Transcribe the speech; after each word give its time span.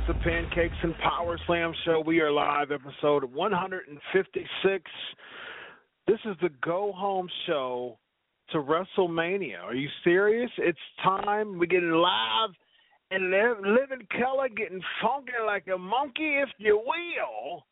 It's 0.00 0.18
the 0.18 0.24
Pancakes 0.24 0.76
and 0.82 0.96
Power 0.98 1.38
Slam 1.46 1.74
show. 1.84 2.02
We 2.06 2.20
are 2.20 2.30
live, 2.30 2.70
episode 2.70 3.24
156. 3.24 4.90
This 6.06 6.18
is 6.24 6.36
the 6.40 6.48
go 6.62 6.92
home 6.96 7.28
show 7.46 7.98
to 8.50 8.58
WrestleMania. 8.58 9.62
Are 9.62 9.74
you 9.74 9.88
serious? 10.02 10.50
It's 10.56 10.78
time. 11.02 11.58
We 11.58 11.66
get 11.66 11.82
live 11.82 12.50
and 13.10 13.30
live, 13.30 13.90
in 13.92 14.06
color, 14.18 14.48
getting 14.48 14.80
funky 15.02 15.32
like 15.44 15.66
a 15.72 15.76
monkey, 15.76 16.36
if 16.38 16.48
you 16.56 16.82
will. 16.82 17.66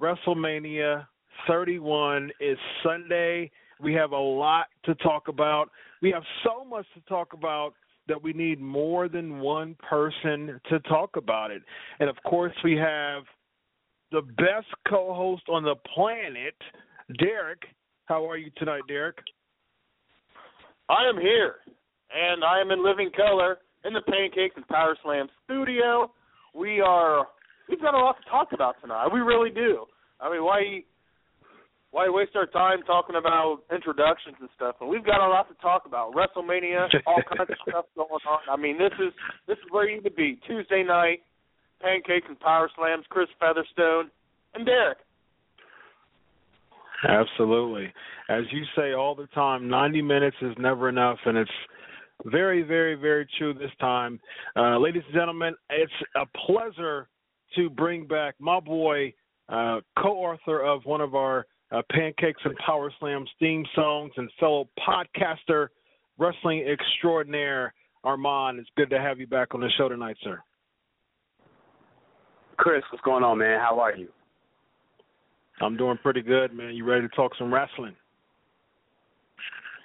WrestleMania 0.00 1.06
31 1.46 2.32
is 2.40 2.58
Sunday. 2.82 3.50
We 3.80 3.94
have 3.94 4.10
a 4.10 4.18
lot 4.18 4.66
to 4.86 4.96
talk 4.96 5.28
about. 5.28 5.70
We 6.02 6.10
have 6.10 6.24
so 6.42 6.64
much 6.64 6.86
to 6.94 7.00
talk 7.02 7.32
about 7.32 7.74
that 8.08 8.22
we 8.22 8.32
need 8.32 8.60
more 8.60 9.08
than 9.08 9.38
one 9.38 9.76
person 9.88 10.60
to 10.68 10.80
talk 10.80 11.16
about 11.16 11.50
it. 11.50 11.62
And 12.00 12.08
of 12.08 12.16
course, 12.24 12.54
we 12.64 12.76
have 12.76 13.22
the 14.10 14.22
best 14.22 14.66
co 14.88 15.14
host 15.14 15.44
on 15.48 15.62
the 15.62 15.76
planet, 15.94 16.54
Derek. 17.18 17.62
How 18.06 18.28
are 18.28 18.36
you 18.36 18.50
tonight, 18.56 18.82
Derek? 18.88 19.18
I 20.88 21.06
am 21.08 21.20
here, 21.20 21.56
and 22.14 22.42
I 22.42 22.60
am 22.60 22.70
in 22.70 22.82
living 22.82 23.10
color 23.14 23.58
in 23.84 23.92
the 23.92 24.00
Pancakes 24.00 24.56
and 24.56 24.66
Power 24.68 24.96
Slam 25.02 25.28
studio. 25.44 26.10
We 26.54 26.80
are 26.80 27.26
we've 27.68 27.80
got 27.80 27.94
a 27.94 27.98
lot 27.98 28.16
to 28.22 28.30
talk 28.30 28.48
about 28.52 28.76
tonight. 28.80 29.08
We 29.12 29.20
really 29.20 29.50
do. 29.50 29.84
I 30.20 30.30
mean, 30.30 30.42
why 30.42 30.82
why 31.90 32.08
waste 32.08 32.36
our 32.36 32.46
time 32.46 32.82
talking 32.86 33.16
about 33.16 33.60
introductions 33.72 34.36
and 34.40 34.48
stuff? 34.54 34.76
And 34.80 34.90
we've 34.90 35.04
got 35.04 35.24
a 35.24 35.28
lot 35.28 35.48
to 35.48 35.54
talk 35.62 35.86
about. 35.86 36.12
WrestleMania, 36.12 36.88
all 37.06 37.22
kinds 37.26 37.50
of 37.50 37.56
stuff 37.68 37.84
going 37.96 38.08
on. 38.28 38.40
I 38.50 38.56
mean, 38.56 38.78
this 38.78 38.92
is 39.00 39.12
this 39.46 39.56
is 39.56 39.64
where 39.70 39.88
you 39.88 39.96
need 39.96 40.04
to 40.04 40.14
be. 40.14 40.38
Tuesday 40.46 40.82
night, 40.82 41.20
Pancakes 41.80 42.26
and 42.28 42.38
Power 42.40 42.70
Slams, 42.76 43.04
Chris 43.08 43.28
Featherstone 43.40 44.10
and 44.54 44.66
Derek. 44.66 44.98
Absolutely. 47.08 47.92
As 48.28 48.42
you 48.50 48.64
say 48.76 48.92
all 48.92 49.14
the 49.14 49.28
time, 49.28 49.68
90 49.68 50.02
minutes 50.02 50.36
is 50.42 50.52
never 50.58 50.88
enough, 50.88 51.18
and 51.24 51.38
it's 51.38 51.50
very, 52.24 52.62
very, 52.62 52.96
very 52.96 53.26
true 53.38 53.54
this 53.54 53.70
time. 53.80 54.18
Uh, 54.56 54.78
ladies 54.78 55.02
and 55.06 55.14
gentlemen, 55.14 55.54
it's 55.70 55.92
a 56.16 56.26
pleasure 56.46 57.08
to 57.54 57.70
bring 57.70 58.06
back 58.06 58.34
my 58.40 58.60
boy, 58.60 59.14
uh, 59.48 59.80
co 59.96 60.08
author 60.08 60.60
of 60.60 60.84
one 60.84 61.00
of 61.00 61.14
our 61.14 61.46
uh, 61.70 61.82
Pancakes 61.90 62.40
and 62.44 62.56
Power 62.64 62.92
Slams 62.98 63.28
theme 63.38 63.64
songs 63.74 64.12
and 64.16 64.30
fellow 64.40 64.68
podcaster, 64.86 65.68
wrestling 66.18 66.66
extraordinaire, 66.66 67.74
Armand. 68.04 68.58
It's 68.58 68.70
good 68.76 68.90
to 68.90 69.00
have 69.00 69.20
you 69.20 69.26
back 69.26 69.54
on 69.54 69.60
the 69.60 69.68
show 69.76 69.88
tonight, 69.88 70.16
sir. 70.22 70.40
Chris, 72.56 72.82
what's 72.90 73.04
going 73.04 73.22
on, 73.22 73.38
man? 73.38 73.60
How 73.60 73.78
are 73.80 73.94
you? 73.94 74.08
I'm 75.60 75.76
doing 75.76 75.98
pretty 76.02 76.22
good, 76.22 76.52
man. 76.52 76.74
You 76.74 76.84
ready 76.84 77.08
to 77.08 77.14
talk 77.14 77.32
some 77.38 77.52
wrestling? 77.52 77.94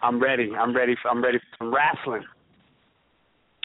I'm 0.02 0.22
ready. 0.22 0.52
I'm 0.58 0.76
ready. 0.76 0.96
For, 1.02 1.10
I'm 1.10 1.24
ready 1.24 1.40
for 1.40 1.58
some 1.58 1.74
wrestling. 1.74 2.24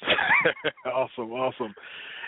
awesome, 0.87 1.33
awesome. 1.33 1.75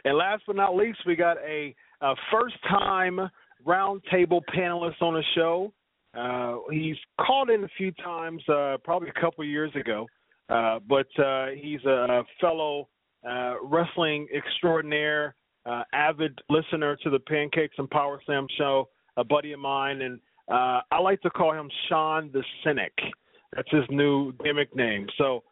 And 0.05 0.17
last 0.17 0.43
but 0.47 0.57
not 0.57 0.75
least, 0.75 0.99
we 1.07 1.17
got 1.17 1.37
a, 1.39 1.75
a 2.01 2.15
first-time 2.33 3.31
roundtable 3.67 4.41
panelist 4.55 5.01
on 5.01 5.15
the 5.15 5.23
show. 5.35 5.73
Uh, 6.15 6.57
he's 6.71 6.97
called 7.21 7.51
in 7.51 7.65
a 7.65 7.69
few 7.77 7.93
times, 7.93 8.43
uh, 8.49 8.77
probably 8.83 9.09
a 9.09 9.21
couple 9.21 9.45
years 9.45 9.71
ago, 9.77 10.07
uh, 10.49 10.79
but 10.89 11.07
uh, 11.23 11.47
he's 11.57 11.85
a 11.85 12.23
fellow 12.41 12.89
uh, 13.29 13.55
wrestling 13.63 14.27
extraordinaire, 14.35 15.35
uh, 15.67 15.83
avid 15.93 16.39
listener 16.49 16.97
to 17.03 17.11
the 17.11 17.19
Pancakes 17.21 17.75
and 17.79 17.89
Power 17.91 18.21
Slam 18.27 18.47
show, 18.59 18.89
a 19.17 19.25
buddy 19.25 19.53
of 19.53 19.61
mine, 19.61 20.03
and 20.03 20.19
uh, 20.49 20.81
I 20.91 20.99
like 21.01 21.21
to 21.23 21.31
call 21.31 21.53
him 21.53 21.71
Sean 21.89 22.31
the 22.33 22.43
Cynic. 22.65 22.93
That's 23.55 23.71
his 23.71 23.85
new 23.91 24.33
gimmick 24.45 24.75
name. 24.75 25.07
So, 25.19 25.43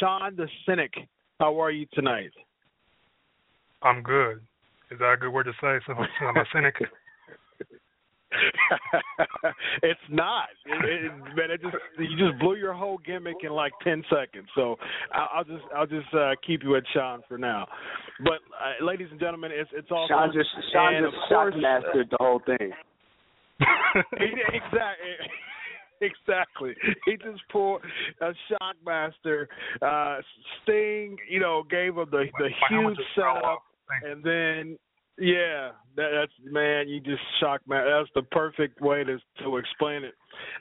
Sean 0.00 0.36
the 0.36 0.48
Cynic, 0.66 0.92
how 1.40 1.60
are 1.60 1.70
you 1.70 1.86
tonight? 1.92 2.30
I'm 3.82 4.02
good. 4.02 4.40
Is 4.90 4.98
that 4.98 5.12
a 5.12 5.16
good 5.16 5.30
word 5.30 5.44
to 5.44 5.52
say? 5.60 5.78
So 5.86 5.94
I'm 6.24 6.36
a 6.36 6.44
cynic. 6.52 6.74
it's 9.82 10.00
not, 10.10 10.48
it, 10.64 11.04
it, 11.04 11.12
man. 11.36 11.50
It 11.50 11.62
just 11.62 11.76
you 11.98 12.16
just 12.16 12.38
blew 12.40 12.56
your 12.56 12.72
whole 12.72 12.98
gimmick 12.98 13.36
in 13.42 13.50
like 13.50 13.72
ten 13.82 14.02
seconds. 14.10 14.48
So 14.54 14.76
I'll, 15.12 15.28
I'll 15.34 15.44
just 15.44 15.64
I'll 15.74 15.86
just 15.86 16.12
uh, 16.14 16.32
keep 16.46 16.62
you 16.62 16.76
at 16.76 16.82
Sean 16.92 17.22
for 17.28 17.38
now. 17.38 17.66
But 18.24 18.40
uh, 18.54 18.84
ladies 18.84 19.08
and 19.10 19.20
gentlemen, 19.20 19.50
it's 19.52 19.70
it's 19.74 19.88
all 19.90 20.06
Sean 20.08 20.32
just 20.32 20.48
Sean 20.72 21.02
just 21.02 21.16
course, 21.28 21.54
mastered 21.56 22.08
the 22.10 22.16
whole 22.20 22.40
thing. 22.44 22.72
exactly. 24.12 25.06
Exactly. 26.02 26.74
He 27.06 27.12
just 27.12 27.40
pulled 27.50 27.80
a 28.20 28.32
shockmaster. 28.52 29.46
Uh 29.80 30.20
Sting, 30.62 31.16
you 31.26 31.40
know, 31.40 31.62
gave 31.70 31.96
him 31.96 32.04
the 32.10 32.26
the 32.38 32.50
huge 32.68 32.98
setup 33.14 33.62
and 34.04 34.22
then 34.22 34.78
yeah, 35.18 35.70
that, 35.96 36.10
that's 36.12 36.32
man. 36.52 36.88
You 36.88 37.00
just 37.00 37.22
shocked 37.40 37.68
me. 37.68 37.76
That's 37.76 38.08
the 38.14 38.22
perfect 38.22 38.80
way 38.80 39.04
to 39.04 39.18
to 39.42 39.56
explain 39.56 40.04
it. 40.04 40.14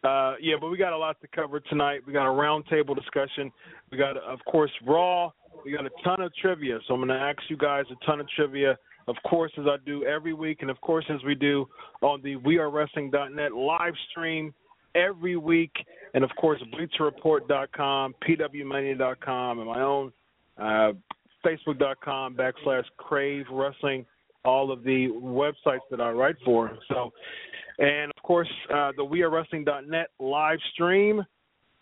Uh, 0.03 0.35
yeah, 0.41 0.55
but 0.59 0.69
we 0.69 0.77
got 0.77 0.93
a 0.93 0.97
lot 0.97 1.19
to 1.21 1.27
cover 1.27 1.59
tonight. 1.59 2.01
We 2.05 2.13
got 2.13 2.27
a 2.27 2.31
roundtable 2.31 2.95
discussion. 2.95 3.51
We 3.91 3.97
got, 3.97 4.17
of 4.17 4.39
course, 4.45 4.71
Raw. 4.85 5.31
We 5.63 5.71
got 5.71 5.85
a 5.85 5.89
ton 6.03 6.21
of 6.21 6.33
trivia. 6.35 6.79
So 6.87 6.93
I'm 6.93 6.99
going 6.99 7.09
to 7.09 7.15
ask 7.15 7.39
you 7.49 7.57
guys 7.57 7.85
a 7.91 8.05
ton 8.05 8.19
of 8.19 8.27
trivia. 8.29 8.77
Of 9.07 9.15
course, 9.27 9.51
as 9.59 9.65
I 9.67 9.75
do 9.85 10.03
every 10.03 10.33
week, 10.33 10.59
and 10.61 10.71
of 10.71 10.79
course, 10.81 11.05
as 11.09 11.23
we 11.23 11.35
do 11.35 11.67
on 12.01 12.21
the 12.23 12.37
WeAreWrestling.net 12.37 13.53
live 13.53 13.93
stream 14.09 14.53
every 14.95 15.35
week, 15.35 15.73
and 16.13 16.23
of 16.23 16.31
course, 16.39 16.61
BleacherReport.com, 16.73 18.15
PWMania.com, 18.27 19.59
and 19.59 19.67
my 19.67 19.81
own 19.81 20.11
uh, 20.57 20.93
Facebook.com 21.45 22.35
backslash 22.35 22.85
Crave 22.97 23.45
Wrestling 23.51 24.05
all 24.45 24.71
of 24.71 24.83
the 24.83 25.07
websites 25.21 25.79
that 25.91 25.99
I 25.99 26.11
write 26.11 26.35
for. 26.43 26.77
So, 26.89 27.11
and 27.79 28.11
of 28.15 28.23
course, 28.23 28.49
uh, 28.73 28.91
the 28.95 29.03
WeAreWrestling.net 29.03 30.07
live 30.19 30.59
stream 30.73 31.23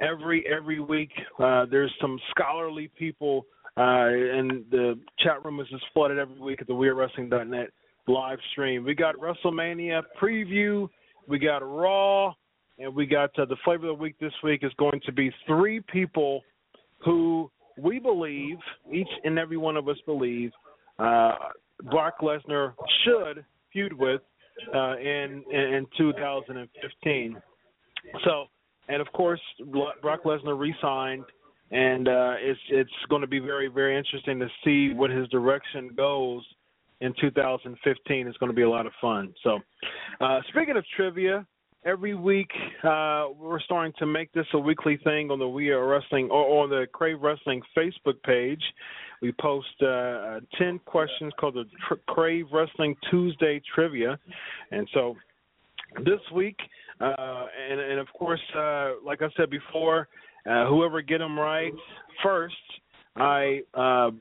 every 0.02 0.46
every 0.48 0.80
week. 0.80 1.12
Uh, 1.40 1.66
there's 1.70 1.94
some 2.02 2.20
scholarly 2.32 2.90
people, 2.98 3.46
uh, 3.78 4.08
and 4.08 4.64
the 4.72 5.00
chat 5.20 5.44
room 5.46 5.60
is 5.60 5.68
just 5.70 5.86
flooded 5.94 6.18
every 6.18 6.40
week 6.40 6.62
at 6.62 6.68
the 6.68 6.74
WeAreWrestling.net 6.74 7.70
live 8.08 8.40
stream. 8.52 8.84
We 8.84 8.96
got 8.96 9.16
WrestleMania 9.16 10.02
preview, 10.22 10.90
we 11.28 11.40
got 11.40 11.60
Raw, 11.60 12.34
and 12.80 12.94
we 12.94 13.06
got 13.06 13.38
uh, 13.38 13.46
the 13.46 13.56
flavor 13.64 13.90
of 13.90 13.98
the 13.98 14.02
week 14.02 14.16
this 14.20 14.34
week 14.44 14.62
is 14.64 14.72
going 14.78 15.00
to 15.06 15.12
be 15.12 15.32
three 15.48 15.80
people 15.80 16.42
who 17.04 17.50
we 17.78 18.00
believe, 18.00 18.58
each 18.92 19.08
and 19.24 19.40
every 19.40 19.58
one 19.58 19.78
of 19.78 19.88
us 19.88 19.98
believe, 20.06 20.52
uh, 21.00 21.34
Brock 21.84 22.20
Lesnar 22.22 22.74
should 23.04 23.44
feud 23.72 23.94
with 23.94 24.22
uh, 24.74 24.98
in 24.98 25.44
in 25.52 25.86
2015. 25.98 27.42
So, 28.26 28.46
and 28.90 29.02
of 29.02 29.12
course, 29.14 29.42
Brock 30.02 30.24
Lesnar 30.24 30.58
re-signed, 30.58 31.26
and 31.72 32.08
uh, 32.08 32.34
it's 32.40 32.60
it's 32.70 32.92
going 33.10 33.22
to 33.22 33.28
be 33.28 33.40
very 33.40 33.68
very 33.68 33.98
interesting 33.98 34.40
to 34.40 34.48
see 34.64 34.94
what 34.94 35.10
his 35.10 35.28
direction 35.30 35.92
goes 35.96 36.44
in 37.02 37.14
2015. 37.20 38.28
It's 38.28 38.38
going 38.38 38.50
to 38.50 38.56
be 38.56 38.62
a 38.62 38.70
lot 38.70 38.86
of 38.86 38.94
fun. 39.02 39.34
So, 39.44 39.60
uh, 40.22 40.40
speaking 40.50 40.78
of 40.78 40.86
trivia, 40.96 41.46
every 41.86 42.16
week 42.16 42.50
uh, 42.84 43.28
we're 43.38 43.60
starting 43.62 43.94
to 44.00 44.06
make 44.06 44.32
this 44.34 44.46
a 44.54 44.60
weekly 44.60 44.98
thing 45.04 45.32
on 45.32 45.40
the 45.40 45.48
We 45.48 45.70
Are 45.70 45.86
Wrestling 45.86 46.30
or 46.30 46.64
on 46.64 46.70
the 46.70 46.88
Crave 46.94 47.22
Wrestling 47.22 47.62
Facebook 47.78 48.22
page. 48.26 48.64
We 49.24 49.32
post 49.40 49.70
uh, 49.82 49.86
uh, 49.86 50.40
10 50.58 50.80
questions 50.80 51.32
called 51.40 51.54
the 51.54 51.64
Tr- 51.88 51.94
Crave 52.08 52.48
Wrestling 52.52 52.94
Tuesday 53.10 53.62
Trivia. 53.74 54.20
And 54.72 54.86
so 54.94 55.16
this 56.04 56.20
week, 56.36 56.58
uh, 57.00 57.46
and, 57.72 57.80
and, 57.80 58.00
of 58.02 58.08
course, 58.12 58.42
uh, 58.54 58.96
like 59.04 59.22
I 59.22 59.30
said 59.38 59.50
before, 59.50 60.10
uh, 60.46 60.68
whoever 60.68 61.02
get 61.02 61.20
them 61.20 61.40
right 61.40 61.72
first, 62.22 62.54
I 63.16 63.62
uh, 63.74 64.12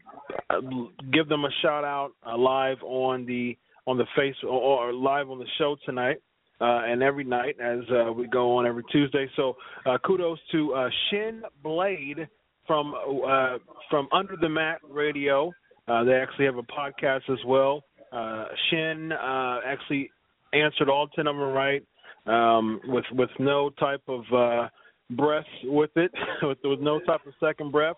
give 1.12 1.28
them 1.28 1.46
a 1.46 1.50
shout 1.62 1.82
out 1.82 2.12
live 2.38 2.76
on 2.84 3.26
the 3.26 3.58
on 3.88 3.98
the 3.98 4.06
face 4.14 4.36
or, 4.48 4.92
live 4.92 5.30
on 5.30 5.40
the 5.40 5.46
show 5.58 5.76
tonight 5.84 6.18
and 6.60 7.02
every 7.02 7.24
night 7.24 7.56
as 7.60 7.80
we 8.14 8.28
go 8.28 8.56
on 8.56 8.66
every 8.66 8.84
Tuesday. 8.92 9.28
So 9.34 9.56
kudos 10.04 10.38
to 10.52 10.88
Shin 11.10 11.42
Blade 11.64 12.28
from 12.66 12.94
uh, 12.94 13.58
from 13.90 14.08
Under 14.12 14.36
the 14.40 14.48
Mat 14.48 14.80
Radio. 14.88 15.52
Uh, 15.88 16.04
they 16.04 16.14
actually 16.14 16.44
have 16.44 16.56
a 16.56 16.62
podcast 16.62 17.28
as 17.30 17.38
well. 17.46 17.82
Uh, 18.12 18.46
Shin 18.68 19.12
uh, 19.12 19.60
actually 19.66 20.10
answered 20.52 20.88
all 20.88 21.08
ten 21.08 21.26
of 21.26 21.36
them 21.36 21.48
right 21.48 21.84
um, 22.26 22.80
with 22.84 23.04
with 23.12 23.30
no 23.38 23.70
type 23.70 24.02
of 24.08 24.22
uh, 24.32 24.68
breath 25.10 25.44
with 25.64 25.90
it, 25.96 26.12
with, 26.42 26.58
with 26.64 26.80
no 26.80 27.00
type 27.00 27.20
of 27.26 27.32
second 27.40 27.72
breath. 27.72 27.96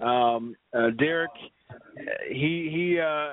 Um, 0.00 0.56
uh, 0.72 0.90
Derek, 0.98 1.30
he 2.28 2.70
he 2.72 3.00
uh, 3.00 3.32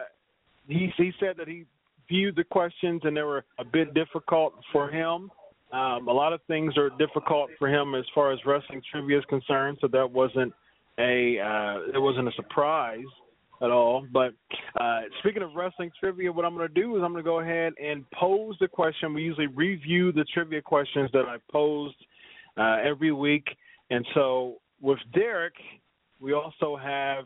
he 0.68 0.92
he 0.98 1.12
said 1.20 1.36
that 1.38 1.48
he 1.48 1.66
viewed 2.10 2.36
the 2.36 2.44
questions 2.44 3.02
and 3.04 3.16
they 3.16 3.22
were 3.22 3.44
a 3.60 3.66
bit 3.66 3.94
difficult 3.94 4.54
for 4.72 4.90
him. 4.90 5.30
Um, 5.72 6.08
a 6.08 6.14
lot 6.14 6.32
of 6.32 6.40
things 6.48 6.78
are 6.78 6.90
difficult 6.98 7.50
for 7.60 7.68
him 7.68 7.94
as 7.94 8.06
far 8.16 8.32
as 8.32 8.40
wrestling 8.46 8.82
trivia 8.90 9.20
is 9.20 9.26
concerned, 9.26 9.78
so 9.82 9.88
that 9.88 10.10
wasn't 10.10 10.54
a 10.98 11.40
uh, 11.40 11.92
it 11.94 12.00
wasn't 12.00 12.28
a 12.28 12.32
surprise 12.34 13.06
at 13.62 13.70
all. 13.70 14.06
But 14.14 14.34
uh, 14.80 15.02
speaking 15.20 15.44
of 15.44 15.56
wrestling 15.56 15.92
trivia, 16.00 16.32
what 16.32 16.46
I'm 16.46 16.56
going 16.56 16.68
to 16.68 16.74
do 16.74 16.96
is 16.96 17.04
I'm 17.04 17.12
going 17.12 17.24
to 17.24 17.30
go 17.30 17.42
ahead 17.42 17.74
and 17.84 18.10
pose 18.12 18.56
the 18.62 18.68
question. 18.68 19.14
We 19.14 19.24
usually 19.24 19.48
review 19.48 20.12
the 20.14 20.24
trivia 20.34 20.62
questions 20.62 21.10
that 21.12 21.26
I 21.28 21.38
posed 21.52 21.98
uh, 22.58 22.78
every 22.84 23.12
week, 23.12 23.46
and 23.90 24.06
so 24.14 24.56
with 24.82 25.00
Derek, 25.14 25.56
we 26.22 26.34
also 26.34 26.78
have 26.78 27.26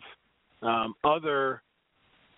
um, 0.64 0.96
other 1.04 1.62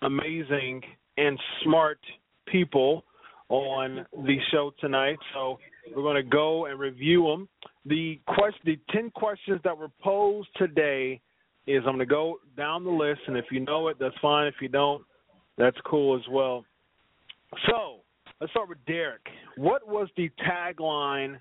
amazing 0.02 0.82
and 1.16 1.38
smart 1.62 1.98
people 2.46 3.04
on 3.48 4.04
the 4.12 4.36
show 4.50 4.72
tonight. 4.80 5.18
So 5.32 5.58
we're 5.94 6.02
going 6.02 6.16
to 6.16 6.22
go 6.22 6.66
and 6.66 6.78
review 6.78 7.24
them. 7.24 7.48
The 7.86 8.20
question, 8.26 8.60
the 8.64 8.78
ten 8.90 9.10
questions 9.10 9.60
that 9.64 9.76
were 9.76 9.90
posed 10.02 10.48
today 10.56 11.20
is 11.66 11.78
I'm 11.86 11.96
going 11.96 11.98
to 12.00 12.06
go 12.06 12.38
down 12.56 12.84
the 12.84 12.90
list, 12.90 13.20
and 13.26 13.36
if 13.36 13.46
you 13.50 13.60
know 13.60 13.88
it, 13.88 13.96
that's 13.98 14.14
fine. 14.20 14.46
If 14.46 14.54
you 14.60 14.68
don't, 14.68 15.02
that's 15.56 15.76
cool 15.86 16.16
as 16.16 16.22
well. 16.30 16.64
So 17.66 18.00
let's 18.40 18.52
start 18.52 18.68
with 18.68 18.84
Derek. 18.86 19.22
What 19.56 19.86
was 19.86 20.08
the 20.16 20.30
tagline 20.48 21.40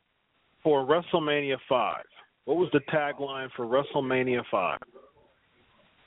for 0.63 0.86
WrestleMania 0.86 1.57
Five? 1.68 2.06
What 2.45 2.57
was 2.57 2.69
the 2.74 2.81
tagline 2.94 3.50
for 3.56 3.66
WrestleMania 3.66 4.44
Five? 4.51 4.80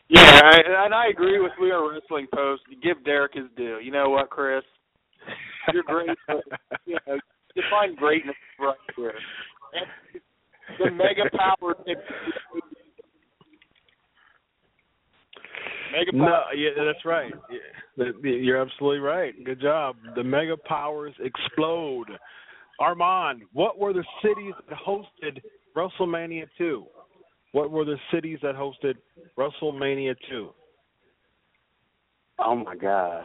Yeah, 0.09 0.41
and 0.85 0.94
I 0.94 1.09
agree 1.09 1.41
with 1.41 1.53
We 1.61 1.73
Are 1.73 1.93
Wrestling 1.93 2.29
Post. 2.33 2.62
Give 2.83 3.03
Derek 3.05 3.35
his 3.35 3.47
due. 3.56 3.81
You 3.83 3.91
know 3.91 4.11
what, 4.11 4.31
Chris? 4.31 4.62
You're 5.73 5.83
great. 5.83 6.11
you 6.87 6.97
know, 7.06 7.19
define 7.56 7.94
greatness 7.97 8.37
right 8.61 8.76
here. 8.94 9.14
the 10.79 10.91
mega 10.91 11.29
power. 11.37 11.75
Mega 15.93 16.12
power. 16.12 16.20
No, 16.20 16.41
yeah, 16.55 16.70
that's 16.85 17.05
right. 17.05 17.32
Yeah, 17.49 18.11
you're 18.23 18.61
absolutely 18.61 18.99
right. 18.99 19.32
Good 19.44 19.61
job. 19.61 19.97
The 20.17 20.25
mega 20.25 20.56
powers 20.56 21.14
explode. 21.20 22.08
Armand, 22.81 23.43
what 23.53 23.79
were 23.79 23.93
the 23.93 24.05
cities 24.23 24.52
that 24.69 24.79
hosted 24.79 25.41
WrestleMania 25.76 26.47
2? 26.59 26.85
What 27.52 27.70
were 27.70 27.85
the 27.85 27.97
cities 28.12 28.38
that 28.43 28.55
hosted 28.55 28.97
WrestleMania 29.38 30.17
2? 30.29 30.50
Oh 32.38 32.56
my 32.56 32.76
God. 32.76 33.25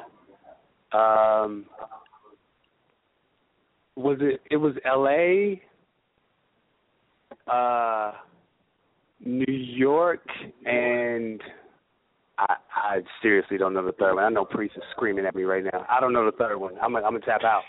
Um, 0.94 1.66
was 3.96 4.18
it 4.22 4.42
it 4.50 4.58
was 4.58 4.74
L.A., 4.86 5.62
uh, 7.52 8.14
New 9.24 9.54
York, 9.54 10.26
and 10.66 11.42
I 12.38 12.56
I 12.76 12.98
seriously 13.22 13.58
don't 13.58 13.74
know 13.74 13.86
the 13.86 13.92
third 13.94 14.16
one. 14.16 14.24
I 14.24 14.30
know 14.30 14.46
Priest 14.46 14.76
is 14.78 14.84
screaming 14.92 15.26
at 15.26 15.36
me 15.36 15.44
right 15.44 15.64
now. 15.64 15.86
I 15.90 16.00
don't 16.00 16.14
know 16.14 16.26
the 16.26 16.38
third 16.38 16.58
one. 16.58 16.76
I'm 16.82 16.96
I'm 16.96 17.04
gonna 17.04 17.20
tap 17.20 17.42
out. 17.44 17.64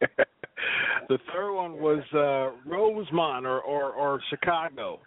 the 1.08 1.18
third 1.32 1.54
one 1.54 1.74
was 1.74 2.02
uh 2.14 2.56
Rosemont 2.68 3.46
or 3.46 3.60
or, 3.60 3.92
or 3.92 4.20
Chicago. 4.30 5.00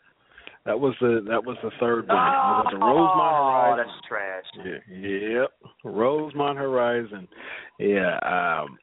That 0.65 0.79
was 0.79 0.93
the 1.01 1.25
that 1.27 1.43
was 1.43 1.57
the 1.63 1.71
third 1.79 2.07
one. 2.07 2.17
Oh, 2.17 2.61
was 2.63 2.67
the 2.71 2.77
Rosemont 2.77 3.35
oh, 3.35 3.61
Horizon. 3.65 3.87
that's 3.87 4.07
trash. 4.07 4.45
Yeah, 4.63 5.39
yep, 5.41 5.51
Rosemont 5.83 6.57
Horizon. 6.57 7.27
Yeah, 7.79 8.19
um, 8.21 8.77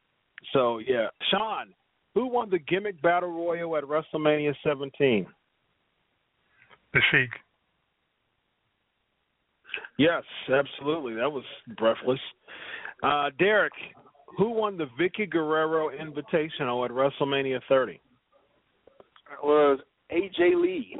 so 0.53 0.79
yeah, 0.79 1.07
Sean, 1.29 1.73
who 2.13 2.27
won 2.27 2.49
the 2.49 2.59
gimmick 2.59 3.01
battle 3.01 3.29
royal 3.29 3.77
at 3.77 3.83
WrestleMania 3.83 4.53
17? 4.63 5.25
The 6.93 7.01
Sheik. 7.11 7.29
Yes, 9.97 10.23
absolutely. 10.51 11.13
That 11.13 11.31
was 11.31 11.43
breathless. 11.77 12.19
Uh, 13.03 13.29
Derek, 13.37 13.73
who 14.37 14.49
won 14.51 14.77
the 14.77 14.87
Vickie 14.99 15.29
Guerrero 15.29 15.89
Invitational 15.89 16.85
at 16.85 16.91
WrestleMania 16.91 17.59
30? 17.67 17.93
It 17.93 17.99
was 19.43 19.79
AJ 20.11 20.61
Lee. 20.61 20.97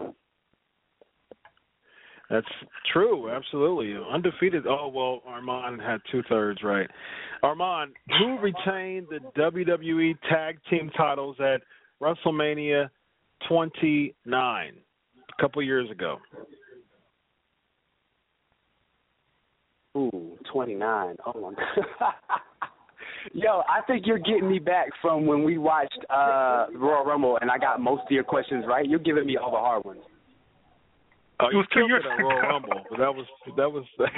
That's 2.30 2.48
true, 2.94 3.32
absolutely. 3.32 3.96
Undefeated. 4.12 4.68
Oh, 4.68 4.92
well, 4.94 5.22
Armand 5.26 5.82
had 5.82 6.00
two 6.12 6.22
thirds 6.30 6.62
right. 6.64 6.88
Armand, 7.42 7.94
who 8.20 8.38
retained 8.40 9.08
the 9.10 9.20
WWE 9.36 10.16
Tag 10.30 10.60
Team 10.70 10.92
titles 10.96 11.38
at 11.40 11.62
WrestleMania 12.02 12.90
29 13.48 14.74
a 15.38 15.42
couple 15.42 15.64
years 15.64 15.90
ago? 15.90 16.18
Ooh, 19.98 20.38
29. 20.54 21.16
Oh, 21.26 21.42
my 21.42 21.54
God. 22.00 22.14
Yo, 23.34 23.64
I 23.68 23.82
think 23.86 24.06
you're 24.06 24.20
getting 24.20 24.50
me 24.50 24.60
back 24.60 24.90
from 25.02 25.26
when 25.26 25.44
we 25.44 25.58
watched 25.58 26.00
uh 26.10 26.68
Royal 26.74 27.04
Rumble 27.04 27.38
and 27.42 27.52
I 27.52 27.58
got 27.58 27.82
most 27.82 28.04
of 28.04 28.12
your 28.12 28.24
questions 28.24 28.64
right. 28.68 28.88
You're 28.88 29.00
giving 29.00 29.26
me 29.26 29.36
all 29.36 29.52
the 29.52 29.58
hard 29.58 29.84
ones. 29.84 30.00
Oh, 31.42 31.48
it 31.48 31.56
was 31.56 31.66
two 31.74 31.88
years 31.88 32.04
ago. 32.04 32.28
Royal 32.28 32.42
Rumble, 32.42 32.84
but 32.90 33.00
that 33.00 33.16
was 33.16 33.26
that 33.56 33.72
was 33.72 33.86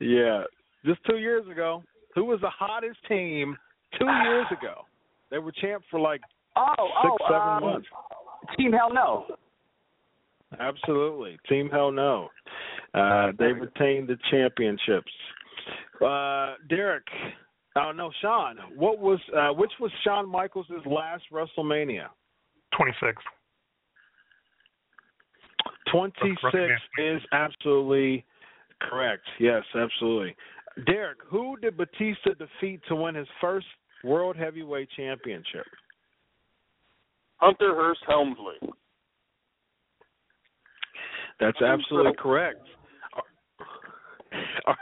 yeah, 0.00 0.44
just 0.84 1.00
two 1.04 1.18
years 1.18 1.44
ago. 1.50 1.82
Who 2.14 2.24
was 2.24 2.40
the 2.40 2.50
hottest 2.50 2.98
team 3.08 3.56
two 3.98 4.04
years 4.04 4.46
ago? 4.52 4.82
They 5.30 5.38
were 5.38 5.50
champ 5.52 5.82
for 5.90 5.98
like 5.98 6.20
oh, 6.56 6.74
oh 6.78 6.88
six, 7.02 7.16
oh, 7.20 7.26
seven 7.26 7.48
um, 7.48 7.62
months. 7.62 7.88
Team 8.56 8.72
Hell 8.72 8.92
No. 8.92 9.26
Absolutely, 10.60 11.36
Team 11.48 11.68
Hell 11.68 11.90
No. 11.90 12.28
Uh, 12.94 13.32
they 13.38 13.46
retained 13.46 14.08
the 14.08 14.18
championships. 14.30 15.10
Uh, 16.04 16.54
Derek, 16.68 17.06
oh 17.76 17.90
no, 17.90 18.12
Sean. 18.20 18.56
What 18.76 19.00
was 19.00 19.18
uh, 19.36 19.52
which 19.54 19.72
was 19.80 19.90
Shawn 20.04 20.28
Michaels' 20.28 20.66
last 20.86 21.24
WrestleMania? 21.32 22.06
Twenty 22.76 22.92
sixth. 23.00 23.24
26 25.90 26.38
is 26.98 27.22
absolutely 27.32 28.24
correct. 28.80 29.22
Yes, 29.38 29.62
absolutely. 29.74 30.36
Derek, 30.86 31.18
who 31.26 31.56
did 31.58 31.76
Batista 31.76 32.30
defeat 32.38 32.80
to 32.88 32.96
win 32.96 33.14
his 33.14 33.28
first 33.40 33.66
World 34.04 34.36
Heavyweight 34.36 34.88
Championship? 34.96 35.66
Hunter 37.36 37.74
Hearst 37.74 38.00
Helmsley. 38.06 38.72
That's 41.40 41.60
absolutely 41.60 42.12
correct. 42.18 42.60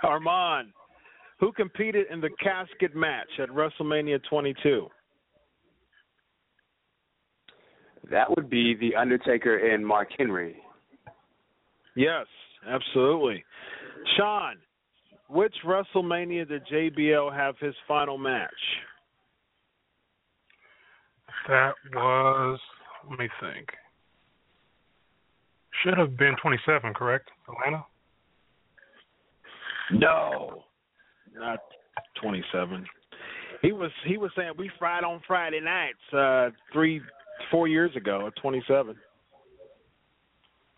Armand, 0.04 0.68
who 1.38 1.52
competed 1.52 2.06
in 2.10 2.20
the 2.20 2.30
casket 2.42 2.94
match 2.94 3.28
at 3.38 3.48
WrestleMania 3.48 4.20
22? 4.28 4.88
That 8.10 8.28
would 8.34 8.50
be 8.50 8.74
The 8.74 8.94
Undertaker 8.94 9.56
and 9.72 9.86
Mark 9.86 10.08
Henry. 10.18 10.56
Yes, 12.00 12.24
absolutely. 12.66 13.44
Sean, 14.16 14.56
which 15.28 15.54
WrestleMania 15.66 16.48
did 16.48 16.62
JBL 16.66 17.30
have 17.36 17.56
his 17.60 17.74
final 17.86 18.16
match? 18.16 18.50
That 21.46 21.74
was, 21.94 22.58
let 23.10 23.18
me 23.18 23.28
think. 23.42 23.68
Should 25.84 25.98
have 25.98 26.16
been 26.16 26.36
27, 26.40 26.94
correct? 26.94 27.28
Atlanta? 27.46 27.84
No, 29.92 30.64
not 31.34 31.58
27. 32.22 32.86
He 33.60 33.72
was 33.72 33.90
he 34.06 34.16
was 34.16 34.30
saying 34.34 34.52
we 34.56 34.70
fried 34.78 35.04
on 35.04 35.20
Friday 35.26 35.60
nights 35.60 35.98
uh 36.14 36.48
three 36.72 37.02
four 37.50 37.68
years 37.68 37.94
ago 37.94 38.26
at 38.26 38.32
27. 38.40 38.96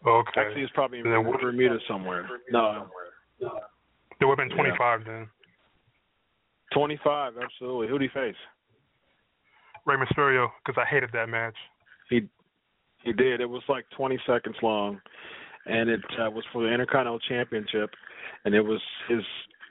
Okay. 0.06 0.40
Actually, 0.40 0.62
it's 0.62 0.72
probably 0.72 0.98
in 0.98 1.04
Bermuda 1.04 1.78
somewhere. 1.88 2.28
No. 2.50 2.86
It 3.40 4.24
would 4.24 4.38
have 4.38 4.48
been 4.48 4.56
25 4.56 5.00
yeah. 5.00 5.12
then. 5.12 5.28
25, 6.72 7.34
absolutely. 7.42 7.88
Who 7.88 7.98
did 7.98 8.10
he 8.10 8.18
face? 8.18 8.36
Rey 9.84 9.96
Mysterio, 9.96 10.48
because 10.64 10.80
I 10.80 10.88
hated 10.88 11.10
that 11.12 11.28
match. 11.28 11.56
He 12.08 12.22
he 13.04 13.12
did. 13.12 13.40
It 13.40 13.50
was 13.50 13.62
like 13.68 13.84
20 13.96 14.18
seconds 14.26 14.54
long, 14.62 15.00
and 15.66 15.90
it 15.90 16.00
uh, 16.20 16.30
was 16.30 16.44
for 16.52 16.62
the 16.62 16.72
Intercontinental 16.72 17.18
Championship, 17.18 17.90
and 18.44 18.54
it 18.54 18.62
was 18.62 18.80
his 19.08 19.22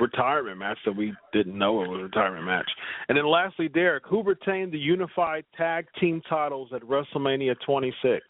retirement 0.01 0.57
match 0.57 0.77
that 0.85 0.95
we 0.95 1.13
didn't 1.31 1.57
know 1.57 1.81
it 1.83 1.89
was 1.89 1.99
a 1.99 2.03
retirement 2.03 2.45
match. 2.45 2.69
And 3.07 3.17
then 3.17 3.25
lastly, 3.25 3.69
Derek, 3.69 4.03
who 4.05 4.21
retained 4.21 4.73
the 4.73 4.79
unified 4.79 5.45
tag 5.55 5.85
team 5.99 6.21
titles 6.27 6.71
at 6.75 6.81
WrestleMania 6.81 7.55
26? 7.65 8.25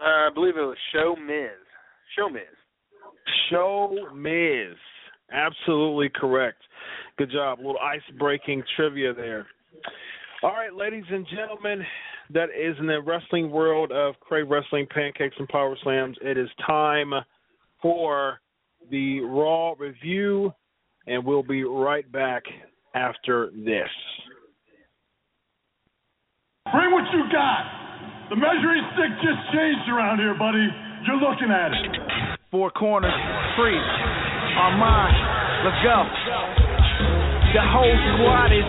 Uh, 0.00 0.04
I 0.04 0.28
believe 0.32 0.56
it 0.56 0.60
was 0.60 0.76
Show 0.92 1.16
Miz. 1.16 1.50
Show 2.16 2.28
Miz. 2.28 2.42
Show 3.50 4.08
Miz. 4.14 4.76
Absolutely 5.32 6.08
correct. 6.14 6.62
Good 7.16 7.30
job. 7.30 7.58
A 7.58 7.60
little 7.60 7.78
ice 7.78 8.00
breaking 8.18 8.62
trivia 8.76 9.12
there. 9.12 9.46
All 10.42 10.52
right, 10.52 10.72
ladies 10.72 11.04
and 11.10 11.26
gentlemen, 11.34 11.84
that 12.32 12.48
is 12.50 12.76
in 12.78 12.86
the 12.86 13.00
wrestling 13.02 13.50
world 13.50 13.90
of 13.90 14.14
Crave 14.20 14.48
Wrestling 14.48 14.86
Pancakes 14.94 15.34
and 15.38 15.48
Power 15.48 15.76
Slams. 15.82 16.16
It 16.22 16.38
is 16.38 16.48
time 16.66 17.12
for 17.82 18.40
the 18.90 19.20
Raw 19.20 19.74
review, 19.78 20.52
and 21.06 21.24
we'll 21.24 21.42
be 21.42 21.64
right 21.64 22.10
back 22.12 22.44
after 22.94 23.50
this. 23.50 23.88
Bring 26.72 26.92
what 26.92 27.04
you 27.12 27.24
got. 27.32 27.87
The 28.28 28.36
measuring 28.36 28.84
stick 28.92 29.08
just 29.24 29.40
changed 29.56 29.88
around 29.88 30.20
here, 30.20 30.36
buddy. 30.36 30.68
You're 31.08 31.16
looking 31.16 31.48
at 31.48 31.72
it. 31.72 31.96
Four 32.52 32.68
corners, 32.76 33.16
free. 33.56 33.72
Armand, 33.72 35.16
let's 35.64 35.80
go. 35.80 35.96
The 37.56 37.64
whole 37.72 37.96
squad 38.12 38.52
is 38.52 38.68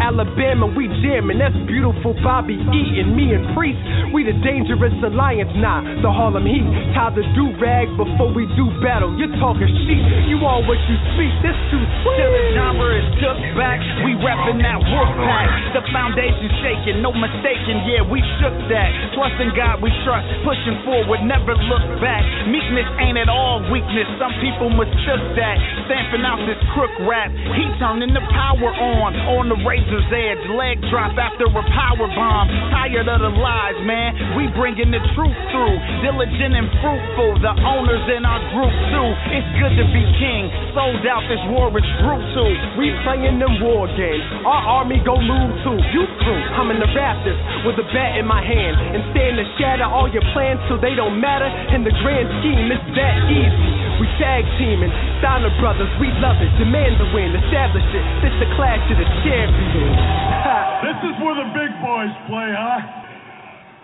Alabama, 0.00 0.66
we 0.72 0.88
jamming. 1.04 1.38
That's 1.38 1.54
beautiful 1.68 2.16
Bobby 2.24 2.56
Eaton. 2.56 3.12
Me 3.14 3.36
and 3.36 3.52
Priest, 3.52 3.78
we 4.16 4.24
the 4.24 4.34
dangerous 4.40 4.96
alliance. 5.04 5.52
Nah, 5.60 5.84
the 6.00 6.10
Harlem 6.10 6.48
Heat. 6.48 6.64
Tie 6.96 7.12
the 7.14 7.24
do 7.36 7.52
rag 7.60 7.86
before 8.00 8.32
we 8.32 8.48
do 8.56 8.66
battle. 8.80 9.12
You're 9.20 9.36
talking 9.36 9.68
shit. 9.86 10.02
You 10.26 10.40
all 10.42 10.64
what 10.64 10.80
you 10.88 10.96
speak. 11.14 11.32
This 11.44 11.58
too 11.68 11.84
sweet. 12.02 12.18
Till 12.18 12.32
the 12.32 12.44
genre 12.56 12.90
is 12.96 13.08
took 13.20 13.38
back. 13.54 13.78
We 14.02 14.16
reppin' 14.18 14.58
that 14.64 14.80
wolf 14.80 15.12
pack. 15.20 15.48
The 15.76 15.82
foundation 15.92 16.48
shaking, 16.64 16.98
no 17.04 17.12
mistaking. 17.12 17.84
Yeah, 17.84 18.02
we 18.02 18.24
shook 18.40 18.56
that. 18.72 18.88
Trust 19.14 19.36
in 19.38 19.52
God, 19.52 19.84
we 19.84 19.92
trust. 20.02 20.24
Pushing 20.42 20.80
forward, 20.88 21.20
never 21.28 21.52
look 21.68 21.84
back. 22.00 22.24
Meekness 22.48 22.88
ain't 22.98 23.20
at 23.20 23.28
all 23.28 23.60
weakness. 23.68 24.08
Some 24.16 24.32
people 24.40 24.72
mistook 24.72 25.22
that. 25.36 25.56
Stamping 25.86 26.24
out 26.24 26.40
this 26.48 26.58
crook 26.72 26.92
rap. 27.04 27.28
He 27.54 27.68
turning 27.76 28.16
the 28.16 28.24
power 28.32 28.72
on, 28.72 29.12
on 29.36 29.52
the 29.52 29.58
razor's 29.90 30.12
edge, 30.14 30.42
leg 30.54 30.78
drop 30.90 31.18
after 31.18 31.50
a 31.50 31.64
power 31.74 32.06
bomb. 32.14 32.46
Tired 32.70 33.08
of 33.10 33.20
the 33.20 33.32
lies, 33.34 33.78
man. 33.82 34.38
We 34.38 34.46
bringing 34.54 34.90
the 34.94 35.02
truth 35.18 35.38
through, 35.50 35.76
diligent 36.02 36.54
and 36.54 36.70
fruitful. 36.78 37.42
The 37.42 37.54
owners 37.66 38.06
in 38.14 38.22
our 38.22 38.38
group 38.54 38.74
too. 38.94 39.10
It's 39.34 39.50
good 39.58 39.74
to 39.74 39.86
be 39.90 40.02
king. 40.22 40.46
Sold 40.74 41.02
out, 41.10 41.26
this 41.26 41.42
war 41.50 41.74
is 41.74 41.86
brutal. 42.06 42.50
We 42.78 42.94
playing 43.02 43.42
them 43.42 43.58
war 43.58 43.90
games. 43.98 44.22
Our 44.46 44.86
army 44.86 45.02
go 45.02 45.18
move 45.18 45.50
too. 45.66 45.78
You 45.90 46.06
through. 46.22 46.42
I'm 46.54 46.70
in 46.70 46.78
the 46.78 46.90
rafters 46.94 47.38
with 47.66 47.82
a 47.82 47.86
bat 47.90 48.18
in 48.18 48.26
my 48.26 48.42
hand 48.42 48.78
and 48.94 49.02
stand 49.10 49.42
to 49.42 49.46
shatter 49.58 49.86
all 49.90 50.06
your 50.06 50.24
plans 50.30 50.62
so 50.70 50.78
they 50.78 50.94
don't 50.94 51.18
matter. 51.18 51.50
In 51.74 51.82
the 51.82 51.94
grand 52.02 52.30
scheme, 52.40 52.70
it's 52.70 52.88
that 52.94 53.16
easy. 53.26 53.90
We 54.00 54.08
tag 54.16 54.48
teaming, 54.56 54.88
Steiner 55.20 55.52
brothers, 55.60 55.92
we 56.00 56.08
love 56.24 56.40
it. 56.40 56.48
Demand 56.56 56.96
the 56.96 57.04
win, 57.12 57.36
establish 57.36 57.84
it. 57.92 58.04
This 58.24 58.32
the 58.40 58.48
clash 58.56 58.80
of 58.88 58.96
the 58.96 59.04
champions. 59.20 59.79
this 60.84 60.98
is 61.04 61.14
where 61.22 61.34
the 61.34 61.48
big 61.56 61.72
boys 61.80 62.12
play, 62.28 62.50
huh? 62.52 62.80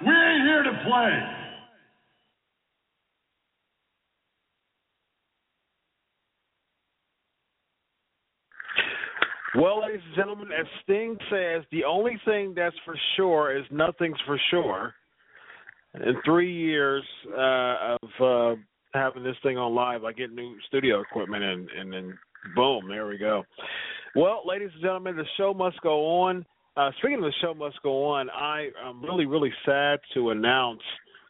We 0.05 0.12
ain't 0.12 0.45
here 0.45 0.62
to 0.62 0.75
play. 0.85 1.37
Well, 9.59 9.81
ladies 9.81 10.03
and 10.07 10.17
gentlemen, 10.17 10.49
as 10.53 10.67
Sting 10.83 11.17
says, 11.31 11.62
the 11.73 11.85
only 11.85 12.21
thing 12.26 12.53
that's 12.55 12.76
for 12.85 12.95
sure 13.17 13.57
is 13.57 13.65
nothing's 13.71 14.19
for 14.26 14.38
sure. 14.50 14.95
In 15.95 16.15
three 16.26 16.53
years 16.53 17.03
uh, 17.31 17.97
of 17.97 18.11
uh, 18.21 18.61
having 18.93 19.23
this 19.23 19.37
thing 19.43 19.57
on 19.57 19.75
live, 19.75 20.05
I 20.05 20.12
get 20.12 20.31
new 20.31 20.57
studio 20.67 21.00
equipment, 21.00 21.43
and 21.43 21.71
and 21.71 21.91
then 21.91 22.19
boom, 22.55 22.87
there 22.87 23.07
we 23.07 23.17
go. 23.17 23.45
Well, 24.16 24.40
ladies 24.46 24.70
and 24.73 24.80
gentlemen, 24.80 25.14
the 25.14 25.26
show 25.37 25.52
must 25.52 25.78
go 25.82 26.23
on. 26.23 26.46
Uh, 26.75 26.90
speaking 26.99 27.18
of 27.18 27.25
the 27.25 27.35
show 27.42 27.52
must 27.52 27.82
go 27.82 28.06
on, 28.06 28.30
I 28.30 28.70
am 28.82 29.02
really, 29.02 29.26
really 29.26 29.52
sad 29.66 29.99
to 30.14 30.30
announce 30.30 30.80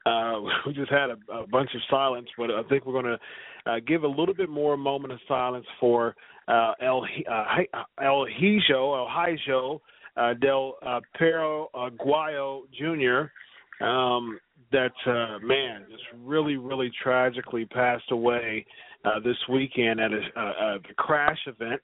uh, 0.06 0.40
we 0.66 0.72
just 0.72 0.92
had 0.92 1.10
a, 1.10 1.16
a 1.32 1.48
bunch 1.48 1.70
of 1.74 1.80
silence, 1.90 2.28
but 2.38 2.48
I 2.52 2.62
think 2.68 2.86
we're 2.86 3.02
going 3.02 3.16
to 3.16 3.70
uh, 3.70 3.80
give 3.84 4.04
a 4.04 4.08
little 4.08 4.34
bit 4.34 4.48
more 4.48 4.76
moment 4.76 5.12
of 5.12 5.18
silence 5.26 5.66
for 5.80 6.14
uh, 6.46 6.74
El 6.80 7.04
uh, 7.28 7.80
El 8.00 8.24
Hijo 8.38 8.94
El 8.94 9.08
Hijo 9.08 9.82
uh, 10.16 10.34
Del 10.34 10.74
uh, 10.86 11.00
Perro 11.18 11.70
Aguayo 11.74 12.62
Jr. 12.78 13.84
Um, 13.84 14.38
that 14.72 14.92
uh, 15.06 15.38
man 15.44 15.84
just 15.90 16.02
really, 16.24 16.56
really 16.56 16.90
tragically 17.02 17.64
passed 17.64 18.10
away 18.10 18.66
uh, 19.04 19.20
this 19.20 19.36
weekend 19.48 20.00
at 20.00 20.12
a, 20.12 20.40
uh, 20.40 20.78
the 20.88 20.94
crash 20.96 21.38
event, 21.46 21.80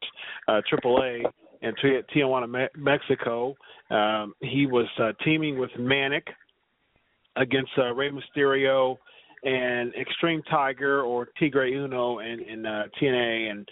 uh, 0.48 0.60
AAA 0.70 1.24
in 1.62 1.74
Tijuana, 2.14 2.68
Mexico. 2.76 3.54
Um, 3.90 4.34
he 4.40 4.66
was 4.66 4.86
uh, 4.98 5.12
teaming 5.24 5.58
with 5.58 5.70
Manik 5.78 6.26
against 7.36 7.70
uh, 7.78 7.92
Rey 7.92 8.10
Mysterio 8.10 8.98
and 9.44 9.94
Extreme 9.94 10.42
Tiger 10.50 11.02
or 11.02 11.28
Tigre 11.38 11.72
Uno 11.72 12.18
in, 12.18 12.40
in 12.40 12.66
uh, 12.66 12.84
TNA, 13.00 13.50
and 13.50 13.68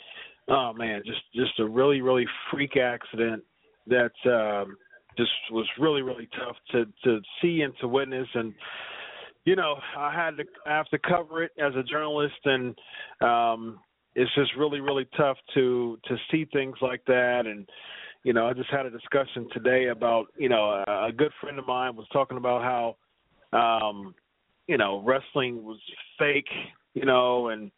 oh 0.49 0.73
man, 0.73 1.03
just 1.05 1.21
just 1.35 1.59
a 1.59 1.67
really, 1.67 2.01
really 2.01 2.27
freak 2.51 2.77
accident 2.77 3.43
that 3.87 4.13
um, 4.27 4.77
just 5.17 5.31
was 5.51 5.67
really, 5.79 6.03
really 6.03 6.29
tough 6.39 6.57
to 6.73 6.87
to 7.05 7.21
see 7.41 7.63
and 7.63 7.73
to 7.81 7.89
witness 7.89 8.29
and 8.35 8.53
you 9.51 9.57
know, 9.57 9.75
I 9.99 10.15
had 10.15 10.37
to 10.37 10.45
I 10.65 10.71
have 10.77 10.87
to 10.91 10.99
cover 11.01 11.43
it 11.43 11.51
as 11.59 11.75
a 11.75 11.83
journalist, 11.83 12.37
and 12.45 12.73
um, 13.21 13.81
it's 14.15 14.33
just 14.37 14.53
really 14.57 14.79
really 14.79 15.09
tough 15.17 15.39
to 15.55 15.99
to 16.05 16.17
see 16.31 16.47
things 16.53 16.77
like 16.81 17.05
that. 17.09 17.47
And 17.47 17.69
you 18.23 18.33
know, 18.33 18.47
I 18.47 18.53
just 18.53 18.71
had 18.71 18.87
a 18.87 18.91
discussion 18.91 19.49
today 19.53 19.89
about 19.89 20.27
you 20.39 20.49
know 20.49 20.85
a, 20.87 21.09
a 21.09 21.13
good 21.13 21.33
friend 21.41 21.59
of 21.59 21.67
mine 21.67 21.97
was 21.97 22.07
talking 22.13 22.37
about 22.37 22.63
how 22.63 23.59
um, 23.59 24.15
you 24.69 24.79
know 24.79 25.03
wrestling 25.05 25.65
was 25.65 25.81
fake, 26.17 26.47
you 26.95 27.05
know, 27.05 27.49
and 27.49 27.73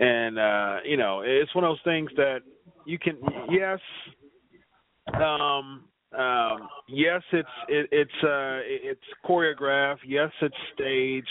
and 0.00 0.36
uh, 0.36 0.78
you 0.84 0.96
know 0.96 1.22
it's 1.24 1.54
one 1.54 1.62
of 1.62 1.70
those 1.70 1.84
things 1.84 2.10
that 2.16 2.40
you 2.86 2.98
can 2.98 3.18
yes 3.52 3.78
um 5.14 5.84
um, 6.18 6.68
yes, 6.88 7.22
it's 7.32 7.48
it, 7.68 7.88
it's 7.92 8.24
uh, 8.24 8.60
it's 8.64 9.00
choreographed. 9.24 9.98
Yes, 10.06 10.30
it's 10.42 10.54
staged. 10.74 11.26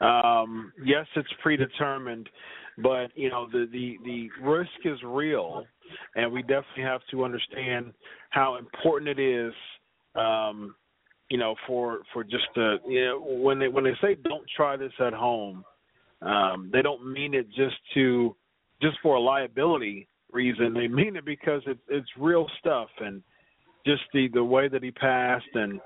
Um, 0.00 0.72
yes, 0.84 1.06
it's 1.16 1.28
predetermined. 1.42 2.28
But 2.78 3.08
you 3.14 3.28
know 3.28 3.46
the 3.50 3.68
the 3.70 3.98
the 4.04 4.28
risk 4.42 4.70
is 4.84 4.98
real, 5.04 5.64
and 6.16 6.32
we 6.32 6.42
definitely 6.42 6.84
have 6.84 7.02
to 7.10 7.24
understand 7.24 7.92
how 8.30 8.56
important 8.56 9.18
it 9.18 9.20
is. 9.20 9.52
Um, 10.14 10.74
you 11.28 11.38
know, 11.38 11.54
for 11.66 12.00
for 12.12 12.24
just 12.24 12.46
the 12.54 12.76
you 12.88 13.04
know 13.04 13.20
when 13.20 13.58
they 13.58 13.68
when 13.68 13.84
they 13.84 13.94
say 14.00 14.16
don't 14.24 14.44
try 14.56 14.76
this 14.76 14.92
at 15.00 15.12
home, 15.12 15.64
um, 16.22 16.70
they 16.72 16.82
don't 16.82 17.10
mean 17.10 17.34
it 17.34 17.46
just 17.48 17.76
to 17.94 18.34
just 18.80 18.96
for 19.02 19.16
a 19.16 19.20
liability 19.20 20.08
reason. 20.32 20.74
They 20.74 20.88
mean 20.88 21.16
it 21.16 21.24
because 21.24 21.62
it's 21.66 21.80
it's 21.88 22.08
real 22.18 22.46
stuff 22.58 22.88
and 23.00 23.22
just 23.86 24.02
the 24.12 24.28
the 24.32 24.44
way 24.44 24.68
that 24.68 24.82
he 24.82 24.90
passed 24.90 25.44
and 25.54 25.80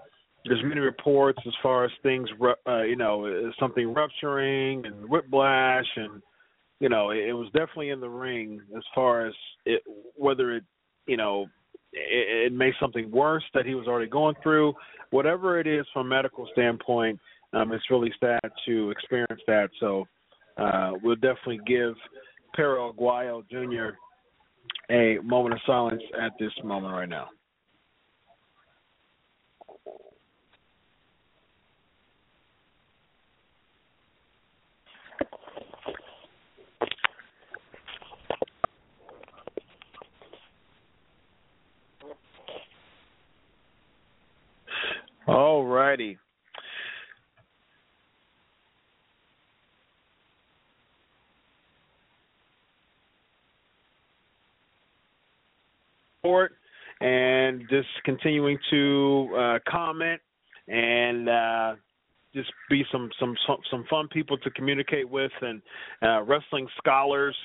there's 0.44 0.62
many 0.62 0.80
reports 0.80 1.38
as 1.46 1.52
far 1.62 1.84
as 1.84 1.90
things 2.02 2.28
uh, 2.68 2.82
you 2.82 2.96
know 2.96 3.50
something 3.58 3.92
rupturing 3.92 4.84
and 4.86 5.08
whiplash 5.08 5.86
and 5.96 6.22
you 6.80 6.88
know 6.88 7.10
it, 7.10 7.28
it 7.28 7.32
was 7.32 7.46
definitely 7.46 7.90
in 7.90 8.00
the 8.00 8.08
ring 8.08 8.60
as 8.76 8.82
far 8.94 9.26
as 9.26 9.34
it 9.64 9.82
whether 10.14 10.56
it 10.56 10.64
you 11.06 11.16
know 11.16 11.46
it, 11.92 12.46
it 12.46 12.52
made 12.52 12.74
something 12.80 13.10
worse 13.10 13.44
that 13.54 13.66
he 13.66 13.74
was 13.74 13.86
already 13.86 14.10
going 14.10 14.34
through 14.42 14.72
whatever 15.10 15.58
it 15.58 15.66
is 15.66 15.86
from 15.92 16.06
a 16.06 16.08
medical 16.08 16.48
standpoint 16.52 17.18
um 17.52 17.72
it's 17.72 17.90
really 17.90 18.12
sad 18.20 18.40
to 18.66 18.90
experience 18.90 19.42
that 19.46 19.68
so 19.80 20.04
uh 20.58 20.92
we'll 21.02 21.16
definitely 21.16 21.60
give 21.66 21.94
Perro 22.56 22.92
Aguayo 22.92 23.42
Jr. 23.50 23.96
a 24.90 25.18
moment 25.22 25.54
of 25.54 25.60
silence 25.66 26.02
at 26.18 26.32
this 26.40 26.52
moment 26.64 26.94
right 26.94 27.08
now. 27.08 27.28
All 45.26 45.64
righty. 45.64 46.18
And 57.00 57.62
just 57.70 57.88
continuing 58.04 58.58
to 58.70 59.28
uh, 59.38 59.58
comment 59.68 60.20
and 60.66 61.28
uh, 61.28 61.74
just 62.34 62.50
be 62.68 62.84
some 62.90 63.10
some 63.20 63.36
some 63.70 63.84
fun 63.88 64.08
people 64.08 64.36
to 64.38 64.50
communicate 64.50 65.08
with 65.08 65.30
and 65.42 65.62
uh, 66.02 66.22
wrestling 66.22 66.66
scholars. 66.78 67.36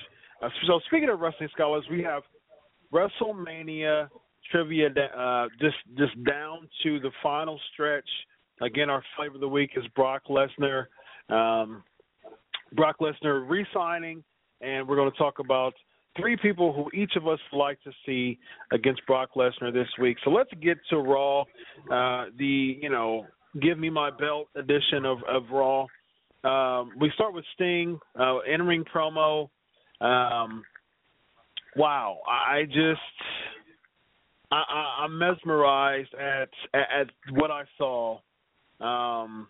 Uh, 0.42 0.48
so 0.66 0.80
speaking 0.86 1.08
of 1.10 1.20
wrestling 1.20 1.48
scholars, 1.52 1.84
we 1.90 2.02
have 2.02 2.22
WrestleMania 2.92 4.08
trivia 4.52 4.88
uh, 4.88 5.48
just 5.60 5.76
just 5.98 6.12
down 6.24 6.68
to 6.84 7.00
the 7.00 7.10
final 7.22 7.58
stretch. 7.72 8.08
Again, 8.60 8.90
our 8.90 9.02
flavor 9.16 9.34
of 9.34 9.40
the 9.40 9.48
week 9.48 9.70
is 9.76 9.84
Brock 9.96 10.22
Lesnar. 10.28 10.86
Um, 11.28 11.82
Brock 12.74 12.96
Lesnar 13.00 13.48
re-signing, 13.48 14.22
and 14.60 14.86
we're 14.86 14.96
going 14.96 15.10
to 15.10 15.18
talk 15.18 15.38
about 15.40 15.74
three 16.16 16.36
people 16.36 16.72
who 16.72 16.90
each 16.96 17.12
of 17.16 17.26
us 17.26 17.40
like 17.52 17.82
to 17.82 17.90
see 18.06 18.38
against 18.72 19.04
Brock 19.06 19.30
Lesnar 19.36 19.72
this 19.72 19.88
week. 20.00 20.16
So 20.24 20.30
let's 20.30 20.50
get 20.62 20.78
to 20.90 20.98
Raw, 20.98 21.42
uh, 21.90 22.26
the 22.38 22.78
you 22.80 22.90
know 22.90 23.26
give 23.60 23.78
me 23.78 23.90
my 23.90 24.10
belt 24.10 24.48
edition 24.54 25.04
of 25.04 25.18
of 25.28 25.44
Raw. 25.50 25.86
Um, 26.44 26.92
we 27.00 27.10
start 27.14 27.34
with 27.34 27.44
Sting 27.54 27.98
uh, 28.18 28.38
entering 28.38 28.84
promo. 28.84 29.48
Um, 30.00 30.64
wow, 31.76 32.18
I 32.26 32.64
just 32.64 33.00
I, 34.52 35.04
am 35.04 35.18
mesmerized 35.18 36.14
at, 36.14 36.50
at 36.74 37.08
what 37.30 37.50
I 37.50 37.64
saw. 37.78 38.18
Um, 38.80 39.48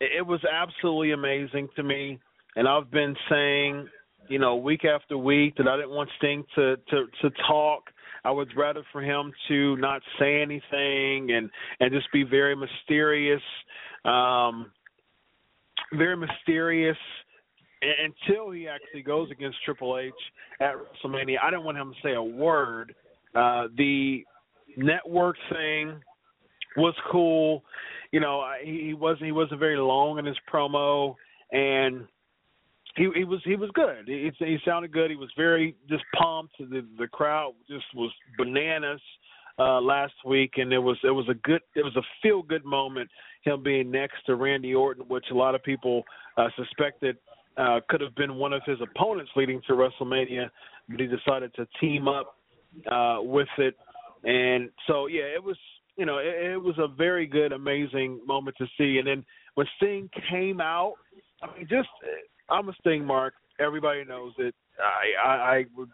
it, 0.00 0.18
it 0.18 0.26
was 0.26 0.40
absolutely 0.50 1.12
amazing 1.12 1.68
to 1.76 1.82
me, 1.82 2.18
and 2.56 2.66
I've 2.66 2.90
been 2.90 3.14
saying, 3.30 3.88
you 4.28 4.38
know, 4.38 4.56
week 4.56 4.84
after 4.84 5.18
week 5.18 5.56
that 5.56 5.68
I 5.68 5.76
didn't 5.76 5.90
want 5.90 6.08
Sting 6.18 6.44
to 6.54 6.76
to 6.76 7.06
to 7.20 7.30
talk. 7.46 7.90
I 8.24 8.30
would 8.30 8.48
rather 8.56 8.82
for 8.92 9.02
him 9.02 9.32
to 9.48 9.76
not 9.76 10.00
say 10.18 10.40
anything 10.40 11.32
and 11.32 11.50
and 11.80 11.92
just 11.92 12.10
be 12.12 12.22
very 12.22 12.54
mysterious, 12.54 13.42
um, 14.04 14.70
very 15.92 16.16
mysterious 16.16 16.96
until 17.82 18.52
he 18.52 18.68
actually 18.68 19.02
goes 19.02 19.28
against 19.30 19.58
Triple 19.64 19.98
H 19.98 20.12
at 20.60 20.74
WrestleMania. 20.76 21.36
I 21.42 21.50
didn't 21.50 21.64
want 21.64 21.78
him 21.78 21.92
to 21.92 22.08
say 22.08 22.14
a 22.14 22.22
word 22.22 22.94
uh, 23.34 23.68
the 23.76 24.24
network 24.76 25.36
thing 25.50 26.00
was 26.76 26.94
cool. 27.10 27.62
You 28.12 28.20
know, 28.20 28.44
he, 28.62 28.94
wasn't 28.94 29.24
he 29.24 29.32
wasn't 29.32 29.60
very 29.60 29.78
long 29.78 30.18
in 30.18 30.24
his 30.24 30.36
promo, 30.52 31.14
and 31.50 32.06
he 32.96 33.08
he 33.14 33.24
was 33.24 33.40
he 33.44 33.56
was 33.56 33.70
good. 33.74 34.06
He, 34.06 34.30
he 34.38 34.58
sounded 34.64 34.92
good. 34.92 35.10
He 35.10 35.16
was 35.16 35.30
very 35.36 35.74
just 35.88 36.04
pumped. 36.18 36.58
The 36.58 36.86
the 36.98 37.08
crowd 37.08 37.54
just 37.68 37.84
was 37.94 38.10
bananas 38.38 39.00
uh 39.58 39.80
last 39.80 40.14
week 40.24 40.52
and 40.56 40.72
it 40.72 40.78
was 40.78 40.96
it 41.04 41.10
was 41.10 41.28
a 41.28 41.34
good 41.34 41.60
it 41.74 41.84
was 41.84 41.94
a 41.96 42.02
feel 42.22 42.42
good 42.42 42.64
moment 42.64 43.10
him 43.42 43.62
being 43.62 43.90
next 43.90 44.24
to 44.24 44.34
Randy 44.34 44.74
Orton 44.74 45.04
which 45.08 45.26
a 45.30 45.34
lot 45.34 45.54
of 45.54 45.62
people 45.62 46.04
uh 46.38 46.48
suspected 46.56 47.18
uh 47.58 47.80
could 47.88 48.00
have 48.00 48.14
been 48.14 48.36
one 48.36 48.52
of 48.52 48.62
his 48.64 48.78
opponents 48.80 49.30
leading 49.36 49.60
to 49.66 49.74
WrestleMania 49.74 50.48
but 50.88 51.00
he 51.00 51.06
decided 51.06 51.52
to 51.54 51.66
team 51.80 52.08
up 52.08 52.38
uh, 52.90 53.18
with 53.20 53.48
it. 53.58 53.74
And 54.24 54.70
so, 54.86 55.06
yeah, 55.06 55.22
it 55.22 55.42
was, 55.42 55.56
you 55.96 56.06
know, 56.06 56.18
it, 56.18 56.52
it 56.52 56.62
was 56.62 56.76
a 56.78 56.88
very 56.88 57.26
good, 57.26 57.52
amazing 57.52 58.20
moment 58.26 58.56
to 58.58 58.66
see. 58.78 58.98
And 58.98 59.06
then 59.06 59.24
when 59.54 59.66
Sting 59.76 60.08
came 60.30 60.60
out, 60.60 60.94
I 61.42 61.56
mean, 61.56 61.66
just 61.68 61.88
I'm 62.48 62.68
a 62.68 62.72
Sting 62.80 63.04
mark. 63.04 63.34
Everybody 63.58 64.04
knows 64.04 64.32
it. 64.38 64.54
I 64.78 65.28
I, 65.28 65.34
I 65.34 65.64
would 65.76 65.90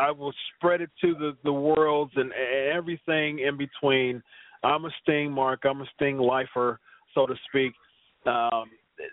I 0.00 0.10
will 0.10 0.32
spread 0.56 0.80
it 0.80 0.90
to 1.00 1.14
the 1.14 1.36
the 1.44 1.52
worlds 1.52 2.12
and, 2.16 2.32
everything 2.72 3.40
in 3.40 3.56
between. 3.56 4.22
I'm 4.62 4.84
a 4.84 4.90
Sting 5.02 5.32
mark. 5.32 5.60
I'm 5.64 5.80
a 5.80 5.86
Sting 5.96 6.18
lifer, 6.18 6.78
so 7.14 7.26
to 7.26 7.34
speak. 7.48 7.72
Um, 8.26 8.70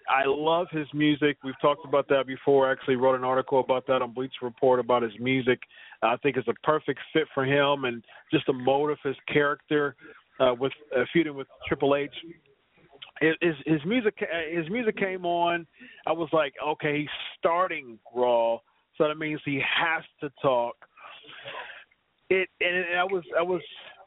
I 0.10 0.24
love 0.26 0.68
his 0.72 0.88
music. 0.94 1.38
We've 1.44 1.60
talked 1.62 1.86
about 1.86 2.08
that 2.10 2.26
before. 2.26 2.68
I 2.68 2.72
actually 2.72 2.96
wrote 2.96 3.16
an 3.16 3.24
article 3.24 3.60
about 3.60 3.86
that 3.88 4.02
on 4.02 4.14
Bleacher 4.14 4.34
Report 4.42 4.80
about 4.80 5.04
his 5.04 5.14
music. 5.20 5.60
I 6.06 6.18
think 6.18 6.38
it's 6.38 6.48
a 6.48 6.54
perfect 6.64 7.00
fit 7.14 7.28
for 7.34 7.46
him 7.46 7.86
and 7.86 8.04
just 8.32 8.50
a 8.50 8.54
mold 8.54 8.92
of 8.92 8.98
his 9.04 9.16
character 9.32 9.96
uh, 10.40 10.54
with 10.60 10.74
uh, 10.96 11.04
feuding 11.14 11.36
with 11.36 11.48
Triple 11.68 11.96
H. 11.96 12.12
his 13.22 13.56
his 13.66 13.80
music 13.86 14.16
his 14.52 14.70
music 14.70 14.98
came 14.98 15.26
on. 15.26 15.66
I 16.06 16.12
was 16.12 16.30
like, 16.34 16.54
okay, 16.66 17.00
he's 17.00 17.08
starting 17.38 17.98
Raw, 18.14 18.58
so 18.98 19.08
that 19.08 19.16
means 19.18 19.42
he 19.46 19.62
has 19.62 20.04
to 20.22 20.30
talk. 20.42 20.76
It 22.30 22.50
and 22.60 22.98
I 22.98 23.04
was 23.04 23.24
I 23.38 23.42
was 23.42 23.62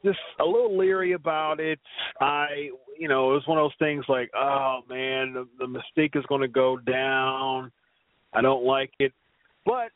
just 0.04 0.18
a 0.40 0.44
little 0.44 0.76
leery 0.76 1.12
about 1.12 1.60
it. 1.60 1.80
I 2.20 2.70
you 2.98 3.08
know 3.08 3.30
it 3.30 3.34
was 3.34 3.46
one 3.46 3.58
of 3.58 3.64
those 3.64 3.78
things 3.78 4.04
like, 4.08 4.30
oh 4.36 4.80
man, 4.88 5.32
the, 5.32 5.48
the 5.58 5.66
mystique 5.66 6.16
is 6.16 6.24
going 6.26 6.42
to 6.42 6.48
go 6.48 6.76
down. 6.76 7.72
I 8.34 8.42
don't 8.42 8.64
like 8.64 8.90
it, 8.98 9.12
but 9.64 9.90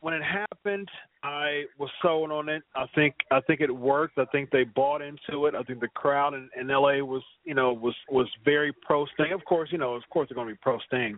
when 0.00 0.14
it 0.14 0.22
happened, 0.22 0.88
I 1.22 1.64
was 1.78 1.90
sold 2.02 2.30
on 2.30 2.48
it. 2.48 2.62
I 2.74 2.86
think 2.94 3.14
I 3.30 3.40
think 3.40 3.60
it 3.60 3.74
worked. 3.74 4.18
I 4.18 4.24
think 4.26 4.50
they 4.50 4.64
bought 4.64 5.02
into 5.02 5.46
it. 5.46 5.54
I 5.54 5.62
think 5.62 5.80
the 5.80 5.88
crowd 5.88 6.34
in, 6.34 6.48
in 6.58 6.68
LA 6.68 6.98
was 7.04 7.22
you 7.44 7.54
know 7.54 7.72
was 7.72 7.94
was 8.08 8.28
very 8.44 8.72
pro 8.82 9.06
Sting. 9.14 9.32
Of 9.32 9.44
course, 9.44 9.68
you 9.70 9.78
know 9.78 9.94
of 9.94 10.02
course 10.10 10.28
they're 10.28 10.34
going 10.34 10.48
to 10.48 10.54
be 10.54 10.58
pro 10.62 10.78
Sting, 10.86 11.16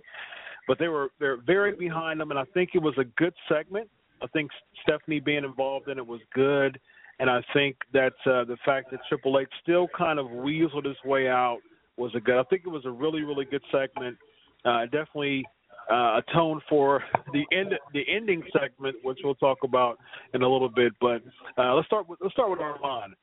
but 0.66 0.78
they 0.78 0.88
were 0.88 1.10
they're 1.20 1.40
very 1.40 1.74
behind 1.74 2.20
them, 2.20 2.30
and 2.30 2.38
I 2.38 2.44
think 2.54 2.70
it 2.74 2.82
was 2.82 2.94
a 2.98 3.04
good 3.16 3.34
segment. 3.48 3.88
I 4.20 4.26
think 4.28 4.50
Stephanie 4.82 5.20
being 5.20 5.44
involved 5.44 5.88
in 5.88 5.98
it 5.98 6.06
was 6.06 6.20
good, 6.34 6.78
and 7.20 7.30
I 7.30 7.42
think 7.52 7.76
that 7.92 8.14
uh, 8.26 8.44
the 8.44 8.56
fact 8.64 8.90
that 8.90 9.00
Triple 9.08 9.38
H 9.38 9.48
still 9.62 9.88
kind 9.96 10.18
of 10.18 10.26
weaseled 10.26 10.86
his 10.86 10.96
way 11.04 11.28
out 11.28 11.58
was 11.96 12.12
a 12.16 12.20
good. 12.20 12.38
I 12.38 12.44
think 12.44 12.62
it 12.66 12.70
was 12.70 12.84
a 12.84 12.90
really 12.90 13.22
really 13.22 13.44
good 13.44 13.62
segment. 13.70 14.16
Uh, 14.64 14.84
definitely 14.84 15.44
uh, 15.90 16.20
atone 16.20 16.60
for 16.68 17.02
the 17.32 17.44
end 17.56 17.74
the 17.92 18.02
ending 18.08 18.42
segment, 18.52 18.96
which 19.02 19.18
we'll 19.24 19.34
talk 19.36 19.58
about 19.64 19.98
in 20.34 20.42
a 20.42 20.48
little 20.48 20.68
bit. 20.68 20.92
But 21.00 21.22
uh, 21.58 21.74
let's 21.74 21.86
start 21.86 22.08
with 22.08 22.18
let's 22.22 22.34
start 22.34 22.50
with 22.50 22.60
Armand. 22.60 23.14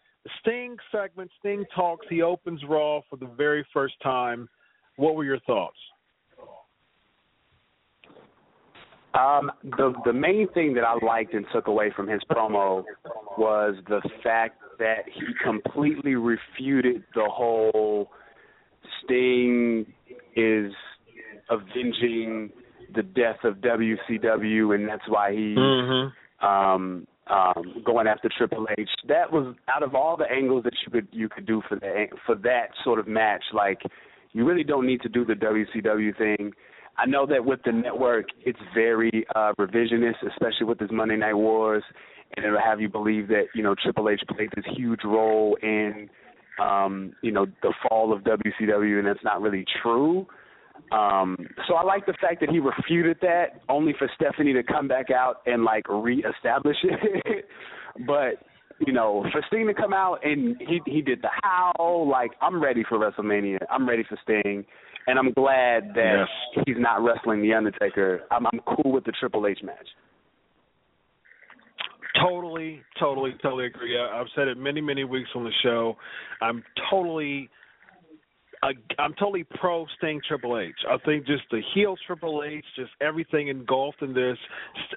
Sting 0.41 0.75
segment, 0.91 1.31
Sting 1.39 1.65
talks. 1.75 2.05
He 2.09 2.21
opens 2.21 2.61
Raw 2.67 3.01
for 3.09 3.15
the 3.17 3.29
very 3.37 3.65
first 3.73 3.95
time. 4.03 4.49
What 4.97 5.15
were 5.15 5.23
your 5.23 5.39
thoughts? 5.41 5.77
Um, 9.13 9.51
the 9.63 9.93
the 10.05 10.13
main 10.13 10.47
thing 10.53 10.73
that 10.75 10.83
I 10.83 11.03
liked 11.03 11.33
and 11.33 11.45
took 11.51 11.67
away 11.67 11.91
from 11.95 12.07
his 12.07 12.21
promo 12.31 12.83
was 13.37 13.75
the 13.87 14.01
fact 14.23 14.59
that 14.77 15.05
he 15.11 15.25
completely 15.43 16.15
refuted 16.15 17.03
the 17.15 17.27
whole 17.27 18.11
Sting 19.03 19.85
is 20.35 20.71
avenging 21.49 22.51
the 22.95 23.03
death 23.03 23.37
of 23.43 23.55
WCW, 23.55 24.75
and 24.75 24.87
that's 24.87 25.07
why 25.07 25.31
he's 25.31 25.57
mm-hmm. 25.57 26.45
um, 26.45 27.07
um, 27.29 27.83
going 27.85 28.07
after 28.07 28.29
Triple 28.35 28.67
H. 28.77 28.89
That 29.07 29.31
was 29.31 29.55
out 29.73 29.83
of 29.83 29.95
all 29.95 30.17
the 30.17 30.25
angles 30.25 30.63
that 30.63 30.73
you 30.85 30.91
could 30.91 31.07
you 31.11 31.29
could 31.29 31.45
do 31.45 31.61
for 31.67 31.75
that 31.79 32.07
for 32.25 32.35
that 32.35 32.69
sort 32.83 32.99
of 32.99 33.07
match. 33.07 33.43
Like, 33.53 33.81
you 34.31 34.45
really 34.45 34.63
don't 34.63 34.85
need 34.85 35.01
to 35.01 35.09
do 35.09 35.25
the 35.25 35.33
WCW 35.33 36.17
thing. 36.17 36.51
I 36.97 37.05
know 37.05 37.25
that 37.27 37.45
with 37.45 37.61
the 37.63 37.71
network, 37.71 38.25
it's 38.45 38.59
very 38.73 39.25
uh, 39.35 39.53
revisionist, 39.57 40.21
especially 40.27 40.65
with 40.65 40.79
this 40.79 40.89
Monday 40.91 41.15
Night 41.15 41.35
Wars, 41.35 41.83
and 42.35 42.45
it'll 42.45 42.59
have 42.59 42.81
you 42.81 42.89
believe 42.89 43.27
that 43.29 43.45
you 43.53 43.63
know 43.63 43.75
Triple 43.81 44.09
H 44.09 44.21
played 44.35 44.49
this 44.55 44.65
huge 44.75 45.01
role 45.05 45.57
in 45.61 46.09
um, 46.61 47.13
you 47.21 47.31
know 47.31 47.45
the 47.61 47.73
fall 47.87 48.11
of 48.11 48.23
WCW, 48.23 48.97
and 48.97 49.07
that's 49.07 49.23
not 49.23 49.41
really 49.41 49.65
true. 49.81 50.27
Um, 50.91 51.37
so 51.67 51.75
I 51.75 51.83
like 51.83 52.05
the 52.05 52.15
fact 52.19 52.39
that 52.41 52.49
he 52.49 52.59
refuted 52.59 53.17
that, 53.21 53.61
only 53.69 53.93
for 53.97 54.09
Stephanie 54.15 54.53
to 54.53 54.63
come 54.63 54.87
back 54.87 55.11
out 55.11 55.41
and 55.45 55.63
like 55.63 55.87
reestablish 55.87 56.77
it. 56.83 57.45
but 58.07 58.43
you 58.85 58.93
know, 58.93 59.25
for 59.31 59.43
Sting 59.47 59.67
to 59.67 59.73
come 59.73 59.93
out 59.93 60.19
and 60.23 60.55
he 60.59 60.79
he 60.85 61.01
did 61.01 61.21
the 61.21 61.29
howl, 61.43 62.07
like 62.09 62.31
I'm 62.41 62.61
ready 62.61 62.83
for 62.87 62.97
WrestleMania. 62.97 63.59
I'm 63.69 63.87
ready 63.87 64.03
for 64.07 64.17
Sting, 64.23 64.65
and 65.07 65.19
I'm 65.19 65.31
glad 65.33 65.89
that 65.95 66.25
yes. 66.55 66.63
he's 66.65 66.77
not 66.79 67.03
wrestling 67.03 67.41
the 67.41 67.53
Undertaker. 67.53 68.21
I'm 68.31 68.45
I'm 68.47 68.59
cool 68.75 68.91
with 68.91 69.03
the 69.03 69.13
Triple 69.19 69.45
H 69.47 69.59
match. 69.63 69.87
Totally, 72.21 72.81
totally, 72.99 73.35
totally 73.41 73.67
agree. 73.67 73.97
I've 73.99 74.27
said 74.35 74.47
it 74.47 74.57
many, 74.57 74.81
many 74.81 75.03
weeks 75.03 75.29
on 75.35 75.43
the 75.43 75.51
show. 75.63 75.95
I'm 76.41 76.63
totally 76.89 77.49
I'm 78.61 79.13
totally 79.13 79.45
pro 79.59 79.85
Sting 79.97 80.19
Triple 80.27 80.59
H. 80.59 80.75
I 80.89 80.97
think 81.05 81.25
just 81.25 81.43
the 81.49 81.61
heel 81.73 81.95
Triple 82.05 82.43
H, 82.45 82.65
just 82.75 82.91
everything 83.01 83.47
engulfed 83.47 84.01
in 84.01 84.13
this. 84.13 84.37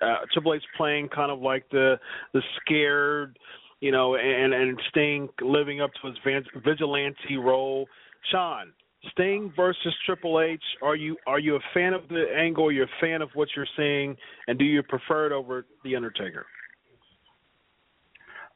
Uh, 0.00 0.26
Triple 0.32 0.54
H 0.54 0.62
playing 0.76 1.08
kind 1.08 1.30
of 1.30 1.40
like 1.40 1.68
the 1.70 1.98
the 2.32 2.42
scared, 2.60 3.38
you 3.80 3.92
know, 3.92 4.16
and 4.16 4.52
and 4.52 4.80
Sting 4.90 5.28
living 5.40 5.80
up 5.80 5.90
to 6.00 6.08
his 6.08 6.42
vigilante 6.64 7.36
role. 7.36 7.86
Sean, 8.30 8.72
Sting 9.12 9.52
versus 9.54 9.94
Triple 10.06 10.40
H. 10.40 10.62
Are 10.82 10.96
you 10.96 11.16
are 11.26 11.38
you 11.38 11.56
a 11.56 11.60
fan 11.72 11.92
of 11.92 12.08
the 12.08 12.24
angle? 12.36 12.66
Are 12.66 12.72
you 12.72 12.82
a 12.82 13.00
fan 13.00 13.22
of 13.22 13.30
what 13.34 13.48
you're 13.54 13.66
seeing, 13.76 14.16
and 14.48 14.58
do 14.58 14.64
you 14.64 14.82
prefer 14.82 15.26
it 15.26 15.32
over 15.32 15.66
the 15.84 15.94
Undertaker? 15.94 16.46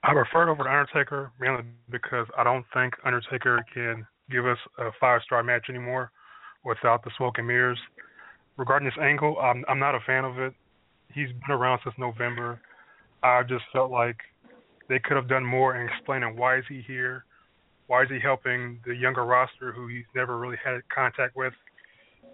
I 0.03 0.12
prefer 0.12 0.49
it 0.49 0.53
over 0.53 0.64
the 0.64 0.71
Undertaker 0.71 1.33
mainly 1.40 1.62
because 1.90 2.27
I 2.37 2.45
don't 2.45 2.64
think 2.75 2.95
Undertaker 3.05 3.64
can 3.73 4.07
give 4.31 4.47
us 4.47 4.59
a 4.79 4.91
five 5.01 5.21
star 5.25 5.43
match 5.43 5.67
anymore 5.69 6.11
without 6.65 7.05
the 7.05 7.11
smoke 7.17 7.39
and 7.39 7.47
mirrors. 7.47 7.79
Regarding 8.57 8.87
this 8.89 8.99
angle, 9.01 9.39
I'm 9.39 9.65
I'm 9.69 9.79
not 9.79 9.95
a 9.95 10.01
fan 10.07 10.25
of 10.25 10.39
it. 10.39 10.55
He's 11.12 11.29
been 11.29 11.57
around 11.57 11.81
since 11.85 11.95
November. 11.99 12.61
I 13.23 13.43
just 13.43 13.65
felt 13.73 13.91
like 13.91 14.17
they 14.89 14.99
could 14.99 15.17
have 15.17 15.29
done 15.29 15.45
more 15.45 15.77
in 15.77 15.89
explaining 15.89 16.37
why 16.37 16.59
is 16.59 16.65
he 16.69 16.83
here, 16.87 17.25
why 17.87 18.03
is 18.03 18.09
he 18.09 18.19
helping 18.21 18.81
the 18.87 18.95
younger 18.95 19.25
roster 19.25 19.73
who 19.73 19.89
he's 19.89 20.05
never 20.15 20.39
really 20.39 20.57
had 20.62 20.81
contact 20.95 21.37
with. 21.37 21.53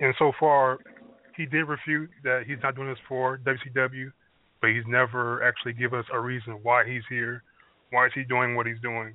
And 0.01 0.15
so 0.19 0.33
far, 0.39 0.79
he 1.37 1.47
did 1.47 1.65
refute 1.65 2.11
that 2.25 2.43
he's 2.47 2.59
not 2.63 2.75
doing 2.75 2.89
this 2.89 2.99
for 3.09 3.39
WCW, 3.39 4.13
but 4.61 4.71
he's 4.71 4.85
never 4.87 5.43
actually 5.43 5.73
give 5.73 5.95
us 5.95 6.05
a 6.13 6.21
reason 6.21 6.59
why 6.63 6.85
he's 6.87 7.03
here, 7.09 7.43
why 7.91 8.07
is 8.07 8.13
he 8.15 8.23
doing 8.25 8.55
what 8.55 8.67
he's 8.67 8.81
doing 8.81 9.15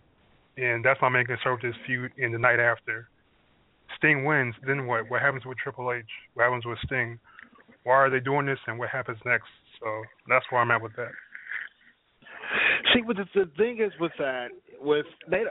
and 0.57 0.83
that's 0.83 0.99
my 1.01 1.09
main 1.09 1.25
concern 1.25 1.53
with 1.53 1.61
this 1.61 1.75
feud 1.85 2.11
in 2.17 2.31
the 2.31 2.39
night 2.39 2.59
after. 2.59 3.07
Sting 3.97 4.25
wins, 4.25 4.55
then 4.65 4.85
what? 4.85 5.09
What 5.09 5.21
happens 5.21 5.45
with 5.45 5.57
Triple 5.57 5.93
H? 5.93 6.03
What 6.33 6.43
happens 6.43 6.65
with 6.65 6.77
Sting? 6.85 7.19
Why 7.83 7.93
are 7.93 8.09
they 8.09 8.19
doing 8.19 8.45
this, 8.45 8.59
and 8.67 8.77
what 8.77 8.89
happens 8.89 9.17
next? 9.25 9.47
So 9.79 10.03
that's 10.27 10.45
where 10.49 10.61
I'm 10.61 10.71
at 10.71 10.81
with 10.81 10.95
that. 10.97 11.11
See, 12.93 13.01
but 13.05 13.17
the, 13.17 13.25
the 13.33 13.49
thing 13.57 13.81
is 13.81 13.91
with 13.99 14.11
that, 14.19 14.47
with 14.79 15.05
they 15.29 15.43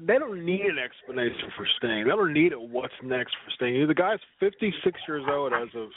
they 0.00 0.18
don't 0.18 0.44
need 0.44 0.62
an 0.62 0.78
explanation 0.78 1.50
for 1.56 1.66
Sting. 1.78 2.04
They 2.04 2.10
don't 2.10 2.32
need 2.32 2.52
a 2.52 2.60
what's 2.60 2.94
next 3.02 3.34
for 3.44 3.50
Sting. 3.54 3.86
The 3.86 3.94
guy's 3.94 4.20
56 4.40 5.00
years 5.06 5.24
old 5.28 5.52
as 5.52 5.68
of 5.74 5.88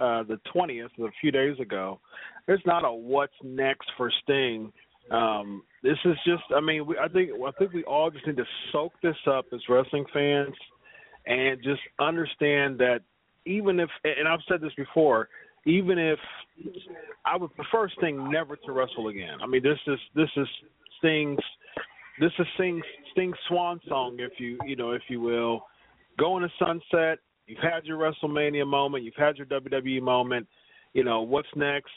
uh 0.00 0.22
the 0.28 0.40
20th, 0.54 0.90
a 0.98 1.10
few 1.20 1.30
days 1.30 1.58
ago. 1.60 2.00
There's 2.46 2.62
not 2.64 2.84
a 2.84 2.92
what's 2.92 3.34
next 3.42 3.90
for 3.96 4.10
Sting 4.22 4.72
um, 5.10 5.62
this 5.82 5.96
is 6.04 6.16
just, 6.26 6.42
I 6.54 6.60
mean, 6.60 6.86
we, 6.86 6.96
I 6.98 7.08
think 7.08 7.30
I 7.30 7.50
think 7.52 7.72
we 7.72 7.84
all 7.84 8.10
just 8.10 8.26
need 8.26 8.36
to 8.36 8.44
soak 8.72 8.92
this 9.02 9.16
up 9.26 9.46
as 9.52 9.60
wrestling 9.68 10.04
fans, 10.12 10.54
and 11.26 11.62
just 11.62 11.80
understand 11.98 12.78
that 12.78 13.00
even 13.46 13.80
if, 13.80 13.88
and 14.04 14.28
I've 14.28 14.40
said 14.48 14.60
this 14.60 14.72
before, 14.76 15.28
even 15.64 15.98
if 15.98 16.18
I 17.24 17.36
would 17.36 17.54
prefer 17.54 17.88
Sting 17.98 18.30
never 18.30 18.56
to 18.56 18.72
wrestle 18.72 19.08
again. 19.08 19.38
I 19.42 19.46
mean, 19.46 19.62
this 19.62 19.78
is 19.86 19.98
this 20.14 20.30
is 20.36 20.46
Sting's 20.98 21.38
this 22.20 22.32
is 22.38 22.46
Sting's 22.54 22.84
Sting's 23.12 23.36
swan 23.48 23.80
song, 23.88 24.16
if 24.18 24.32
you 24.38 24.58
you 24.66 24.76
know 24.76 24.92
if 24.92 25.02
you 25.08 25.20
will. 25.20 25.66
Go 26.18 26.36
in 26.36 26.42
the 26.42 26.50
sunset. 26.58 27.18
You've 27.46 27.60
had 27.60 27.84
your 27.84 27.98
WrestleMania 27.98 28.66
moment. 28.66 29.04
You've 29.04 29.14
had 29.14 29.36
your 29.36 29.46
WWE 29.46 30.02
moment. 30.02 30.46
You 30.92 31.04
know 31.04 31.22
what's 31.22 31.48
next 31.54 31.92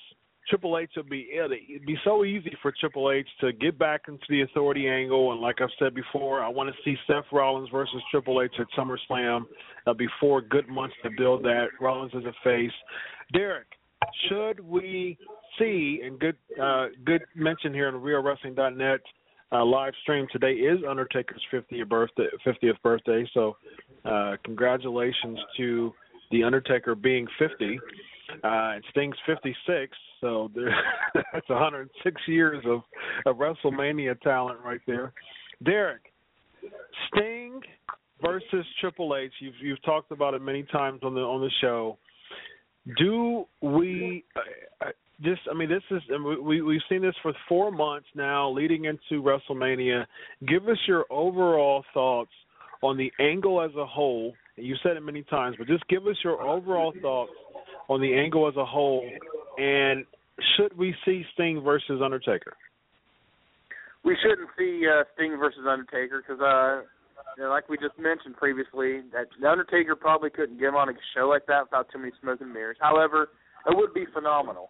Triple 0.50 0.78
H 0.78 0.92
would 0.98 1.10
be 1.10 1.30
it'd 1.34 1.86
be 1.86 1.98
so 2.04 2.26
easy 2.26 2.56
for 2.62 2.74
Triple 2.80 3.12
H 3.12 3.28
to 3.42 3.54
get 3.54 3.78
back 3.78 4.02
into 4.08 4.24
the 4.30 4.42
authority 4.42 4.88
angle, 4.88 5.32
and 5.32 5.42
like 5.42 5.62
I've 5.62 5.70
said 5.80 5.94
before, 5.94 6.44
I 6.44 6.50
want 6.50 6.70
to 6.70 6.76
see 6.84 6.98
Seth 7.08 7.26
Rollins 7.32 7.70
versus 7.72 8.02
Triple 8.10 8.42
H 8.42 8.54
at 8.60 8.68
SummerSlam. 8.78 9.46
That'll 9.86 9.98
be 9.98 10.10
four 10.20 10.42
good 10.42 10.68
months 10.68 10.96
to 11.04 11.10
build 11.18 11.44
that. 11.44 11.68
Rollins 11.80 12.12
as 12.16 12.24
a 12.26 12.34
face. 12.44 12.72
Derek, 13.34 13.68
should 14.28 14.60
we 14.60 15.18
see 15.60 16.02
and 16.04 16.20
good 16.20 16.36
uh, 16.62 16.88
good 17.06 17.22
mention 17.36 17.74
here 17.74 17.88
on 17.88 17.96
WeAreWrestling.net 17.96 19.02
uh, 19.52 19.66
live 19.66 19.94
stream 20.02 20.28
today 20.32 20.54
is 20.54 20.80
Undertaker's 20.88 21.42
50th 21.52 21.90
birthday. 21.90 22.28
50th 22.46 22.82
birthday. 22.82 23.30
So, 23.34 23.58
uh, 24.06 24.38
congratulations 24.46 25.38
to 25.58 25.94
the 26.32 26.44
Undertaker 26.44 26.96
being 26.96 27.28
50. 27.38 27.80
Uh, 28.44 28.76
and 28.76 28.84
Sting's 28.92 29.16
56. 29.26 29.98
So 30.20 30.52
there, 30.54 30.76
that's 31.34 31.50
106 31.50 32.22
years 32.28 32.64
of, 32.66 32.82
of 33.26 33.38
WrestleMania 33.38 34.20
talent 34.22 34.60
right 34.64 34.82
there. 34.88 35.14
Derek, 35.64 36.02
Sting 37.08 37.62
versus 38.22 38.66
Triple 38.80 39.16
H. 39.16 39.32
You've 39.40 39.56
you've 39.62 39.84
talked 39.84 40.12
about 40.12 40.34
it 40.34 40.42
many 40.42 40.64
times 40.64 41.02
on 41.04 41.14
the 41.14 41.22
on 41.22 41.42
the 41.42 41.52
show. 41.62 41.98
Do 42.98 43.46
we 43.62 44.24
uh, 44.36 44.88
uh 44.88 44.92
just? 45.22 45.42
I 45.50 45.56
mean, 45.56 45.70
this 45.70 45.84
is 45.92 46.02
we 46.44 46.62
we've 46.62 46.82
seen 46.90 47.02
this 47.02 47.16
for 47.22 47.34
four 47.48 47.72
months 47.72 48.08
now, 48.16 48.50
leading 48.50 48.86
into 48.86 49.24
WrestleMania. 49.24 50.06
Give 50.48 50.68
us 50.68 50.78
your 50.88 51.06
overall 51.12 51.84
thoughts 51.94 52.32
on 52.82 52.98
the 52.98 53.12
angle 53.20 53.62
as 53.62 53.72
a 53.76 53.86
whole 53.86 54.34
You 54.56 54.76
said 54.84 54.98
it 54.98 55.02
many 55.02 55.24
times, 55.24 55.56
but 55.58 55.68
just 55.68 55.88
give 55.88 56.08
us 56.08 56.18
your 56.24 56.42
overall 56.42 56.94
thoughts 57.02 57.32
on 57.92 58.00
the 58.00 58.14
angle 58.14 58.48
as 58.48 58.56
a 58.56 58.66
whole, 58.66 59.04
and 59.58 60.06
should 60.56 60.78
we 60.78 60.96
see 61.06 61.24
Sting 61.34 61.62
versus 61.62 62.02
Undertaker? 62.04 62.56
We 64.04 64.18
shouldn't 64.24 64.50
see 64.58 64.88
uh, 64.88 65.04
Sting 65.14 65.36
versus 65.38 65.68
Undertaker 65.68 66.24
because, 66.26 66.42
uh, 66.42 66.88
you 67.38 67.44
know, 67.44 67.50
like 67.50 67.68
we 67.68 67.78
just 67.78 68.00
mentioned 68.00 68.38
previously, 68.38 69.04
that 69.12 69.28
the 69.40 69.50
Undertaker 69.50 69.96
probably 69.96 70.30
couldn't 70.30 70.58
get 70.58 70.74
on 70.74 70.90
a 70.90 70.94
show 71.14 71.28
like 71.28 71.46
that 71.48 71.68
without 71.68 71.92
too 71.92 72.00
many 72.00 72.12
smoke 72.22 72.40
and 72.40 72.54
mirrors. 72.54 72.78
However, 72.80 73.30
it 73.68 73.76
would 73.76 73.94
be 73.94 74.06
phenomenal. 74.14 74.70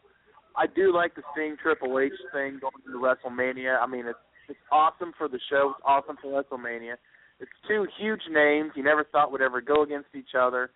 I 0.57 0.65
do 0.67 0.93
like 0.93 1.15
the 1.15 1.21
Sting 1.31 1.55
Triple 1.62 1.99
H 1.99 2.12
thing 2.34 2.60
going 2.60 2.81
into 2.86 2.99
WrestleMania. 2.99 3.79
I 3.79 3.88
mean, 3.88 4.05
it's 4.07 4.19
it's 4.49 4.60
awesome 4.69 5.13
for 5.17 5.29
the 5.29 5.39
show. 5.49 5.73
It's 5.77 5.86
awesome 5.86 6.17
for 6.21 6.27
WrestleMania. 6.27 6.95
It's 7.39 7.51
two 7.67 7.88
huge 7.97 8.21
names 8.29 8.71
you 8.75 8.84
never 8.84 9.05
thought 9.05 9.31
would 9.31 9.41
ever 9.41 9.62
go 9.62 9.84
against 9.84 10.10
each 10.13 10.36
other. 10.38 10.71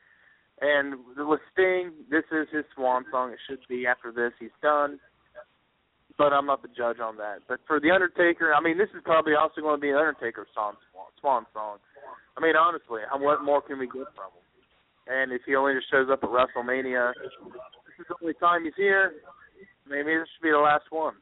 And 0.61 0.95
with 1.17 1.41
Sting, 1.51 1.91
this 2.09 2.23
is 2.31 2.47
his 2.51 2.63
swan 2.75 3.05
song. 3.11 3.31
It 3.31 3.39
should 3.47 3.59
be. 3.67 3.85
After 3.85 4.11
this, 4.11 4.31
he's 4.39 4.55
done. 4.61 4.99
But 6.17 6.31
I'm 6.31 6.45
not 6.45 6.61
the 6.61 6.69
judge 6.69 6.99
on 7.03 7.17
that. 7.17 7.39
But 7.47 7.59
for 7.67 7.79
the 7.81 7.91
Undertaker, 7.91 8.53
I 8.53 8.61
mean, 8.61 8.77
this 8.77 8.87
is 8.95 9.01
probably 9.03 9.33
also 9.35 9.59
going 9.59 9.75
to 9.75 9.81
be 9.81 9.89
an 9.89 9.97
Undertaker 9.97 10.47
song, 10.55 10.75
swan, 10.91 11.07
swan 11.19 11.45
song. 11.53 11.77
I 12.37 12.41
mean, 12.41 12.55
honestly, 12.55 13.01
how, 13.09 13.19
what 13.19 13.43
more 13.43 13.61
can 13.61 13.79
we 13.79 13.85
get 13.85 14.07
from 14.15 14.31
him? 14.31 14.45
And 15.07 15.31
if 15.33 15.41
he 15.45 15.55
only 15.55 15.73
just 15.75 15.91
shows 15.91 16.07
up 16.09 16.23
at 16.23 16.29
WrestleMania, 16.29 17.11
this 17.19 17.99
is 17.99 18.05
the 18.07 18.15
only 18.21 18.33
time 18.35 18.63
he's 18.63 18.73
here. 18.77 19.11
Maybe 19.87 20.15
this 20.15 20.27
should 20.35 20.43
be 20.43 20.51
the 20.51 20.57
last 20.57 20.85
one. 20.89 21.15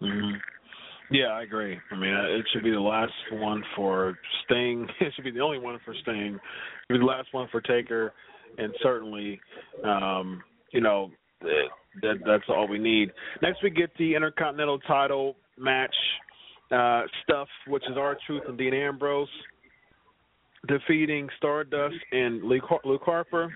Mm-hmm. 0.00 0.38
Yeah, 1.10 1.26
I 1.26 1.42
agree. 1.42 1.78
I 1.90 1.96
mean, 1.96 2.12
it 2.12 2.44
should 2.52 2.64
be 2.64 2.70
the 2.70 2.80
last 2.80 3.12
one 3.32 3.62
for 3.74 4.18
Sting. 4.44 4.88
It 5.00 5.12
should 5.14 5.24
be 5.24 5.30
the 5.30 5.40
only 5.40 5.58
one 5.58 5.78
for 5.84 5.94
Sting. 6.02 6.34
It 6.34 6.40
should 6.88 6.94
be 6.94 6.98
the 6.98 7.04
last 7.04 7.28
one 7.32 7.48
for 7.50 7.60
Taker, 7.60 8.12
and 8.58 8.72
certainly, 8.82 9.40
um, 9.84 10.42
you 10.72 10.80
know, 10.80 11.10
that 11.40 12.14
that's 12.26 12.44
all 12.48 12.66
we 12.68 12.78
need. 12.78 13.12
Next, 13.42 13.62
we 13.62 13.70
get 13.70 13.90
the 13.98 14.14
Intercontinental 14.14 14.78
Title 14.80 15.36
match 15.58 15.94
uh, 16.70 17.02
stuff, 17.22 17.48
which 17.68 17.84
is 17.90 17.96
our 17.96 18.16
truth 18.26 18.42
and 18.48 18.58
Dean 18.58 18.74
Ambrose 18.74 19.28
defeating 20.66 21.28
Stardust 21.36 21.96
and 22.12 22.42
Luke 22.42 22.64
Harper. 23.04 23.54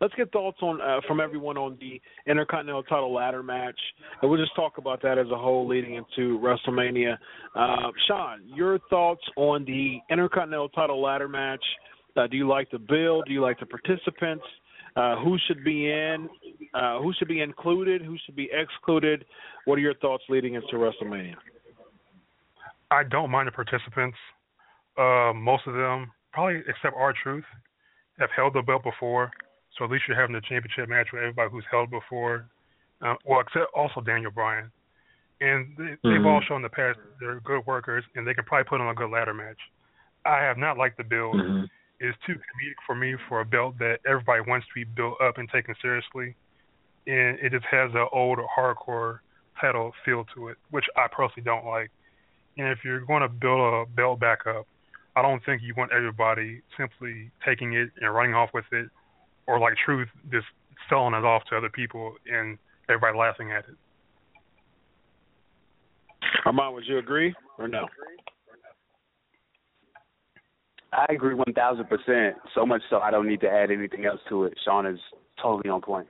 Let's 0.00 0.14
get 0.14 0.32
thoughts 0.32 0.58
on 0.62 0.80
uh, 0.80 1.00
from 1.06 1.20
everyone 1.20 1.56
on 1.56 1.76
the 1.80 2.00
Intercontinental 2.30 2.82
Title 2.84 3.12
ladder 3.12 3.42
match, 3.42 3.78
and 4.20 4.30
we'll 4.30 4.40
just 4.40 4.54
talk 4.56 4.78
about 4.78 5.02
that 5.02 5.18
as 5.18 5.26
a 5.32 5.36
whole 5.36 5.66
leading 5.68 5.94
into 5.94 6.38
WrestleMania. 6.38 7.16
Uh, 7.54 7.90
Sean, 8.06 8.42
your 8.44 8.78
thoughts 8.90 9.22
on 9.36 9.64
the 9.64 9.98
Intercontinental 10.10 10.68
Title 10.70 11.00
ladder 11.02 11.28
match? 11.28 11.64
Uh, 12.16 12.26
do 12.26 12.36
you 12.36 12.48
like 12.48 12.70
the 12.70 12.78
build? 12.78 13.24
Do 13.26 13.32
you 13.32 13.40
like 13.40 13.60
the 13.60 13.66
participants? 13.66 14.44
Uh, 14.96 15.16
who 15.22 15.36
should 15.46 15.64
be 15.64 15.90
in? 15.90 16.28
Uh, 16.74 16.98
who 17.00 17.12
should 17.18 17.28
be 17.28 17.40
included? 17.40 18.02
Who 18.02 18.16
should 18.26 18.36
be 18.36 18.50
excluded? 18.52 19.24
What 19.64 19.76
are 19.76 19.80
your 19.82 19.94
thoughts 19.94 20.24
leading 20.28 20.54
into 20.54 20.72
WrestleMania? 20.74 21.34
I 22.90 23.04
don't 23.04 23.30
mind 23.30 23.46
the 23.46 23.52
participants. 23.52 24.16
Uh, 24.98 25.32
most 25.34 25.62
of 25.66 25.74
them, 25.74 26.10
probably 26.32 26.60
except 26.66 26.96
R-Truth, 26.96 27.44
have 28.18 28.30
held 28.34 28.54
the 28.54 28.62
belt 28.62 28.82
before. 28.82 29.30
So 29.80 29.86
at 29.86 29.90
least 29.90 30.04
you're 30.06 30.20
having 30.20 30.36
a 30.36 30.42
championship 30.42 30.90
match 30.90 31.08
with 31.10 31.22
everybody 31.22 31.50
who's 31.50 31.64
held 31.70 31.90
before. 31.90 32.46
Uh, 33.00 33.14
well, 33.24 33.40
except 33.40 33.72
also 33.74 34.02
Daniel 34.02 34.30
Bryan. 34.30 34.70
And 35.40 35.74
they, 35.78 35.84
mm-hmm. 35.84 36.10
they've 36.10 36.26
all 36.26 36.42
shown 36.46 36.58
in 36.58 36.62
the 36.62 36.68
past 36.68 36.98
they're 37.18 37.40
good 37.40 37.64
workers 37.66 38.04
and 38.14 38.28
they 38.28 38.34
can 38.34 38.44
probably 38.44 38.68
put 38.68 38.82
on 38.82 38.88
a 38.88 38.94
good 38.94 39.10
ladder 39.10 39.32
match. 39.32 39.56
I 40.26 40.42
have 40.42 40.58
not 40.58 40.76
liked 40.76 40.98
the 40.98 41.04
build. 41.04 41.36
Mm-hmm. 41.36 41.64
It's 41.98 42.16
too 42.26 42.34
comedic 42.34 42.76
for 42.86 42.94
me 42.94 43.16
for 43.26 43.40
a 43.40 43.44
belt 43.46 43.78
that 43.78 44.00
everybody 44.06 44.42
wants 44.46 44.66
to 44.66 44.74
be 44.74 44.84
built 44.84 45.18
up 45.22 45.38
and 45.38 45.48
taken 45.48 45.74
seriously. 45.80 46.36
And 47.06 47.38
it 47.40 47.52
just 47.52 47.64
has 47.70 47.90
an 47.94 48.06
old 48.12 48.38
hardcore 48.38 49.20
title 49.58 49.92
feel 50.04 50.26
to 50.34 50.48
it, 50.48 50.58
which 50.70 50.84
I 50.94 51.06
personally 51.10 51.44
don't 51.44 51.64
like. 51.64 51.90
And 52.58 52.68
if 52.68 52.80
you're 52.84 53.00
going 53.00 53.22
to 53.22 53.28
build 53.28 53.60
a 53.60 53.86
belt 53.86 54.20
back 54.20 54.46
up, 54.46 54.66
I 55.16 55.22
don't 55.22 55.42
think 55.46 55.62
you 55.62 55.72
want 55.74 55.92
everybody 55.92 56.60
simply 56.76 57.30
taking 57.46 57.72
it 57.72 57.88
and 57.98 58.14
running 58.14 58.34
off 58.34 58.50
with 58.52 58.66
it 58.72 58.90
or 59.50 59.58
like 59.58 59.74
truth 59.84 60.08
just 60.30 60.46
selling 60.88 61.14
it 61.14 61.24
off 61.24 61.42
to 61.50 61.56
other 61.56 61.68
people 61.68 62.14
and 62.32 62.56
everybody 62.88 63.18
laughing 63.18 63.50
at 63.50 63.64
it. 63.68 63.74
Armand, 66.44 66.74
would 66.74 66.84
you 66.86 66.98
agree 66.98 67.34
or 67.58 67.66
no? 67.66 67.88
I 70.92 71.06
agree 71.10 71.34
one 71.34 71.52
thousand 71.54 71.88
percent. 71.88 72.36
So 72.54 72.64
much 72.64 72.82
so 72.90 72.98
I 72.98 73.10
don't 73.10 73.28
need 73.28 73.40
to 73.40 73.48
add 73.48 73.70
anything 73.70 74.04
else 74.04 74.20
to 74.28 74.44
it. 74.44 74.54
Sean 74.64 74.86
is 74.86 74.98
totally 75.42 75.68
on 75.68 75.80
point. 75.80 76.06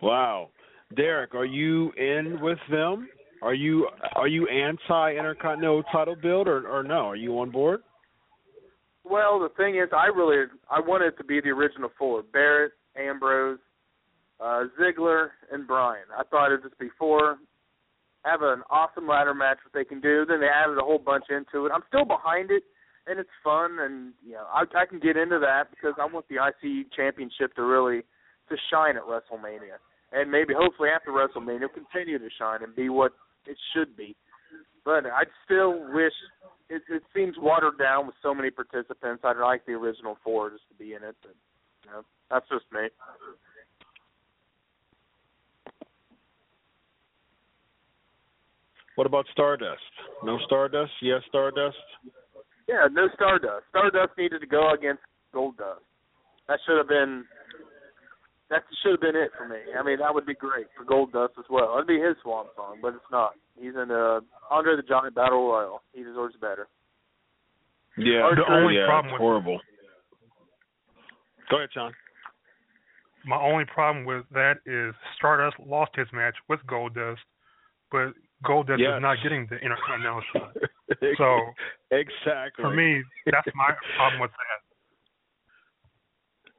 Wow. 0.00 0.50
Derek, 0.96 1.34
are 1.34 1.44
you 1.44 1.92
in 1.92 2.38
with 2.40 2.58
them? 2.70 3.08
Are 3.42 3.54
you 3.54 3.88
are 4.14 4.28
you 4.28 4.46
anti 4.48 5.12
intercontinental 5.12 5.82
title 5.92 6.16
build 6.16 6.48
or 6.48 6.68
or 6.68 6.82
no? 6.82 7.06
Are 7.06 7.16
you 7.16 7.38
on 7.38 7.50
board? 7.50 7.80
Well, 9.04 9.40
the 9.40 9.50
thing 9.56 9.76
is, 9.76 9.88
I 9.92 10.06
really 10.06 10.46
I 10.70 10.80
wanted 10.80 11.14
it 11.14 11.18
to 11.18 11.24
be 11.24 11.40
the 11.40 11.50
original 11.50 11.90
four: 11.98 12.22
Barrett, 12.22 12.72
Ambrose, 12.96 13.58
uh, 14.40 14.64
Ziggler, 14.80 15.28
and 15.50 15.66
Bryan. 15.66 16.04
I 16.16 16.22
thought 16.24 16.52
it'd 16.52 16.62
just 16.62 16.78
be 16.78 16.88
four. 16.98 17.38
Have 18.24 18.42
an 18.42 18.62
awesome 18.70 19.08
ladder 19.08 19.34
match 19.34 19.58
what 19.64 19.74
they 19.74 19.84
can 19.84 20.00
do. 20.00 20.24
Then 20.26 20.40
they 20.40 20.46
added 20.46 20.78
a 20.78 20.82
whole 20.82 21.00
bunch 21.00 21.24
into 21.30 21.66
it. 21.66 21.72
I'm 21.74 21.82
still 21.88 22.04
behind 22.04 22.52
it, 22.52 22.62
and 23.08 23.18
it's 23.18 23.30
fun, 23.42 23.78
and 23.80 24.12
you 24.24 24.34
know 24.34 24.46
I, 24.52 24.62
I 24.76 24.86
can 24.86 25.00
get 25.00 25.16
into 25.16 25.40
that 25.40 25.70
because 25.70 25.94
I 26.00 26.06
want 26.06 26.26
the 26.28 26.38
IC 26.38 26.92
championship 26.94 27.54
to 27.56 27.62
really 27.62 28.02
to 28.48 28.56
shine 28.70 28.96
at 28.96 29.02
WrestleMania, 29.02 29.82
and 30.12 30.30
maybe 30.30 30.54
hopefully 30.56 30.90
after 30.94 31.10
WrestleMania 31.10 31.66
continue 31.74 32.18
to 32.18 32.28
shine 32.38 32.62
and 32.62 32.74
be 32.76 32.88
what 32.88 33.12
it 33.46 33.56
should 33.74 33.96
be. 33.96 34.14
But 34.84 35.06
I 35.06 35.24
still 35.44 35.78
wish 35.92 36.14
it, 36.72 36.82
it 36.88 37.02
seems 37.14 37.36
watered 37.38 37.78
down 37.78 38.06
with 38.06 38.16
so 38.22 38.34
many 38.34 38.50
participants. 38.50 39.22
I'd 39.24 39.36
like 39.36 39.66
the 39.66 39.72
original 39.72 40.16
four 40.24 40.50
just 40.50 40.66
to 40.70 40.74
be 40.74 40.94
in 40.94 41.02
it. 41.02 41.14
But, 41.22 41.34
you 41.84 41.90
know, 41.90 42.02
that's 42.30 42.48
just 42.48 42.64
me. 42.72 42.88
What 48.96 49.06
about 49.06 49.26
Stardust? 49.32 49.80
No 50.22 50.38
Stardust? 50.46 50.92
Yes, 51.00 51.20
Stardust. 51.28 51.76
Yeah, 52.68 52.88
no 52.90 53.08
Stardust. 53.14 53.64
Stardust 53.70 54.16
needed 54.16 54.40
to 54.40 54.46
go 54.46 54.72
against 54.72 55.02
Goldust. 55.34 55.84
That 56.48 56.58
should 56.66 56.76
have 56.76 56.88
been 56.88 57.24
that 58.52 58.62
should 58.82 58.92
have 58.92 59.00
been 59.00 59.16
it 59.16 59.32
for 59.36 59.48
me. 59.48 59.56
I 59.72 59.82
mean, 59.82 59.98
that 59.98 60.12
would 60.12 60.26
be 60.26 60.34
great 60.34 60.66
for 60.76 60.84
Goldust 60.84 61.38
as 61.38 61.48
well. 61.48 61.72
It'd 61.76 61.88
be 61.88 61.98
his 61.98 62.16
swan 62.22 62.46
song, 62.54 62.78
but 62.82 62.88
it's 62.94 63.10
not. 63.10 63.32
He's 63.58 63.72
in 63.74 63.90
uh, 63.90 64.20
Andre 64.50 64.76
the 64.76 64.84
Giant 64.86 65.14
Battle 65.14 65.48
Royal. 65.48 65.82
He 65.94 66.04
deserves 66.04 66.34
better. 66.38 66.68
Yeah, 67.96 68.28
the 68.36 68.44
only 68.52 68.76
yeah, 68.76 68.86
problem 68.86 69.12
with 69.12 69.20
horrible. 69.20 69.60
Go 71.50 71.56
ahead, 71.58 71.70
John. 71.72 71.92
My 73.24 73.40
only 73.40 73.64
problem 73.64 74.04
with 74.04 74.24
that 74.32 74.60
is 74.66 74.94
Stardust 75.16 75.56
lost 75.64 75.92
his 75.96 76.08
match 76.12 76.34
with 76.48 76.60
Goldust, 76.68 77.24
but 77.90 78.12
Goldust 78.44 78.80
yes. 78.80 78.96
is 78.96 79.02
not 79.02 79.16
getting 79.22 79.46
the 79.48 79.56
Intercontinental 79.56 80.22
shot. 80.32 80.52
So 81.16 81.40
exactly 81.90 82.60
for 82.60 82.74
me, 82.74 83.02
that's 83.26 83.48
my 83.54 83.72
problem 83.96 84.20
with 84.20 84.30
that. 84.30 84.71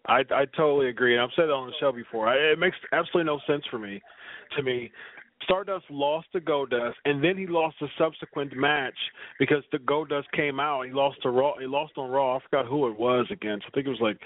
I 0.06 0.20
I 0.32 0.46
totally 0.58 0.90
agree, 0.90 1.14
and 1.14 1.22
I've 1.22 1.30
said 1.36 1.46
it 1.46 1.52
on 1.52 1.68
the 1.68 1.74
show 1.80 1.92
before. 1.92 2.28
I, 2.28 2.36
it 2.36 2.60
makes 2.60 2.78
absolutely 2.92 3.32
no 3.32 3.40
sense 3.48 3.64
for 3.70 3.80
me. 3.80 4.02
To 4.58 4.64
me, 4.64 4.92
Stardust 5.44 5.86
lost 5.90 6.28
to 6.34 6.42
Goldust, 6.42 6.94
and 7.06 7.24
then 7.24 7.38
he 7.38 7.48
lost 7.48 7.76
a 7.82 7.88
subsequent 7.98 8.56
match 8.56 8.98
because 9.40 9.64
the 9.72 9.78
Goldust 9.80 10.30
came 10.34 10.60
out. 10.60 10.86
He 10.86 10.92
lost 10.92 11.22
to 11.24 11.30
Raw. 11.30 11.58
He 11.60 11.68
lost 11.68 11.94
on 11.98 12.10
Raw. 12.10 12.38
I 12.38 12.40
forgot 12.50 12.66
who 12.66 12.88
it 12.88 12.98
was 12.98 13.26
against. 13.32 13.66
I 13.68 13.72
think 13.72 13.88
it 13.88 13.90
was 13.90 14.00
like, 14.02 14.18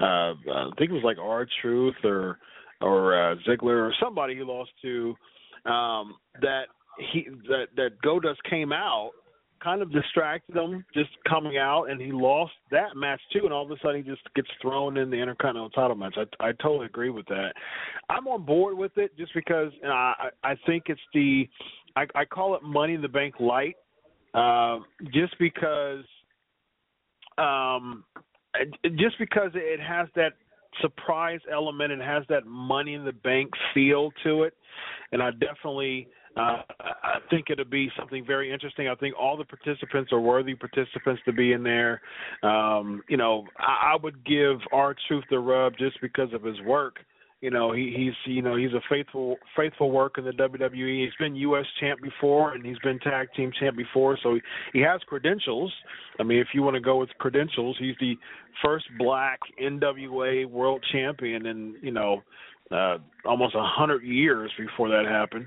uh, 0.00 0.34
I 0.52 0.70
think 0.78 0.90
it 0.90 0.94
was 0.94 1.04
like 1.04 1.18
R-Truth 1.18 1.96
or 2.04 2.38
or 2.80 3.32
uh, 3.32 3.36
Ziggler 3.48 3.88
or 3.88 3.94
somebody 4.02 4.34
he 4.34 4.42
lost 4.42 4.70
to. 4.82 5.14
Um, 5.64 6.16
that 6.42 6.64
he 7.12 7.28
that 7.48 7.66
that 7.76 7.90
Goldust 8.04 8.42
came 8.48 8.72
out 8.72 9.10
kind 9.64 9.80
of 9.80 9.90
distracted 9.90 10.56
him 10.56 10.84
just 10.92 11.10
coming 11.26 11.56
out, 11.56 11.84
and 11.84 12.00
he 12.00 12.12
lost 12.12 12.52
that 12.70 12.94
match 12.94 13.20
too. 13.32 13.40
And 13.44 13.52
all 13.52 13.64
of 13.64 13.70
a 13.70 13.76
sudden, 13.82 14.04
he 14.04 14.08
just 14.08 14.22
gets 14.34 14.48
thrown 14.60 14.98
in 14.98 15.10
the 15.10 15.16
Intercontinental 15.16 15.70
title 15.70 15.96
match. 15.96 16.16
I 16.16 16.48
I 16.48 16.52
totally 16.52 16.86
agree 16.86 17.10
with 17.10 17.26
that. 17.26 17.54
I'm 18.10 18.28
on 18.28 18.44
board 18.44 18.76
with 18.76 18.92
it 18.96 19.16
just 19.16 19.32
because 19.34 19.72
and 19.82 19.90
I 19.90 20.28
I 20.44 20.54
think 20.66 20.84
it's 20.86 21.00
the 21.14 21.48
I, 21.96 22.06
I 22.14 22.24
call 22.24 22.54
it 22.54 22.62
Money 22.62 22.94
in 22.94 23.02
the 23.02 23.08
Bank 23.08 23.36
light, 23.40 23.76
uh, 24.34 24.80
just 25.12 25.36
because 25.38 26.04
um 27.38 28.04
just 28.96 29.18
because 29.18 29.50
it 29.54 29.80
has 29.80 30.08
that 30.14 30.34
surprise 30.80 31.40
element 31.50 31.92
and 31.92 32.02
has 32.02 32.24
that 32.28 32.46
money 32.46 32.94
in 32.94 33.04
the 33.04 33.12
bank 33.12 33.50
feel 33.72 34.12
to 34.24 34.42
it. 34.42 34.54
And 35.12 35.22
I 35.22 35.30
definitely 35.30 36.08
uh, 36.36 36.62
I 36.80 37.18
think 37.30 37.46
it'll 37.50 37.64
be 37.64 37.90
something 37.98 38.24
very 38.26 38.52
interesting. 38.52 38.88
I 38.88 38.94
think 38.96 39.14
all 39.18 39.36
the 39.36 39.44
participants 39.44 40.12
are 40.12 40.20
worthy 40.20 40.54
participants 40.54 41.22
to 41.26 41.32
be 41.32 41.52
in 41.52 41.62
there. 41.62 42.00
Um, 42.42 43.02
you 43.08 43.16
know, 43.16 43.44
I, 43.56 43.92
I 43.92 43.96
would 44.02 44.24
give 44.26 44.58
R-Truth 44.72 45.24
the 45.30 45.38
rub 45.38 45.74
just 45.78 46.00
because 46.00 46.32
of 46.32 46.42
his 46.42 46.60
work. 46.62 46.96
You 47.40 47.50
know, 47.50 47.72
he, 47.72 47.92
he's 47.94 48.14
you 48.32 48.40
know 48.40 48.56
he's 48.56 48.72
a 48.72 48.80
faithful 48.88 49.36
faithful 49.54 49.90
work 49.90 50.16
in 50.16 50.24
the 50.24 50.30
WWE. 50.30 51.04
He's 51.04 51.12
been 51.18 51.36
U.S. 51.36 51.66
champ 51.78 52.00
before, 52.00 52.54
and 52.54 52.64
he's 52.64 52.78
been 52.78 52.98
tag 53.00 53.28
team 53.36 53.52
champ 53.60 53.76
before, 53.76 54.18
so 54.22 54.34
he, 54.34 54.40
he 54.72 54.80
has 54.80 55.02
credentials. 55.06 55.70
I 56.18 56.22
mean, 56.22 56.38
if 56.38 56.48
you 56.54 56.62
want 56.62 56.74
to 56.74 56.80
go 56.80 56.96
with 56.96 57.10
credentials, 57.18 57.76
he's 57.78 57.96
the 58.00 58.14
first 58.64 58.86
black 58.98 59.40
NWA 59.62 60.46
World 60.46 60.82
Champion 60.90 61.44
in 61.44 61.74
you 61.82 61.90
know 61.90 62.22
uh, 62.70 62.96
almost 63.26 63.54
a 63.54 63.62
hundred 63.62 64.04
years 64.04 64.50
before 64.58 64.88
that 64.88 65.04
happened. 65.06 65.44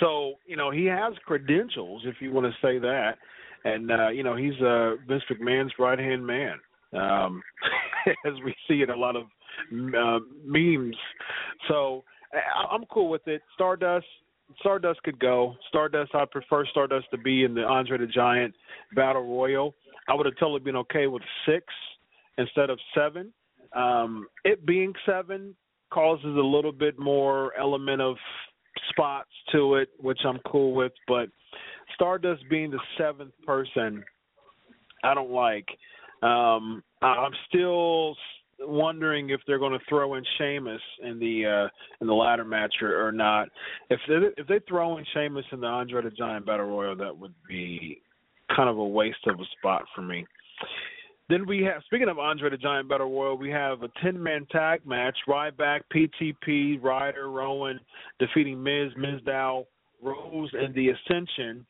So 0.00 0.34
you 0.46 0.56
know 0.56 0.70
he 0.70 0.84
has 0.86 1.14
credentials, 1.24 2.02
if 2.04 2.16
you 2.20 2.32
want 2.32 2.46
to 2.46 2.52
say 2.66 2.78
that, 2.78 3.18
and 3.64 3.90
uh, 3.90 4.08
you 4.08 4.22
know 4.22 4.36
he's 4.36 4.60
uh, 4.62 4.96
Vince 5.06 5.22
McMahon's 5.30 5.72
right 5.78 5.98
hand 5.98 6.26
man, 6.26 6.54
um, 6.94 7.42
as 8.26 8.34
we 8.44 8.54
see 8.68 8.82
in 8.82 8.90
a 8.90 8.96
lot 8.96 9.16
of 9.16 9.24
uh, 9.72 10.18
memes. 10.44 10.96
So 11.68 12.04
I- 12.32 12.66
I'm 12.74 12.84
cool 12.86 13.08
with 13.08 13.26
it. 13.26 13.42
Stardust, 13.54 14.06
Stardust 14.60 15.02
could 15.02 15.18
go. 15.18 15.54
Stardust, 15.68 16.14
I 16.14 16.24
prefer 16.24 16.64
Stardust 16.66 17.06
to 17.10 17.18
be 17.18 17.44
in 17.44 17.54
the 17.54 17.64
Andre 17.64 17.98
the 17.98 18.06
Giant 18.06 18.54
Battle 18.94 19.22
Royal. 19.22 19.74
I 20.08 20.14
would 20.14 20.26
have 20.26 20.36
totally 20.38 20.60
been 20.60 20.76
okay 20.76 21.06
with 21.06 21.22
six 21.46 21.66
instead 22.38 22.70
of 22.70 22.78
seven. 22.94 23.32
Um, 23.74 24.26
it 24.44 24.64
being 24.64 24.94
seven 25.04 25.54
causes 25.90 26.24
a 26.36 26.40
little 26.40 26.72
bit 26.72 26.98
more 26.98 27.52
element 27.58 28.00
of 28.00 28.16
spots 28.90 29.30
to 29.52 29.76
it, 29.76 29.88
which 29.98 30.20
I'm 30.24 30.38
cool 30.46 30.74
with. 30.74 30.92
But 31.06 31.28
Stardust 31.94 32.42
being 32.50 32.70
the 32.70 32.80
seventh 32.96 33.32
person, 33.46 34.04
I 35.04 35.14
don't 35.14 35.30
like. 35.30 35.66
Um, 36.22 36.82
I'm 37.00 37.32
still 37.48 38.16
wondering 38.60 39.30
if 39.30 39.40
they're 39.46 39.58
going 39.58 39.78
to 39.78 39.84
throw 39.88 40.14
in 40.14 40.24
Sheamus 40.36 40.80
in 41.02 41.18
the 41.18 41.46
uh, 41.46 41.68
in 42.00 42.06
the 42.06 42.14
ladder 42.14 42.44
match 42.44 42.74
or, 42.82 43.06
or 43.06 43.12
not. 43.12 43.48
If 43.90 44.00
they 44.08 44.14
if 44.36 44.46
they 44.48 44.60
throw 44.68 44.98
in 44.98 45.04
Sheamus 45.14 45.44
in 45.52 45.60
the 45.60 45.66
Andre 45.66 46.02
the 46.02 46.10
Giant 46.10 46.46
Battle 46.46 46.66
Royal, 46.66 46.96
that 46.96 47.16
would 47.16 47.34
be 47.48 48.02
kind 48.54 48.68
of 48.68 48.78
a 48.78 48.86
waste 48.86 49.26
of 49.26 49.38
a 49.38 49.44
spot 49.58 49.84
for 49.94 50.02
me. 50.02 50.26
Then 51.28 51.46
we 51.46 51.62
have, 51.62 51.82
speaking 51.84 52.08
of 52.08 52.18
Andre 52.18 52.48
the 52.50 52.56
Giant 52.56 52.88
Battle 52.88 53.12
Royal, 53.12 53.36
we 53.36 53.50
have 53.50 53.82
a 53.82 53.88
10 54.02 54.22
man 54.22 54.46
tag 54.50 54.86
match 54.86 55.16
Ryback, 55.28 55.80
PTP, 55.94 56.82
Ryder, 56.82 57.30
Rowan 57.30 57.78
defeating 58.18 58.62
Miz, 58.62 58.92
Mizdow, 58.98 59.66
Rose, 60.02 60.50
and 60.54 60.74
the 60.74 60.88
Ascension. 60.90 61.66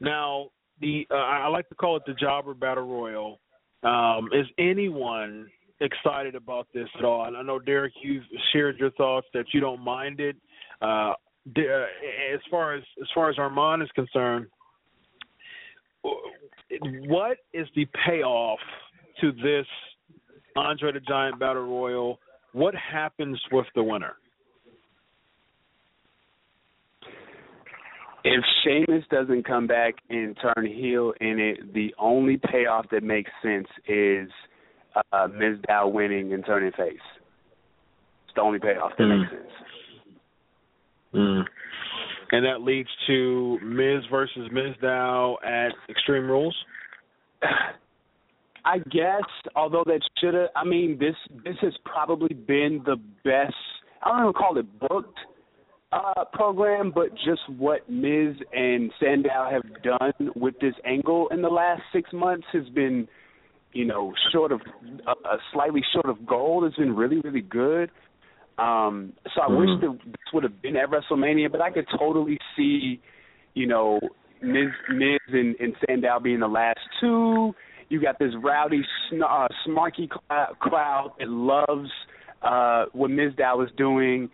Now, 0.00 0.48
the 0.80 1.06
uh, 1.10 1.14
I 1.14 1.48
like 1.48 1.68
to 1.68 1.74
call 1.74 1.96
it 1.96 2.02
the 2.06 2.14
Jobber 2.14 2.54
Battle 2.54 2.84
Royal. 2.84 3.38
Um, 3.82 4.30
is 4.32 4.46
anyone 4.58 5.48
excited 5.80 6.34
about 6.34 6.68
this 6.72 6.88
at 6.98 7.04
all? 7.04 7.26
And 7.26 7.36
I 7.36 7.42
know 7.42 7.58
Derek, 7.58 7.92
you've 8.02 8.24
shared 8.52 8.78
your 8.78 8.92
thoughts 8.92 9.26
that 9.34 9.46
you 9.52 9.60
don't 9.60 9.80
mind 9.80 10.20
it. 10.20 10.36
Uh, 10.80 11.12
as 11.46 12.40
far 12.50 12.74
as 12.74 12.82
as 13.00 13.08
far 13.14 13.28
as 13.28 13.38
Armand 13.38 13.82
is 13.82 13.90
concerned, 13.94 14.46
what 17.08 17.38
is 17.52 17.66
the 17.74 17.86
payoff 18.06 18.60
to 19.22 19.32
this 19.32 19.66
Andre 20.56 20.92
the 20.92 21.00
Giant 21.00 21.40
Battle 21.40 21.62
Royal? 21.62 22.18
What 22.52 22.74
happens 22.74 23.40
with 23.50 23.66
the 23.74 23.82
winner? 23.82 24.16
If 28.24 28.44
Sheamus 28.62 29.04
doesn't 29.10 29.46
come 29.46 29.66
back 29.66 29.94
and 30.10 30.36
turn 30.40 30.66
heel 30.66 31.12
in 31.20 31.40
it, 31.40 31.72
the 31.72 31.94
only 31.98 32.36
payoff 32.36 32.86
that 32.90 33.02
makes 33.02 33.30
sense 33.42 33.66
is 33.88 34.28
uh, 34.94 35.26
Mizdow 35.28 35.90
winning 35.90 36.32
and 36.32 36.44
turning 36.44 36.72
face. 36.72 36.92
It's 38.26 38.34
the 38.36 38.42
only 38.42 38.60
payoff 38.60 38.92
that 38.98 39.04
mm. 39.04 39.20
makes 39.20 39.32
sense. 39.32 39.52
Mm. 41.14 41.44
And 42.30 42.46
that 42.46 42.62
leads 42.62 42.88
to 43.08 43.58
Miz 43.62 44.04
versus 44.10 44.50
Mizdow 44.52 45.34
at 45.44 45.72
Extreme 45.88 46.26
Rules. 46.28 46.56
I 48.64 48.78
guess, 48.78 49.24
although 49.56 49.84
that 49.86 50.00
should 50.20 50.34
have. 50.34 50.48
I 50.54 50.64
mean, 50.64 50.98
this 50.98 51.16
this 51.44 51.56
has 51.62 51.72
probably 51.84 52.34
been 52.34 52.82
the 52.84 52.96
best. 53.24 53.54
I 54.02 54.10
don't 54.10 54.20
even 54.20 54.32
call 54.32 54.58
it 54.58 54.78
booked 54.80 55.18
uh, 55.92 56.24
program, 56.32 56.92
but 56.94 57.10
just 57.14 57.40
what 57.48 57.88
Miz 57.88 58.36
and 58.52 58.90
Sandow 59.00 59.48
have 59.50 59.82
done 59.82 60.30
with 60.36 60.58
this 60.60 60.74
angle 60.84 61.28
in 61.30 61.42
the 61.42 61.48
last 61.48 61.82
six 61.92 62.12
months 62.12 62.46
has 62.52 62.68
been, 62.74 63.08
you 63.72 63.84
know, 63.84 64.12
short 64.32 64.52
of 64.52 64.60
uh, 65.06 65.36
slightly 65.52 65.82
short 65.92 66.06
of 66.06 66.24
gold. 66.24 66.64
Has 66.64 66.74
been 66.74 66.94
really 66.94 67.20
really 67.20 67.42
good. 67.42 67.90
Um, 68.58 69.14
so 69.34 69.42
I 69.42 69.48
mm-hmm. 69.48 69.56
wish 69.56 69.80
that 69.80 69.98
this 70.06 70.32
would 70.32 70.44
have 70.44 70.62
been 70.62 70.76
at 70.76 70.88
WrestleMania, 70.90 71.50
but 71.50 71.60
I 71.60 71.70
could 71.70 71.86
totally 71.98 72.38
see, 72.56 73.00
you 73.54 73.66
know, 73.66 73.98
Miz 74.40 74.70
Miz 74.88 75.20
and, 75.28 75.56
and 75.58 75.74
Sandow 75.86 76.20
being 76.20 76.40
the 76.40 76.48
last 76.48 76.80
two 77.00 77.54
you 77.92 78.00
got 78.00 78.18
this 78.18 78.32
rowdy, 78.42 78.82
uh, 79.12 79.46
smarky 79.66 80.08
crowd 80.58 81.12
that 81.18 81.28
loves 81.28 81.90
uh, 82.42 82.86
what 82.92 83.10
Ms. 83.10 83.34
Mizdow 83.38 83.64
is 83.64 83.70
doing. 83.76 84.30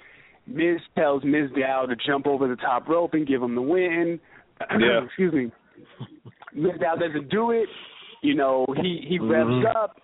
Miz 0.47 0.79
tells 0.97 1.25
Ms. 1.25 1.51
Mizdow 1.51 1.89
to 1.89 1.97
jump 2.07 2.27
over 2.27 2.47
the 2.49 2.57
top 2.57 2.89
rope 2.89 3.15
and 3.15 3.27
give 3.27 3.43
him 3.43 3.55
the 3.55 3.63
win. 3.63 4.21
Yeah. 4.73 5.05
Excuse 5.05 5.33
me. 5.33 5.53
Ms. 6.55 6.73
Mizdow 6.81 6.99
doesn't 6.99 7.31
do 7.31 7.53
it. 7.53 7.69
You 8.23 8.35
know, 8.35 8.67
he 8.83 9.05
he 9.09 9.21
revs 9.21 9.49
mm-hmm. 9.49 9.77
up, 9.77 10.01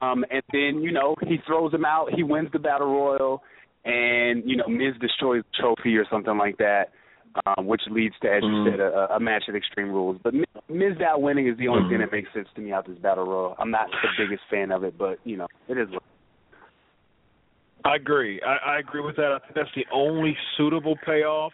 um, 0.00 0.24
and 0.30 0.42
then 0.52 0.80
you 0.80 0.92
know 0.92 1.16
he 1.26 1.38
throws 1.44 1.74
him 1.74 1.84
out. 1.84 2.10
He 2.14 2.22
wins 2.22 2.48
the 2.52 2.60
battle 2.60 2.86
royal, 2.86 3.42
and 3.84 4.48
you 4.48 4.56
know 4.56 4.68
Miz 4.68 4.94
destroys 5.00 5.42
the 5.42 5.60
trophy 5.60 5.96
or 5.96 6.04
something 6.08 6.38
like 6.38 6.58
that 6.58 6.90
um, 7.44 7.66
which 7.66 7.82
leads 7.90 8.14
to, 8.22 8.28
as 8.28 8.42
mm-hmm. 8.42 8.66
you 8.66 8.72
said, 8.72 8.80
a, 8.80 9.16
a 9.16 9.20
match 9.20 9.44
at 9.48 9.54
Extreme 9.54 9.88
Rules. 9.88 10.18
But 10.22 10.34
Mizdow 10.70 11.20
winning 11.20 11.48
is 11.48 11.58
the 11.58 11.68
only 11.68 11.82
mm-hmm. 11.82 11.90
thing 11.90 11.98
that 12.00 12.12
makes 12.12 12.32
sense 12.32 12.48
to 12.54 12.60
me 12.60 12.72
out 12.72 12.86
this 12.86 12.98
battle 12.98 13.24
royal. 13.24 13.56
I'm 13.58 13.70
not 13.70 13.88
the 13.90 14.08
biggest 14.24 14.42
fan 14.50 14.70
of 14.70 14.84
it, 14.84 14.96
but 14.98 15.18
you 15.24 15.36
know, 15.36 15.46
it 15.68 15.78
is. 15.78 15.88
I 17.84 17.96
agree. 17.96 18.40
I, 18.42 18.72
I 18.72 18.78
agree 18.78 19.02
with 19.02 19.16
that. 19.16 19.32
I 19.32 19.38
think 19.38 19.54
that's 19.54 19.68
the 19.76 19.86
only 19.92 20.36
suitable 20.56 20.96
payoff. 21.04 21.52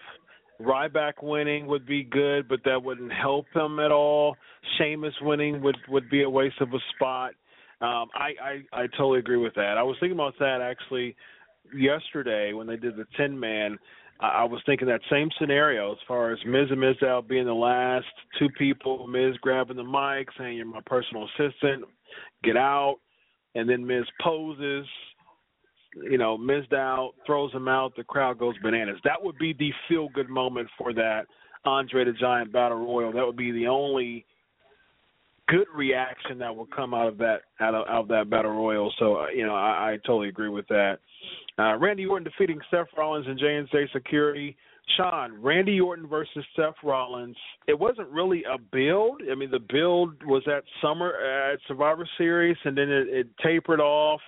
Ryback 0.61 1.14
winning 1.23 1.66
would 1.66 1.87
be 1.87 2.05
good, 2.05 2.49
but 2.49 2.61
that 2.64 2.83
wouldn't 2.83 3.12
help 3.12 3.47
him 3.55 3.81
at 3.81 3.90
all. 3.90 4.37
Sheamus 4.79 5.14
winning 5.21 5.62
would 5.62 5.77
would 5.88 6.09
be 6.09 6.23
a 6.23 6.31
waste 6.31 6.61
of 6.61 6.68
a 6.68 6.79
spot. 6.95 7.33
Um, 7.81 8.09
I, 8.14 8.62
I 8.73 8.83
I 8.83 8.87
totally 8.97 9.18
agree 9.18 9.38
with 9.38 9.55
that. 9.55 9.75
I 9.77 9.83
was 9.83 9.97
thinking 9.99 10.16
about 10.16 10.35
that 10.38 10.61
actually 10.62 11.16
yesterday 11.75 12.53
when 12.53 12.66
they 12.66 12.77
did 12.77 12.97
the 12.97 13.07
ten 13.16 13.38
man 13.38 13.79
I 14.22 14.44
was 14.44 14.61
thinking 14.66 14.87
that 14.88 15.00
same 15.11 15.30
scenario 15.40 15.92
as 15.92 15.98
far 16.06 16.32
as 16.32 16.38
Miz 16.46 16.68
and 16.70 16.80
Ms. 16.80 16.96
Mizdow 17.02 17.26
being 17.26 17.44
the 17.44 17.52
last 17.52 18.06
two 18.38 18.48
people, 18.56 19.06
Miz 19.08 19.37
grabbing 19.38 19.76
the 19.76 19.85
mic, 19.85 20.28
saying 20.38 20.56
you're 20.56 20.66
my 20.66 20.80
personal 20.87 21.24
assistant, 21.24 21.85
get 22.44 22.56
out, 22.56 22.98
and 23.54 23.68
then 23.68 23.85
Miz 23.85 24.04
poses, 24.22 24.87
you 25.96 26.18
know, 26.18 26.38
Ms. 26.38 26.64
Mizdow 26.70 27.11
throws 27.26 27.52
him 27.52 27.66
out, 27.66 27.96
the 27.96 28.04
crowd 28.04 28.38
goes 28.38 28.54
bananas. 28.62 28.98
That 29.04 29.22
would 29.22 29.38
be 29.38 29.54
the 29.54 29.72
feel 29.88 30.08
good 30.14 30.28
moment 30.28 30.68
for 30.78 30.92
that 30.94 31.26
Andre 31.64 32.04
the 32.04 32.12
Giant 32.12 32.52
Battle 32.52 32.78
Royal. 32.78 33.12
That 33.12 33.26
would 33.26 33.37
be 33.37 33.50
the 33.50 33.66
only 33.66 34.24
good 35.48 35.66
reaction 35.74 36.38
that 36.38 36.54
will 36.54 36.66
come 36.66 36.94
out 36.94 37.08
of 37.08 37.18
that 37.18 37.42
out 37.61 37.74
of, 37.74 37.87
out 37.88 38.02
of 38.02 38.08
that 38.08 38.30
battle 38.30 38.52
royal. 38.52 38.92
So 38.98 39.16
uh, 39.16 39.26
you 39.28 39.44
know, 39.44 39.54
I, 39.54 39.92
I 39.92 39.98
totally 40.06 40.28
agree 40.28 40.48
with 40.48 40.66
that. 40.68 40.98
Uh, 41.59 41.77
Randy 41.77 42.07
Orton 42.07 42.25
defeating 42.25 42.61
Seth 42.71 42.88
Rollins 42.97 43.27
and 43.27 43.38
J&J 43.38 43.88
Security. 43.93 44.57
Sean, 44.97 45.41
Randy 45.41 45.81
Orton 45.81 46.09
versus 46.09 46.45
Seth 46.57 46.75
Rollins. 46.83 47.37
It 47.69 47.79
wasn't 47.79 48.09
really 48.09 48.43
a 48.45 48.59
build. 48.59 49.23
I 49.31 49.35
mean, 49.35 49.51
the 49.51 49.61
build 49.61 50.23
was 50.25 50.43
at 50.49 50.65
Summer 50.81 51.15
at 51.15 51.61
Survivor 51.69 52.09
Series, 52.19 52.57
and 52.65 52.77
then 52.77 52.91
it, 52.91 53.09
it 53.09 53.27
tapered 53.43 53.81
off, 53.81 54.21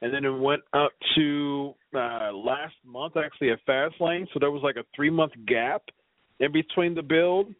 and 0.00 0.12
then 0.12 0.24
it 0.24 0.30
went 0.30 0.62
up 0.72 0.92
to 1.16 1.74
uh, 1.94 2.32
last 2.32 2.74
month 2.84 3.16
actually 3.16 3.50
at 3.50 3.58
Fastlane. 3.66 4.26
So 4.32 4.40
there 4.40 4.50
was 4.50 4.62
like 4.62 4.76
a 4.76 4.84
three 4.96 5.10
month 5.10 5.32
gap 5.46 5.82
in 6.38 6.52
between 6.52 6.94
the 6.94 7.02
build. 7.02 7.54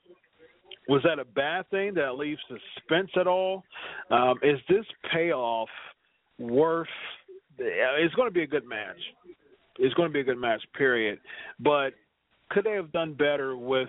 Was 0.89 1.03
that 1.05 1.19
a 1.19 1.25
bad 1.25 1.69
thing 1.71 1.95
that 1.95 2.17
leaves 2.17 2.41
suspense 2.49 3.11
at 3.19 3.27
all? 3.27 3.65
Um, 4.11 4.39
is 4.43 4.59
this 4.69 4.85
payoff 5.13 5.69
worth? 6.39 6.89
It's 7.61 8.15
going 8.15 8.29
to 8.29 8.35
be 8.35 8.43
a 8.43 8.47
good 8.47 8.67
match. 8.67 8.97
It's 9.79 9.95
going 9.95 10.09
to 10.09 10.13
be 10.13 10.21
a 10.21 10.25
good 10.25 10.39
match, 10.39 10.63
period. 10.77 11.19
But 11.59 11.91
could 12.51 12.65
they 12.65 12.73
have 12.73 12.91
done 12.93 13.15
better 13.15 13.57
with 13.57 13.89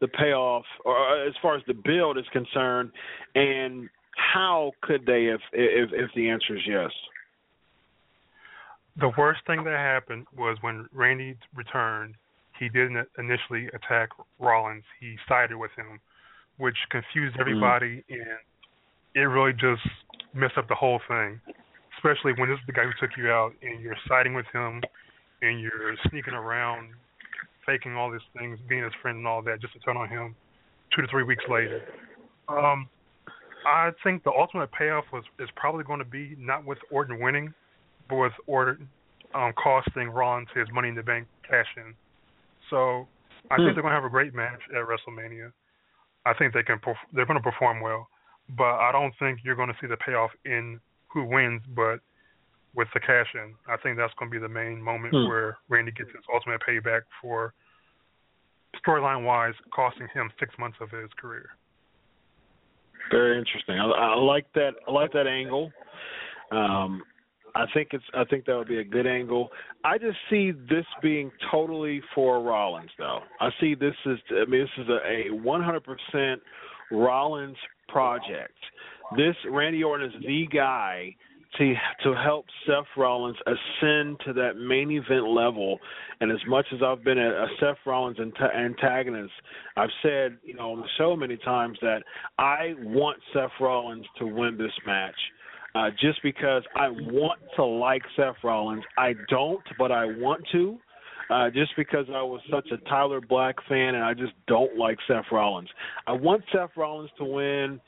the 0.00 0.08
payoff, 0.08 0.64
or 0.84 1.26
as 1.26 1.34
far 1.42 1.56
as 1.56 1.62
the 1.66 1.74
build 1.74 2.18
is 2.18 2.24
concerned? 2.32 2.90
And 3.34 3.88
how 4.34 4.72
could 4.82 5.04
they, 5.06 5.26
if 5.26 5.40
if, 5.52 5.90
if 5.92 6.10
the 6.14 6.28
answer 6.30 6.56
is 6.56 6.62
yes? 6.66 6.90
the 9.00 9.10
worst 9.16 9.40
thing 9.46 9.64
that 9.64 9.76
happened 9.76 10.26
was 10.36 10.58
when 10.60 10.86
Randy 10.92 11.36
returned. 11.54 12.14
He 12.58 12.68
didn't 12.68 13.08
initially 13.18 13.68
attack 13.68 14.10
Rollins. 14.38 14.84
He 15.00 15.16
sided 15.26 15.56
with 15.56 15.70
him, 15.76 16.00
which 16.58 16.76
confused 16.90 17.34
Mm-hmm. 17.34 17.40
everybody, 17.40 18.04
mm. 18.10 18.14
and 18.14 18.38
it 19.14 19.20
really 19.20 19.52
just 19.52 19.82
messed 20.34 20.58
up 20.58 20.68
the 20.68 20.74
whole 20.74 21.00
thing. 21.08 21.40
Especially 22.00 22.32
when 22.32 22.48
this 22.48 22.56
is 22.56 22.66
the 22.66 22.72
guy 22.72 22.84
who 22.84 22.96
took 22.98 23.16
you 23.16 23.28
out, 23.28 23.52
and 23.60 23.82
you're 23.82 23.96
siding 24.08 24.32
with 24.32 24.46
him, 24.52 24.80
and 25.42 25.60
you're 25.60 25.96
sneaking 26.08 26.34
around, 26.34 26.88
faking 27.66 27.94
all 27.94 28.10
these 28.10 28.24
things, 28.38 28.58
being 28.68 28.82
his 28.82 28.92
friend 29.02 29.18
and 29.18 29.26
all 29.26 29.42
that, 29.42 29.60
just 29.60 29.74
to 29.74 29.78
turn 29.80 29.96
on 29.96 30.08
him 30.08 30.34
two 30.94 31.02
to 31.02 31.08
three 31.08 31.24
weeks 31.24 31.44
later. 31.48 31.82
Um, 32.48 32.88
I 33.66 33.90
think 34.02 34.24
the 34.24 34.32
ultimate 34.32 34.72
payoff 34.72 35.04
was 35.12 35.24
is 35.38 35.48
probably 35.56 35.84
going 35.84 35.98
to 35.98 36.04
be 36.04 36.34
not 36.38 36.64
with 36.64 36.78
Orton 36.90 37.20
winning, 37.20 37.52
but 38.08 38.16
with 38.16 38.32
Orton 38.46 38.88
um, 39.34 39.52
costing 39.62 40.08
Rollins 40.08 40.48
his 40.54 40.66
Money 40.72 40.88
in 40.88 40.94
the 40.94 41.02
Bank 41.02 41.28
cash 41.48 41.68
in. 41.76 41.94
So 42.70 43.06
I 43.50 43.56
Hmm. 43.56 43.64
think 43.64 43.74
they're 43.76 43.82
going 43.82 43.92
to 43.92 44.00
have 44.00 44.04
a 44.04 44.10
great 44.10 44.34
match 44.34 44.60
at 44.70 44.86
WrestleMania. 44.86 45.52
I 46.24 46.34
think 46.34 46.54
they 46.54 46.62
can 46.62 46.78
perf- 46.78 47.08
they're 47.12 47.26
going 47.26 47.38
to 47.40 47.50
perform 47.50 47.80
well, 47.80 48.08
but 48.56 48.80
I 48.80 48.90
don't 48.92 49.14
think 49.18 49.40
you're 49.44 49.56
going 49.56 49.68
to 49.68 49.76
see 49.80 49.86
the 49.86 49.96
payoff 49.96 50.30
in 50.44 50.80
who 51.12 51.24
wins, 51.24 51.62
but 51.74 52.00
with 52.74 52.88
the 52.94 53.00
cash 53.00 53.26
in. 53.34 53.54
I 53.68 53.76
think 53.78 53.96
that's 53.96 54.12
going 54.18 54.30
to 54.30 54.34
be 54.34 54.40
the 54.40 54.48
main 54.48 54.80
moment 54.80 55.14
Hmm. 55.14 55.26
where 55.28 55.58
Randy 55.68 55.90
gets 55.92 56.10
his 56.10 56.24
ultimate 56.32 56.60
payback 56.66 57.02
for 57.20 57.52
storyline 58.84 59.24
wise 59.24 59.54
costing 59.74 60.06
him 60.14 60.30
six 60.38 60.56
months 60.58 60.78
of 60.80 60.90
his 60.90 61.10
career. 61.14 61.50
Very 63.10 63.38
interesting. 63.38 63.78
I, 63.78 63.86
I 63.86 64.14
like 64.14 64.46
that. 64.54 64.74
I 64.86 64.92
like 64.92 65.12
that 65.12 65.26
angle. 65.26 65.72
Um, 66.52 67.02
I 67.56 67.66
think 67.74 67.88
it's. 67.92 68.04
I 68.14 68.22
think 68.24 68.44
that 68.44 68.56
would 68.56 68.68
be 68.68 68.78
a 68.78 68.84
good 68.84 69.06
angle. 69.06 69.50
I 69.84 69.98
just 69.98 70.18
see 70.28 70.52
this 70.52 70.86
being 71.02 71.32
totally 71.50 72.00
for 72.14 72.40
Rollins, 72.40 72.90
though. 72.98 73.20
I 73.40 73.50
see 73.60 73.74
this 73.74 73.94
is. 74.06 74.18
I 74.30 74.44
mean, 74.48 74.60
this 74.60 74.84
is 74.84 74.88
a, 74.88 75.32
a 75.32 75.36
100% 75.36 76.36
Rollins 76.92 77.56
project. 77.88 78.54
This 79.16 79.34
Randy 79.50 79.82
Orton 79.82 80.08
is 80.08 80.14
the 80.26 80.46
guy 80.52 81.14
to 81.58 81.74
to 82.04 82.14
help 82.14 82.46
Seth 82.66 82.86
Rollins 82.96 83.36
ascend 83.46 84.20
to 84.24 84.32
that 84.34 84.56
main 84.56 84.90
event 84.90 85.26
level. 85.26 85.78
And 86.20 86.30
as 86.30 86.38
much 86.46 86.66
as 86.72 86.80
I've 86.82 87.02
been 87.02 87.18
a, 87.18 87.28
a 87.28 87.46
Seth 87.58 87.78
Rollins 87.86 88.18
anta- 88.18 88.54
antagonist, 88.54 89.32
I've 89.76 89.90
said, 90.02 90.38
you 90.44 90.54
know, 90.54 90.72
on 90.72 90.80
the 90.80 90.88
show 90.96 91.16
many 91.16 91.36
times 91.38 91.78
that 91.82 92.02
I 92.38 92.74
want 92.78 93.18
Seth 93.32 93.50
Rollins 93.60 94.06
to 94.18 94.26
win 94.26 94.56
this 94.58 94.72
match. 94.86 95.16
Uh, 95.74 95.90
just 96.00 96.20
because 96.22 96.62
I 96.74 96.88
want 96.88 97.40
to 97.56 97.64
like 97.64 98.02
Seth 98.16 98.34
Rollins, 98.42 98.82
I 98.98 99.14
don't, 99.28 99.62
but 99.78 99.92
I 99.92 100.04
want 100.04 100.42
to. 100.52 100.78
Uh, 101.30 101.48
just 101.48 101.70
because 101.76 102.06
I 102.08 102.22
was 102.22 102.40
such 102.50 102.66
a 102.72 102.76
Tyler 102.88 103.20
Black 103.20 103.54
fan 103.68 103.94
and 103.94 104.02
I 104.02 104.14
just 104.14 104.32
don't 104.48 104.76
like 104.76 104.98
Seth 105.06 105.26
Rollins. 105.30 105.68
I 106.08 106.12
want 106.12 106.42
Seth 106.52 106.70
Rollins 106.76 107.10
to 107.18 107.24
win. 107.24 107.80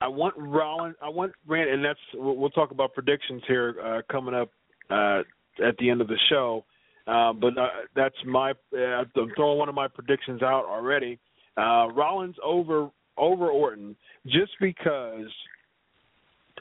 I 0.00 0.08
want 0.08 0.34
Rollins. 0.36 0.96
I 1.02 1.08
want 1.08 1.32
Rand, 1.46 1.70
and 1.70 1.84
that's 1.84 1.98
we'll, 2.14 2.50
talk 2.50 2.70
about 2.70 2.94
predictions 2.94 3.42
here 3.48 3.74
uh, 3.84 4.02
coming 4.10 4.34
up 4.34 4.50
uh, 4.90 5.22
at 5.66 5.76
the 5.78 5.90
end 5.90 6.00
of 6.00 6.08
the 6.08 6.18
show. 6.30 6.64
Uh, 7.06 7.32
but 7.32 7.58
uh, 7.58 7.68
that's 7.96 8.14
my. 8.24 8.52
Uh, 8.76 9.04
I'm 9.16 9.32
throwing 9.34 9.58
one 9.58 9.68
of 9.68 9.74
my 9.74 9.88
predictions 9.88 10.42
out 10.42 10.66
already. 10.66 11.18
Uh, 11.56 11.88
Rollins 11.94 12.36
over 12.44 12.90
over 13.16 13.48
Orton, 13.48 13.96
just 14.26 14.52
because 14.60 15.26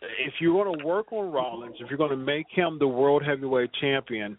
if 0.01 0.33
you're 0.39 0.63
going 0.63 0.79
to 0.79 0.85
work 0.85 1.11
on 1.11 1.31
Rollins, 1.31 1.75
if 1.79 1.89
you're 1.89 1.97
going 1.97 2.11
to 2.11 2.17
make 2.17 2.47
him 2.49 2.77
the 2.79 2.87
world 2.87 3.23
heavyweight 3.23 3.69
champion, 3.79 4.37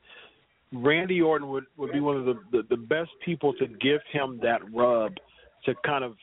Randy 0.72 1.20
Orton 1.20 1.48
would 1.50 1.64
would 1.76 1.92
be 1.92 2.00
one 2.00 2.16
of 2.16 2.24
the 2.24 2.34
the, 2.50 2.62
the 2.70 2.76
best 2.76 3.10
people 3.24 3.52
to 3.54 3.66
give 3.66 4.00
him 4.12 4.40
that 4.42 4.60
rub 4.74 5.12
to 5.66 5.74
kind 5.84 6.02
of 6.02 6.14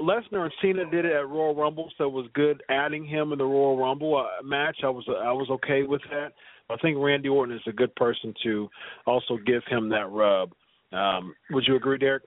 Lesnar 0.00 0.44
and 0.44 0.52
Cena 0.60 0.90
did 0.90 1.04
it 1.04 1.12
at 1.12 1.28
Royal 1.28 1.54
Rumble, 1.54 1.90
so 1.96 2.04
it 2.04 2.12
was 2.12 2.26
good 2.34 2.62
adding 2.68 3.04
him 3.04 3.32
in 3.32 3.38
the 3.38 3.44
Royal 3.44 3.76
Rumble 3.78 4.16
uh, 4.16 4.42
match. 4.42 4.78
I 4.82 4.88
was 4.88 5.04
I 5.08 5.32
was 5.32 5.48
okay 5.50 5.82
with 5.82 6.02
that. 6.10 6.32
I 6.70 6.76
think 6.78 6.96
Randy 6.98 7.28
Orton 7.28 7.54
is 7.54 7.62
a 7.66 7.72
good 7.72 7.94
person 7.94 8.32
to 8.42 8.68
also 9.06 9.38
give 9.46 9.62
him 9.68 9.90
that 9.90 10.10
rub. 10.10 10.52
Um, 10.92 11.34
would 11.50 11.64
you 11.66 11.76
agree, 11.76 11.98
Derek? 11.98 12.22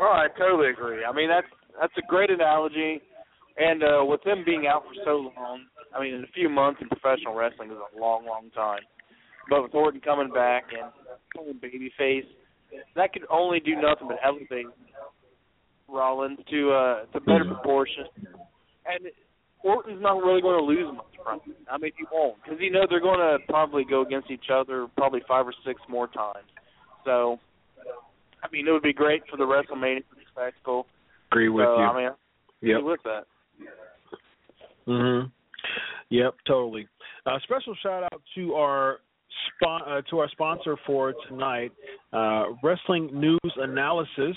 Oh, 0.00 0.12
I 0.12 0.26
totally 0.36 0.70
agree. 0.70 1.04
I 1.04 1.14
mean, 1.14 1.28
that's 1.28 1.46
that's 1.80 1.92
a 1.98 2.06
great 2.08 2.30
analogy. 2.30 3.00
And 3.58 3.82
uh, 3.82 4.04
with 4.04 4.22
them 4.24 4.42
being 4.44 4.66
out 4.66 4.82
for 4.82 4.94
so 5.04 5.32
long, 5.36 5.64
I 5.96 6.02
mean, 6.02 6.14
in 6.14 6.24
a 6.24 6.32
few 6.34 6.48
months 6.48 6.80
in 6.82 6.88
professional 6.88 7.34
wrestling 7.34 7.70
is 7.70 7.76
a 7.76 8.00
long, 8.00 8.26
long 8.26 8.50
time. 8.54 8.80
But 9.48 9.62
with 9.62 9.74
Orton 9.74 10.00
coming 10.00 10.30
back 10.30 10.64
and 10.72 10.92
playing 11.34 11.60
babyface, 11.60 12.26
that 12.94 13.12
could 13.12 13.24
only 13.30 13.60
do 13.60 13.74
nothing 13.74 14.08
but 14.08 14.18
elevate 14.24 14.66
Rollins 15.88 16.38
to 16.50 16.72
uh, 16.72 17.04
to 17.12 17.20
better 17.20 17.44
proportions. 17.44 18.08
And 18.86 19.10
Orton's 19.62 20.00
not 20.00 20.18
really 20.18 20.40
going 20.40 20.58
to 20.58 20.64
lose 20.64 20.94
much 20.94 21.06
from 21.22 21.40
it. 21.46 21.56
I 21.70 21.78
mean, 21.78 21.92
he 21.96 22.04
won't 22.12 22.36
because 22.42 22.58
you 22.60 22.70
know 22.70 22.86
they're 22.88 23.00
going 23.00 23.18
to 23.18 23.38
probably 23.48 23.84
go 23.84 24.02
against 24.02 24.30
each 24.30 24.46
other 24.52 24.86
probably 24.96 25.20
five 25.26 25.46
or 25.46 25.54
six 25.64 25.80
more 25.88 26.06
times. 26.06 26.46
So, 27.04 27.38
I 28.42 28.48
mean, 28.52 28.66
it 28.68 28.70
would 28.70 28.82
be 28.82 28.92
great 28.92 29.22
for 29.30 29.36
the 29.36 29.44
WrestleMania 29.44 30.02
spectacle. 30.32 30.86
Agree 31.30 31.48
with 31.48 31.64
so, 31.64 31.76
you. 31.78 31.84
I 31.84 31.96
mean, 31.96 32.10
Yep. 32.62 32.82
with 32.82 33.00
that. 33.04 33.26
Mhm. 34.86 35.30
Yep, 36.10 36.34
totally. 36.46 36.88
Uh, 37.26 37.38
special 37.40 37.74
shout 37.82 38.04
out 38.04 38.22
to 38.34 38.54
our 38.54 39.00
spon- 39.54 39.82
uh, 39.86 40.02
to 40.10 40.18
our 40.18 40.28
sponsor 40.30 40.76
for 40.86 41.14
tonight, 41.28 41.72
uh, 42.12 42.46
Wrestling 42.62 43.10
News 43.12 43.52
Analysis. 43.56 44.36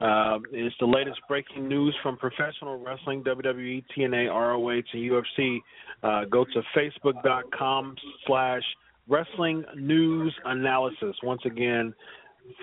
Uh, 0.00 0.38
it's 0.52 0.76
the 0.78 0.86
latest 0.86 1.18
breaking 1.28 1.66
news 1.66 1.94
from 2.02 2.16
professional 2.16 2.78
wrestling, 2.82 3.24
WWE, 3.24 3.84
TNA, 3.96 4.28
ROH, 4.28 4.82
and 4.92 5.10
UFC. 5.10 5.58
Uh, 6.02 6.24
go 6.26 6.44
to 6.44 6.62
facebook.com 6.76 7.96
slash 8.26 8.62
wrestling 9.08 9.64
news 9.76 10.32
analysis. 10.44 11.16
Once 11.24 11.42
again, 11.44 11.92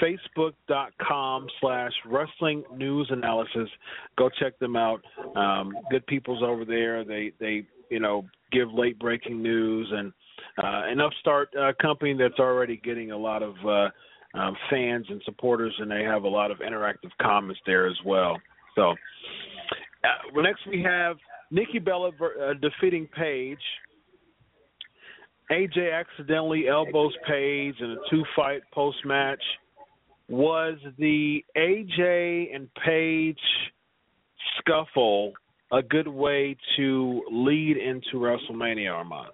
facebook.com 0.01 1.47
slash 1.59 1.91
wrestling 2.05 2.63
news 2.73 3.07
analysis. 3.11 3.69
Go 4.17 4.29
check 4.39 4.57
them 4.59 4.75
out. 4.75 5.01
Um, 5.35 5.73
good 5.91 6.05
people's 6.07 6.43
over 6.43 6.63
there. 6.65 7.03
They, 7.03 7.33
they, 7.39 7.67
you 7.89 7.99
know, 7.99 8.25
give 8.51 8.71
late 8.73 8.97
breaking 8.97 9.41
news 9.41 9.91
and, 9.91 10.13
an 10.57 11.01
upstart 11.01 11.49
uh, 11.55 11.71
company 11.81 12.15
that's 12.17 12.39
already 12.39 12.77
getting 12.77 13.11
a 13.11 13.17
lot 13.17 13.43
of, 13.43 13.55
uh, 13.65 13.89
um, 14.35 14.55
fans 14.69 15.05
and 15.09 15.21
supporters, 15.23 15.73
and 15.79 15.89
they 15.89 16.03
have 16.03 16.23
a 16.23 16.27
lot 16.27 16.51
of 16.51 16.57
interactive 16.59 17.11
comments 17.21 17.59
there 17.65 17.87
as 17.87 17.97
well. 18.05 18.37
So, 18.75 18.91
uh, 18.91 20.07
well, 20.33 20.43
next 20.43 20.61
we 20.67 20.81
have 20.83 21.17
Nikki 21.51 21.79
Bella 21.79 22.09
uh, 22.09 22.53
defeating 22.61 23.07
Paige. 23.15 23.57
AJ 25.51 25.93
accidentally 25.93 26.67
elbows 26.67 27.13
Paige 27.27 27.75
in 27.79 27.91
a 27.91 27.97
two-fight 28.09 28.61
post-match. 28.73 29.41
Was 30.27 30.77
the 30.97 31.45
AJ 31.55 32.55
and 32.55 32.67
Paige 32.83 33.37
scuffle 34.57 35.33
a 35.71 35.83
good 35.83 36.07
way 36.07 36.57
to 36.77 37.21
lead 37.31 37.77
into 37.77 38.15
WrestleMania, 38.15 38.91
Armand? 38.91 39.29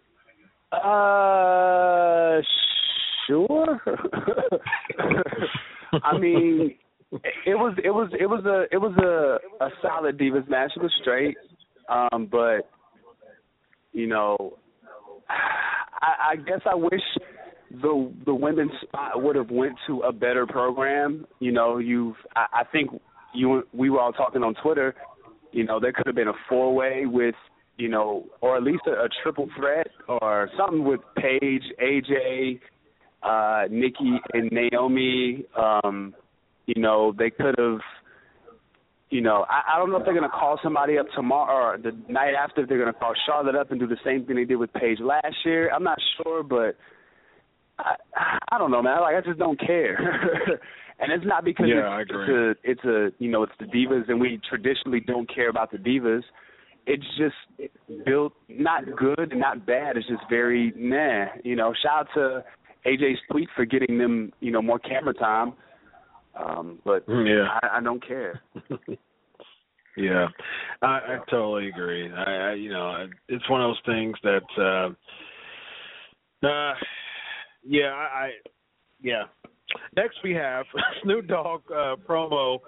Uh, 0.72 2.42
sure. 3.28 3.82
I 6.04 6.18
mean, 6.18 6.76
it 7.46 7.56
was 7.56 7.78
it 7.84 7.90
was 7.90 8.10
it 8.18 8.26
was 8.26 8.46
a 8.46 8.74
it 8.74 8.78
was 8.78 8.96
a 8.98 9.64
a 9.64 9.70
solid 9.82 10.18
Divas 10.18 10.48
match. 10.50 10.72
It 10.76 10.82
was 10.82 10.92
straight, 11.02 11.36
um, 11.90 12.28
but 12.32 12.70
you 13.92 14.08
know, 14.08 14.58
I, 15.30 16.32
I 16.32 16.36
guess 16.38 16.62
I 16.66 16.76
wish 16.76 17.02
the 17.82 18.12
the 18.26 18.34
women's 18.34 18.72
spot 18.82 19.22
would 19.22 19.36
have 19.36 19.52
went 19.52 19.76
to 19.88 20.02
a 20.02 20.14
better 20.14 20.46
program. 20.46 21.26
You 21.40 21.52
know, 21.52 21.78
you've 21.78 22.16
I, 22.36 22.46
I 22.54 22.64
think 22.72 22.92
you 23.34 23.64
we 23.74 23.90
were 23.90 24.00
all 24.00 24.14
talking 24.14 24.44
on 24.44 24.56
Twitter. 24.64 24.96
You 25.52 25.66
know, 25.66 25.82
there 25.82 25.92
could 25.92 26.08
have 26.08 26.16
been 26.16 26.30
a 26.30 26.34
four 26.48 26.74
way 26.74 27.04
with 27.06 27.36
you 27.82 27.90
know, 27.90 28.28
or 28.42 28.56
at 28.56 28.64
least 28.64 28.84
a, 28.86 28.92
a 28.92 29.10
triple 29.24 29.50
threat 29.58 29.88
or 30.08 30.50
something 30.56 30.86
with 30.86 31.00
Paige, 31.18 31.64
AJ, 31.82 32.60
uh, 33.24 33.68
Nikki, 33.72 34.20
and 34.34 34.52
Naomi. 34.52 35.46
Um, 35.60 36.14
you 36.68 36.80
know, 36.80 37.14
they 37.18 37.32
could 37.32 37.56
have. 37.58 37.80
You 39.10 39.20
know, 39.20 39.46
I, 39.50 39.76
I 39.76 39.80
don't 39.80 39.90
know 39.90 39.98
if 39.98 40.06
they're 40.06 40.14
going 40.14 40.30
to 40.30 40.30
call 40.30 40.58
somebody 40.64 40.98
up 40.98 41.08
tomorrow 41.14 41.74
or 41.74 41.78
the 41.78 41.92
night 42.08 42.34
after. 42.34 42.62
If 42.62 42.70
they're 42.70 42.80
going 42.80 42.94
to 42.94 42.98
call 42.98 43.14
Charlotte 43.26 43.56
up 43.56 43.72
and 43.72 43.80
do 43.80 43.88
the 43.88 43.98
same 44.06 44.26
thing 44.26 44.38
they 44.38 44.46
did 44.46 44.56
with 44.56 44.72
Paige 44.74 45.00
last 45.02 45.36
year. 45.44 45.70
I'm 45.74 45.84
not 45.84 45.98
sure, 46.18 46.44
but 46.44 46.78
I, 47.80 47.96
I 48.52 48.58
don't 48.58 48.72
know, 48.72 48.82
man. 48.82 49.02
Like 49.02 49.16
I 49.16 49.22
just 49.28 49.40
don't 49.40 49.60
care. 49.60 49.98
and 51.00 51.12
it's 51.12 51.26
not 51.26 51.44
because 51.44 51.66
Yeah, 51.68 52.00
it's, 52.00 52.12
it's 52.14 52.30
a 52.30 52.52
it's 52.64 52.84
a 52.86 53.24
you 53.24 53.32
know 53.32 53.44
it's 53.44 53.54
the 53.60 53.66
divas 53.66 54.08
and 54.08 54.22
we 54.22 54.40
traditionally 54.48 55.02
don't 55.02 55.34
care 55.34 55.50
about 55.50 55.72
the 55.72 55.78
divas. 55.78 56.24
It's 56.86 57.06
just 57.18 57.70
built 58.06 58.34
not 58.50 58.84
good 58.98 59.32
and 59.32 59.40
not 59.40 59.66
bad. 59.66 59.98
It's 59.98 60.08
just 60.08 60.24
very 60.30 60.74
nah. 60.76 61.26
You 61.44 61.56
know, 61.56 61.74
shout 61.82 62.08
out 62.08 62.08
to 62.16 62.44
AJ's 62.86 63.20
tweet 63.32 63.50
for 63.56 63.66
getting 63.66 63.98
them, 63.98 64.32
you 64.40 64.52
know, 64.52 64.62
more 64.62 64.80
camera 64.80 65.14
time. 65.14 65.54
Um, 66.36 66.80
but 66.86 67.06
Mm, 67.08 67.28
yeah, 67.28 67.60
I, 67.62 67.78
I 67.78 67.82
don't 67.82 68.06
care. 68.06 68.42
yeah, 69.98 70.28
I, 70.82 70.86
I 70.88 71.18
totally 71.30 71.68
agree. 71.68 72.12
I, 72.12 72.52
I, 72.52 72.54
you 72.54 72.72
know, 72.72 73.08
it's 73.28 73.50
one 73.50 73.62
of 73.62 73.70
those 73.70 73.82
things 73.86 74.16
that, 74.24 74.94
uh, 76.44 76.48
uh 76.48 76.74
yeah, 77.64 77.90
I, 77.90 78.26
I, 78.26 78.30
yeah. 79.02 79.24
Next 79.96 80.18
we 80.24 80.34
have 80.34 80.66
Snoop 81.04 81.28
Dogg 81.28 81.62
uh, 81.70 81.96
promo 82.08 82.60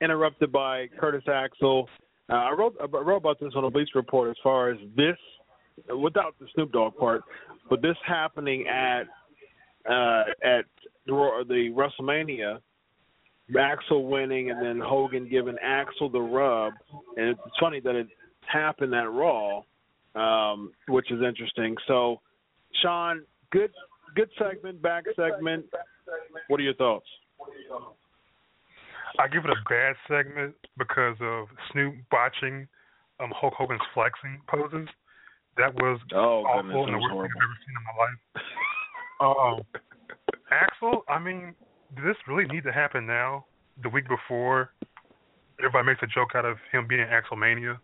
interrupted 0.00 0.52
by 0.52 0.88
Curtis 0.98 1.24
Axel. 1.26 1.88
Uh, 2.28 2.34
I 2.34 2.52
wrote 2.52 2.76
I 2.80 2.86
wrote 2.86 3.18
about 3.18 3.38
this 3.40 3.52
on 3.54 3.62
the 3.62 3.70
Bleacher 3.70 3.90
Report 3.96 4.30
as 4.30 4.36
far 4.42 4.70
as 4.70 4.78
this, 4.96 5.16
without 5.96 6.34
the 6.40 6.46
Snoop 6.54 6.72
Dogg 6.72 6.96
part, 6.96 7.22
but 7.70 7.82
this 7.82 7.96
happening 8.04 8.66
at 8.66 9.02
uh, 9.88 10.24
at 10.42 10.64
the, 11.06 11.44
the 11.48 11.70
WrestleMania, 11.72 12.58
Axel 13.58 14.06
winning 14.06 14.50
and 14.50 14.64
then 14.64 14.80
Hogan 14.84 15.28
giving 15.28 15.56
Axel 15.62 16.08
the 16.08 16.20
rub, 16.20 16.72
and 17.16 17.28
it's 17.28 17.40
funny 17.60 17.80
that 17.80 17.94
it 17.94 18.08
happened 18.40 18.92
at 18.94 19.08
Raw, 19.10 19.62
um, 20.16 20.72
which 20.88 21.12
is 21.12 21.22
interesting. 21.22 21.76
So, 21.86 22.20
Sean, 22.82 23.22
good 23.52 23.70
good 24.16 24.30
segment, 24.36 24.82
back 24.82 25.04
segment. 25.14 25.66
What 26.48 26.58
are 26.58 26.64
your 26.64 26.74
thoughts? 26.74 27.06
I 29.18 29.28
give 29.28 29.44
it 29.44 29.50
a 29.50 29.68
bad 29.68 29.96
segment 30.08 30.54
because 30.78 31.16
of 31.20 31.48
Snoop 31.72 31.94
botching 32.10 32.68
um, 33.20 33.32
Hulk 33.34 33.54
Hogan's 33.54 33.80
flexing 33.94 34.40
poses. 34.48 34.88
That 35.56 35.74
was 35.74 36.00
oh, 36.14 36.44
awful 36.44 36.62
goodness, 36.62 36.84
and 36.86 36.94
the 36.94 36.98
worst 37.00 37.12
horrible. 37.12 37.28
thing 37.28 37.36
I've 37.36 37.48
ever 37.48 37.58
seen 37.64 37.76
in 37.76 37.84
my 37.88 37.96
life. 38.04 38.20
um, 39.24 39.82
Axel, 40.50 41.04
I 41.08 41.18
mean, 41.18 41.54
does 41.94 42.04
this 42.04 42.16
really 42.28 42.44
need 42.46 42.64
to 42.64 42.72
happen 42.72 43.06
now? 43.06 43.46
The 43.82 43.88
week 43.88 44.04
before, 44.08 44.70
everybody 45.58 45.86
makes 45.86 46.02
a 46.02 46.06
joke 46.06 46.34
out 46.34 46.44
of 46.44 46.58
him 46.72 46.86
being 46.86 47.00
Axel 47.00 47.36
Mania. 47.36 47.80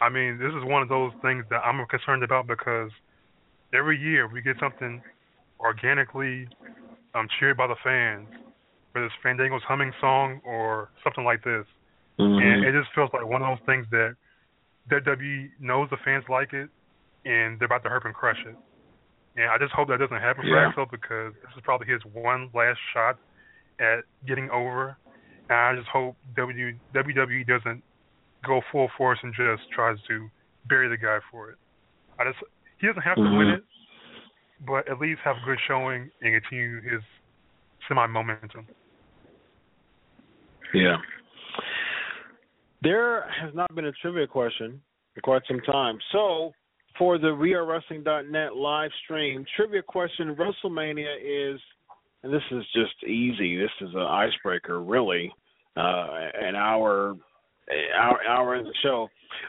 I 0.00 0.08
mean, 0.08 0.38
this 0.38 0.50
is 0.50 0.64
one 0.64 0.82
of 0.82 0.88
those 0.88 1.12
things 1.22 1.44
that 1.50 1.62
I'm 1.64 1.84
concerned 1.86 2.22
about 2.22 2.46
because 2.46 2.90
every 3.72 3.98
year 3.98 4.28
we 4.28 4.42
get 4.42 4.56
something 4.60 5.00
organically 5.60 6.48
um, 7.14 7.28
cheered 7.38 7.56
by 7.56 7.66
the 7.66 7.76
fans, 7.82 8.28
whether 8.96 9.06
it's 9.06 9.14
Fandango's 9.22 9.62
humming 9.68 9.92
song 10.00 10.40
or 10.42 10.88
something 11.04 11.24
like 11.24 11.44
this. 11.44 11.66
Mm-hmm. 12.18 12.40
And 12.40 12.64
it 12.64 12.72
just 12.72 12.88
feels 12.94 13.10
like 13.12 13.26
one 13.26 13.42
of 13.42 13.58
those 13.58 13.66
things 13.66 13.84
that 13.90 14.16
WWE 14.90 15.50
knows 15.60 15.88
the 15.90 15.98
fans 16.02 16.24
like 16.30 16.54
it, 16.54 16.70
and 17.26 17.60
they're 17.60 17.66
about 17.66 17.82
to 17.82 17.90
hurt 17.90 18.06
and 18.06 18.14
crush 18.14 18.40
it. 18.46 18.56
And 19.36 19.50
I 19.50 19.58
just 19.58 19.72
hope 19.74 19.88
that 19.88 19.98
doesn't 19.98 20.16
happen 20.16 20.44
for 20.44 20.48
Yeah. 20.48 20.68
Axel 20.68 20.86
because 20.90 21.34
this 21.34 21.52
is 21.54 21.62
probably 21.62 21.86
his 21.86 22.00
one 22.14 22.48
last 22.54 22.78
shot 22.94 23.18
at 23.78 24.04
getting 24.26 24.48
over. 24.48 24.96
And 25.50 25.58
I 25.58 25.76
just 25.76 25.88
hope 25.88 26.16
W 26.36 26.72
WWE 26.94 27.46
doesn't 27.46 27.82
go 28.46 28.62
full 28.72 28.88
force 28.96 29.18
and 29.22 29.34
just 29.34 29.70
tries 29.70 29.98
to 30.08 30.30
bury 30.68 30.88
the 30.88 30.96
guy 30.96 31.18
for 31.30 31.50
it. 31.50 31.58
I 32.18 32.24
just 32.24 32.38
he 32.80 32.86
doesn't 32.86 33.02
have 33.02 33.16
to 33.16 33.22
win 33.22 33.48
it, 33.60 33.64
but 34.66 34.88
at 34.88 34.98
least 34.98 35.20
have 35.22 35.36
a 35.36 35.44
good 35.44 35.58
showing 35.68 36.10
and 36.22 36.40
continue 36.40 36.80
his 36.80 37.02
semi 37.88 38.06
momentum. 38.06 38.66
Yeah. 40.74 40.96
There 42.82 43.28
has 43.40 43.54
not 43.54 43.74
been 43.74 43.86
a 43.86 43.92
trivia 43.92 44.26
question 44.26 44.80
in 45.16 45.22
quite 45.22 45.42
some 45.48 45.60
time. 45.60 45.98
So, 46.12 46.52
for 46.98 47.18
the 47.18 47.28
WeAreWrestling.net 47.28 48.56
live 48.56 48.90
stream, 49.04 49.44
trivia 49.56 49.82
question 49.82 50.36
WrestleMania 50.36 51.16
is, 51.20 51.60
and 52.22 52.32
this 52.32 52.42
is 52.50 52.64
just 52.74 53.04
easy. 53.04 53.58
This 53.58 53.70
is 53.80 53.94
an 53.94 54.02
icebreaker, 54.02 54.82
really. 54.82 55.32
Uh, 55.76 56.06
an 56.40 56.54
hour, 56.56 57.16
hour, 57.98 58.18
hour 58.28 58.56
in 58.56 58.64
the 58.64 58.74
show. 58.82 59.08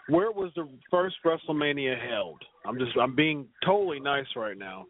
Where 0.09 0.31
was 0.31 0.51
the 0.55 0.67
first 0.91 1.15
WrestleMania 1.25 1.95
held? 2.09 2.41
I'm 2.65 2.77
just, 2.77 2.91
I'm 3.01 3.15
being 3.15 3.47
totally 3.65 3.99
nice 3.99 4.25
right 4.35 4.57
now. 4.57 4.85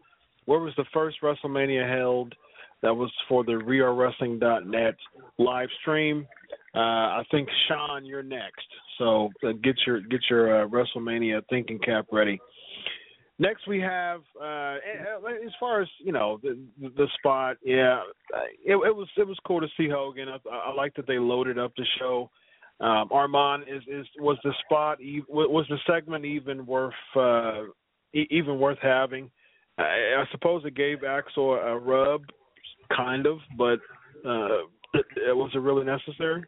Where 0.46 0.58
was 0.58 0.72
the 0.76 0.86
first 0.92 1.18
WrestleMania 1.22 1.88
held? 1.88 2.34
That 2.82 2.94
was 2.94 3.10
for 3.28 3.44
the 3.44 3.52
WeAreWrestling.net 3.52 4.94
live 5.38 5.68
stream. 5.80 6.26
Uh, 6.74 6.78
I 6.78 7.22
think 7.30 7.48
Sean, 7.66 8.04
you're 8.04 8.22
next. 8.22 8.66
So 8.98 9.30
uh, 9.44 9.52
get 9.62 9.76
your 9.86 10.00
get 10.00 10.20
your 10.30 10.62
uh, 10.62 10.68
WrestleMania 10.68 11.42
thinking 11.50 11.78
cap 11.78 12.06
ready. 12.12 12.40
Next 13.40 13.66
we 13.66 13.80
have 13.80 14.20
uh, 14.40 14.76
as 15.44 15.52
far 15.58 15.80
as 15.80 15.88
you 15.98 16.12
know 16.12 16.40
the 16.42 16.58
the 16.80 17.06
spot. 17.18 17.56
Yeah, 17.64 18.00
it, 18.64 18.72
it 18.72 18.96
was 18.96 19.08
it 19.16 19.26
was 19.26 19.38
cool 19.46 19.60
to 19.60 19.68
see 19.76 19.88
Hogan. 19.88 20.28
I, 20.28 20.38
I 20.48 20.74
like 20.74 20.94
that 20.96 21.06
they 21.06 21.18
loaded 21.18 21.58
up 21.58 21.72
the 21.76 21.86
show. 21.98 22.30
Um, 22.80 23.08
Armand 23.10 23.64
is 23.68 23.82
is 23.88 24.06
was 24.18 24.38
the 24.44 24.52
spot 24.64 24.98
was 25.28 25.66
the 25.68 25.78
segment 25.86 26.24
even 26.24 26.66
worth 26.66 26.92
uh, 27.16 27.62
even 28.12 28.58
worth 28.58 28.78
having? 28.82 29.30
I, 29.78 29.82
I 29.82 30.24
suppose 30.32 30.64
it 30.64 30.74
gave 30.74 31.04
Axel 31.04 31.54
a 31.54 31.78
rub, 31.78 32.22
kind 32.94 33.26
of, 33.26 33.38
but 33.56 33.78
uh, 34.28 34.64
it, 34.94 35.06
it 35.16 35.36
was 35.36 35.50
it 35.54 35.58
really 35.58 35.84
necessary? 35.84 36.44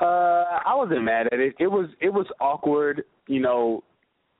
Uh, 0.00 0.60
I 0.66 0.74
wasn't 0.74 1.04
mad 1.04 1.26
at 1.32 1.38
it. 1.38 1.54
It 1.58 1.66
was 1.66 1.90
it 2.00 2.10
was 2.10 2.26
awkward, 2.40 3.04
you 3.26 3.40
know. 3.40 3.84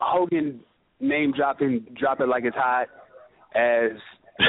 Hogan 0.02 0.60
name 1.00 1.32
dropping 1.36 1.86
drop 1.98 2.20
it 2.20 2.28
like 2.28 2.44
it's 2.44 2.56
hot 2.56 2.88
as 3.54 3.92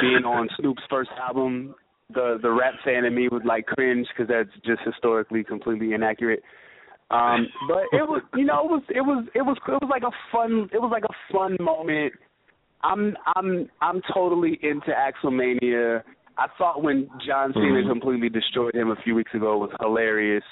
being 0.00 0.24
on 0.24 0.48
Snoop's 0.58 0.82
first 0.88 1.10
album. 1.20 1.74
The 2.14 2.38
the 2.40 2.50
rap 2.50 2.74
fan 2.84 3.04
in 3.04 3.14
me 3.14 3.28
would 3.28 3.44
like 3.44 3.66
cringe 3.66 4.06
because 4.08 4.28
that's 4.28 4.48
just 4.64 4.80
historically 4.86 5.44
completely 5.44 5.92
inaccurate. 5.92 6.42
Um, 7.10 7.46
but 7.68 7.84
it 7.92 8.08
was 8.08 8.22
you 8.34 8.44
know 8.44 8.64
it 8.64 8.70
was 8.70 8.82
it 8.88 9.00
was 9.02 9.26
it 9.34 9.42
was 9.42 9.56
it 9.68 9.72
was 9.72 9.90
like 9.90 10.02
a 10.02 10.12
fun 10.32 10.70
it 10.72 10.78
was 10.78 10.90
like 10.90 11.04
a 11.04 11.32
fun 11.32 11.56
moment. 11.60 12.14
I'm 12.82 13.16
I'm 13.36 13.68
I'm 13.80 14.00
totally 14.12 14.58
into 14.62 14.90
Axelmania. 14.90 16.02
I 16.38 16.46
thought 16.58 16.82
when 16.82 17.08
John 17.26 17.52
Cena 17.52 17.82
Mhm. 17.82 17.88
completely 17.88 18.28
destroyed 18.28 18.74
him 18.74 18.90
a 18.90 18.96
few 18.96 19.14
weeks 19.14 19.34
ago 19.34 19.58
was 19.58 19.70
hilarious. 19.80 20.44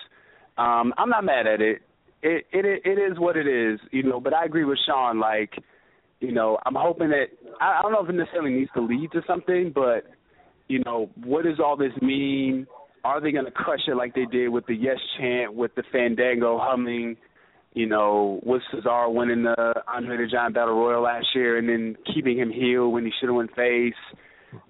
Um, 0.58 0.92
I'm 0.98 1.08
not 1.08 1.24
mad 1.24 1.46
at 1.46 1.60
it. 1.60 1.82
It 2.22 2.46
it 2.52 2.64
it 2.84 2.98
is 2.98 3.18
what 3.18 3.36
it 3.36 3.46
is, 3.46 3.80
you 3.90 4.02
know. 4.02 4.20
But 4.20 4.34
I 4.34 4.44
agree 4.44 4.64
with 4.64 4.78
Sean. 4.86 5.18
Like, 5.18 5.58
you 6.20 6.32
know, 6.32 6.58
I'm 6.66 6.74
hoping 6.74 7.08
that 7.10 7.28
I, 7.60 7.78
I 7.78 7.82
don't 7.82 7.92
know 7.92 8.02
if 8.04 8.10
it 8.10 8.12
necessarily 8.14 8.52
needs 8.52 8.70
to 8.74 8.82
lead 8.82 9.10
to 9.12 9.22
something, 9.26 9.72
but 9.74 10.04
you 10.68 10.80
know, 10.84 11.08
what 11.24 11.44
does 11.44 11.58
all 11.58 11.76
this 11.76 11.92
mean? 12.00 12.66
Are 13.02 13.20
they 13.20 13.32
going 13.32 13.46
to 13.46 13.50
crush 13.50 13.88
it 13.88 13.96
like 13.96 14.14
they 14.14 14.26
did 14.26 14.50
with 14.50 14.66
the 14.66 14.74
Yes 14.74 14.98
chant, 15.18 15.54
with 15.54 15.74
the 15.74 15.82
Fandango 15.90 16.58
humming? 16.58 17.16
You 17.72 17.86
know, 17.86 18.40
with 18.42 18.62
Cesaro 18.72 19.12
winning 19.12 19.44
the 19.44 19.82
Andre 19.86 20.16
the 20.16 20.26
Giant 20.26 20.54
Battle 20.54 20.74
Royal 20.74 21.02
last 21.02 21.26
year, 21.34 21.56
and 21.56 21.68
then 21.68 21.96
keeping 22.12 22.36
him 22.36 22.50
heel 22.50 22.90
when 22.90 23.04
he 23.04 23.12
should 23.18 23.28
have 23.28 23.36
went 23.36 23.54
face. 23.54 23.94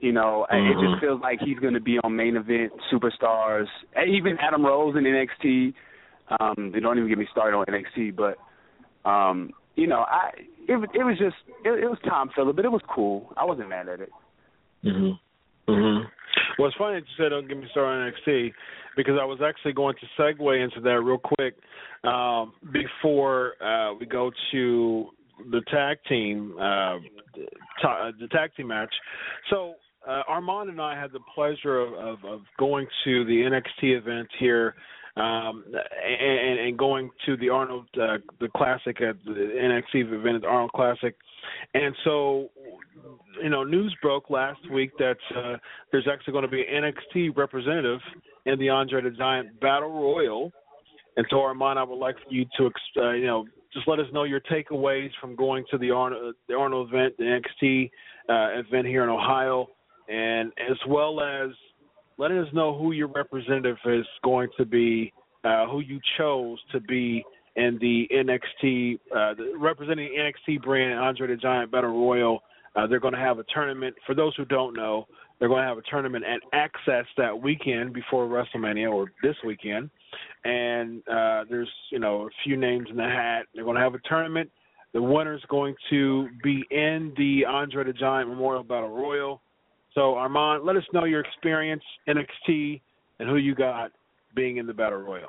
You 0.00 0.12
know, 0.12 0.44
it 0.50 0.54
Mhm. 0.54 0.90
just 0.90 1.00
feels 1.00 1.22
like 1.22 1.40
he's 1.40 1.58
going 1.58 1.72
to 1.72 1.80
be 1.80 1.98
on 2.00 2.14
main 2.14 2.36
event 2.36 2.72
superstars. 2.92 3.68
Even 4.06 4.36
Adam 4.38 4.64
Rose 4.66 4.94
in 4.96 5.06
NXT. 5.06 5.72
Um, 6.38 6.70
they 6.72 6.80
don't 6.80 6.98
even 6.98 7.08
get 7.08 7.16
me 7.16 7.26
started 7.30 7.56
on 7.56 7.64
NXT, 7.66 8.14
but 8.14 8.36
um, 9.08 9.52
you 9.76 9.86
know, 9.86 10.00
I 10.00 10.32
it 10.68 10.76
was- 10.76 10.90
it 10.92 11.02
was 11.02 11.16
just 11.18 11.36
it, 11.64 11.70
it 11.82 11.88
was 11.88 11.98
Tom 12.00 12.28
filler, 12.28 12.52
but 12.52 12.66
it 12.66 12.70
was 12.70 12.82
cool. 12.86 13.32
I 13.36 13.44
wasn't 13.46 13.70
mad 13.70 13.88
at 13.88 14.00
it. 14.00 14.12
Mhm. 14.84 15.18
Mhm. 15.66 16.10
Well, 16.58 16.68
it's 16.68 16.76
funny 16.76 17.00
that 17.00 17.06
you 17.06 17.24
said 17.24 17.30
don't 17.30 17.48
get 17.48 17.58
me 17.58 17.66
started 17.70 18.06
on 18.06 18.12
NXT 18.12 18.52
because 18.96 19.14
I 19.20 19.24
was 19.24 19.40
actually 19.44 19.72
going 19.72 19.94
to 20.00 20.22
segue 20.22 20.64
into 20.64 20.80
that 20.80 21.00
real 21.00 21.18
quick 21.18 21.54
um, 22.04 22.52
before 22.72 23.54
uh, 23.62 23.94
we 23.94 24.06
go 24.06 24.30
to 24.52 25.06
the 25.50 25.62
tag 25.70 25.98
team 26.08 26.54
uh, 26.58 26.98
ta- 27.80 28.10
the 28.20 28.28
tag 28.30 28.50
team 28.56 28.68
match. 28.68 28.92
So 29.48 29.74
uh, 30.06 30.22
Armand 30.28 30.70
and 30.70 30.80
I 30.80 30.98
had 31.00 31.12
the 31.12 31.20
pleasure 31.34 31.80
of, 31.80 31.94
of, 31.94 32.24
of 32.24 32.40
going 32.58 32.86
to 33.04 33.24
the 33.24 33.42
NXT 33.42 33.98
event 33.98 34.28
here 34.38 34.74
um, 35.16 35.64
and, 35.74 36.60
and 36.60 36.78
going 36.78 37.10
to 37.26 37.36
the 37.36 37.48
Arnold 37.48 37.86
uh, 38.00 38.18
the 38.40 38.48
Classic 38.56 39.00
at 39.00 39.16
the 39.24 39.30
NXT 39.30 40.12
event 40.12 40.36
at 40.36 40.42
the 40.42 40.48
Arnold 40.48 40.72
Classic, 40.72 41.14
and 41.74 41.94
so 42.04 42.48
you 43.42 43.48
know 43.48 43.64
news 43.64 43.94
broke 44.02 44.30
last 44.30 44.60
week 44.70 44.90
that 44.98 45.16
uh, 45.36 45.56
there's 45.92 46.08
actually 46.10 46.32
going 46.32 46.44
to 46.44 46.50
be 46.50 46.62
an 46.62 46.84
NXT 46.84 47.36
representative 47.36 48.00
in 48.46 48.58
the 48.58 48.68
Andre 48.68 49.02
the 49.02 49.10
Giant 49.10 49.60
Battle 49.60 49.90
Royal, 49.90 50.52
and 51.16 51.26
so 51.30 51.40
Armand, 51.40 51.78
I 51.78 51.82
would 51.82 51.98
like 51.98 52.16
for 52.16 52.32
you 52.32 52.44
to 52.58 52.70
uh, 53.00 53.12
you 53.12 53.26
know 53.26 53.46
just 53.72 53.86
let 53.86 53.98
us 53.98 54.06
know 54.12 54.24
your 54.24 54.40
takeaways 54.40 55.10
from 55.20 55.36
going 55.36 55.64
to 55.70 55.78
the 55.78 55.90
Arnold 55.90 56.34
the 56.48 56.54
Arnold 56.54 56.92
event, 56.92 57.14
the 57.18 57.24
NXT 57.24 57.90
uh, 58.28 58.60
event 58.60 58.86
here 58.86 59.04
in 59.04 59.08
Ohio, 59.08 59.68
and 60.08 60.52
as 60.70 60.76
well 60.88 61.20
as 61.20 61.50
letting 62.18 62.38
us 62.38 62.48
know 62.52 62.76
who 62.76 62.92
your 62.92 63.08
representative 63.08 63.78
is 63.86 64.06
going 64.22 64.48
to 64.58 64.64
be 64.64 65.12
uh, 65.44 65.66
who 65.66 65.80
you 65.80 65.98
chose 66.18 66.58
to 66.72 66.80
be 66.80 67.24
in 67.56 67.78
the 67.80 68.08
NXT 68.12 68.98
uh, 69.14 69.34
representing 69.58 70.10
the 70.14 70.52
NXT 70.52 70.62
brand 70.62 70.98
Andre 70.98 71.28
the 71.28 71.36
Giant 71.36 71.70
Battle 71.70 71.90
Royal. 71.90 72.42
Uh, 72.76 72.86
they're 72.86 73.00
going 73.00 73.14
to 73.14 73.20
have 73.20 73.38
a 73.38 73.44
tournament. 73.52 73.94
For 74.06 74.14
those 74.14 74.34
who 74.36 74.44
don't 74.44 74.76
know, 74.76 75.06
they're 75.38 75.48
going 75.48 75.62
to 75.62 75.68
have 75.68 75.78
a 75.78 75.82
tournament 75.90 76.24
at 76.24 76.40
Axxess 76.54 77.04
that 77.16 77.40
weekend 77.40 77.92
before 77.92 78.26
WrestleMania 78.26 78.92
or 78.92 79.10
this 79.22 79.34
weekend. 79.44 79.90
And 80.44 81.00
uh, 81.08 81.44
there's 81.50 81.70
you 81.90 81.98
know 81.98 82.22
a 82.22 82.28
few 82.44 82.56
names 82.56 82.86
in 82.90 82.96
the 82.96 83.02
hat. 83.02 83.46
They're 83.54 83.64
going 83.64 83.76
to 83.76 83.82
have 83.82 83.94
a 83.94 84.00
tournament. 84.08 84.50
The 84.92 85.02
winner's 85.02 85.42
going 85.48 85.74
to 85.90 86.28
be 86.42 86.64
in 86.70 87.12
the 87.16 87.44
Andre 87.46 87.84
the 87.84 87.92
Giant 87.92 88.28
Memorial 88.28 88.64
Battle 88.64 88.90
Royal. 88.90 89.40
So 89.94 90.14
Armand, 90.14 90.64
let 90.64 90.76
us 90.76 90.84
know 90.92 91.04
your 91.04 91.20
experience 91.20 91.82
NXT 92.08 92.80
and 93.18 93.28
who 93.28 93.36
you 93.36 93.54
got 93.54 93.92
being 94.34 94.58
in 94.58 94.66
the 94.66 94.74
Battle 94.74 94.98
Royal. 94.98 95.28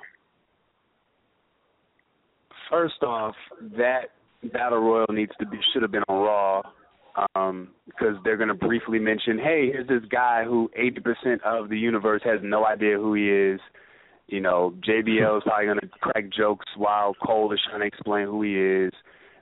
First 2.72 3.04
off, 3.04 3.36
that 3.78 4.12
Battle 4.54 4.80
Royal 4.80 5.08
needs 5.12 5.34
to 5.40 5.46
be 5.46 5.60
should 5.72 5.82
have 5.84 5.92
been 5.92 6.04
on 6.08 6.22
Raw 6.24 6.62
um, 7.36 7.70
because 7.86 8.16
they're 8.24 8.38
going 8.38 8.48
to 8.48 8.56
briefly 8.56 8.98
mention, 8.98 9.38
hey, 9.38 9.70
here's 9.72 9.88
this 9.88 10.10
guy 10.10 10.44
who 10.46 10.72
80% 10.80 11.42
of 11.44 11.70
the 11.70 11.78
universe 11.78 12.22
has 12.24 12.40
no 12.42 12.66
idea 12.66 12.98
who 12.98 13.14
he 13.14 13.30
is. 13.30 13.60
You 14.28 14.40
know, 14.40 14.74
JBL 14.88 15.38
is 15.38 15.44
probably 15.44 15.66
going 15.66 15.80
to 15.82 15.90
crack 16.00 16.26
jokes 16.36 16.66
while 16.78 17.14
Cole 17.26 17.52
is 17.52 17.60
trying 17.68 17.82
to 17.82 17.86
explain 17.86 18.28
who 18.28 18.42
he 18.42 18.56
is, 18.56 18.94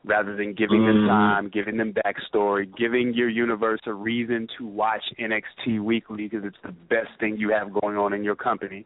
rather 0.04 0.36
than 0.36 0.56
giving 0.56 0.86
them 0.86 0.96
mm-hmm. 0.96 1.08
time, 1.08 1.50
giving 1.50 1.78
them 1.78 1.94
backstory, 1.94 2.66
giving 2.76 3.14
your 3.14 3.30
universe 3.30 3.82
a 3.86 3.94
reason 3.94 4.48
to 4.58 4.66
watch 4.66 5.04
NXT 5.20 5.84
weekly 5.84 6.28
because 6.28 6.44
it's 6.44 6.58
the 6.64 6.72
best 6.72 7.10
thing 7.20 7.38
you 7.38 7.52
have 7.52 7.72
going 7.72 7.98
on 7.98 8.14
in 8.14 8.24
your 8.24 8.36
company. 8.36 8.86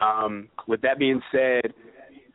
Um, 0.00 0.48
with 0.68 0.82
that 0.82 0.98
being 0.98 1.20
said, 1.32 1.72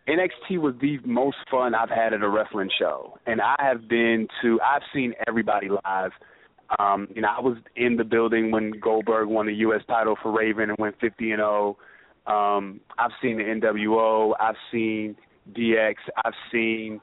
NXT 0.08 0.60
was 0.60 0.74
the 0.80 1.00
most 1.06 1.38
fun 1.52 1.76
I've 1.76 1.90
had 1.90 2.14
at 2.14 2.22
a 2.22 2.30
wrestling 2.30 2.70
show, 2.80 3.20
and 3.26 3.42
I 3.42 3.56
have 3.60 3.90
been 3.90 4.28
to. 4.42 4.60
I've 4.62 4.84
seen 4.94 5.14
everybody 5.28 5.68
live. 5.68 6.12
Um, 6.80 7.10
you 7.14 7.22
know, 7.22 7.30
I 7.30 7.42
was 7.42 7.58
in 7.76 7.98
the 7.98 8.06
building 8.06 8.50
when 8.52 8.72
Goldberg 8.80 9.28
won 9.28 9.48
the 9.48 9.54
U.S. 9.56 9.82
title 9.88 10.16
for 10.22 10.32
Raven 10.32 10.70
and 10.70 10.78
went 10.80 10.96
50 11.02 11.32
and 11.32 11.40
0. 11.40 11.78
Um, 12.26 12.80
I've 12.98 13.12
seen 13.22 13.38
the 13.38 13.44
NWO. 13.44 14.34
I've 14.40 14.56
seen 14.72 15.18
DX. 15.54 15.96
I've 16.24 16.34
seen 16.54 17.02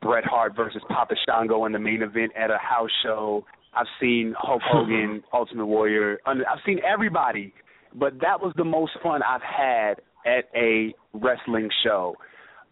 Bret 0.00 0.24
Hart 0.24 0.54
versus 0.54 0.82
Papa 0.88 1.14
Shango 1.26 1.64
in 1.66 1.72
the 1.72 1.78
main 1.80 2.02
event 2.02 2.32
at 2.36 2.50
a 2.50 2.58
house 2.58 2.90
show. 3.02 3.44
I've 3.74 3.86
seen 4.00 4.34
Hulk 4.38 4.62
Hogan, 4.70 5.22
Ultimate 5.32 5.66
Warrior. 5.66 6.18
I've 6.26 6.60
seen 6.64 6.78
everybody, 6.86 7.52
but 7.92 8.20
that 8.20 8.40
was 8.40 8.52
the 8.56 8.64
most 8.64 8.92
fun 9.02 9.20
I've 9.22 9.42
had 9.42 9.94
at 10.24 10.44
a 10.54 10.94
wrestling 11.12 11.70
show 11.84 12.16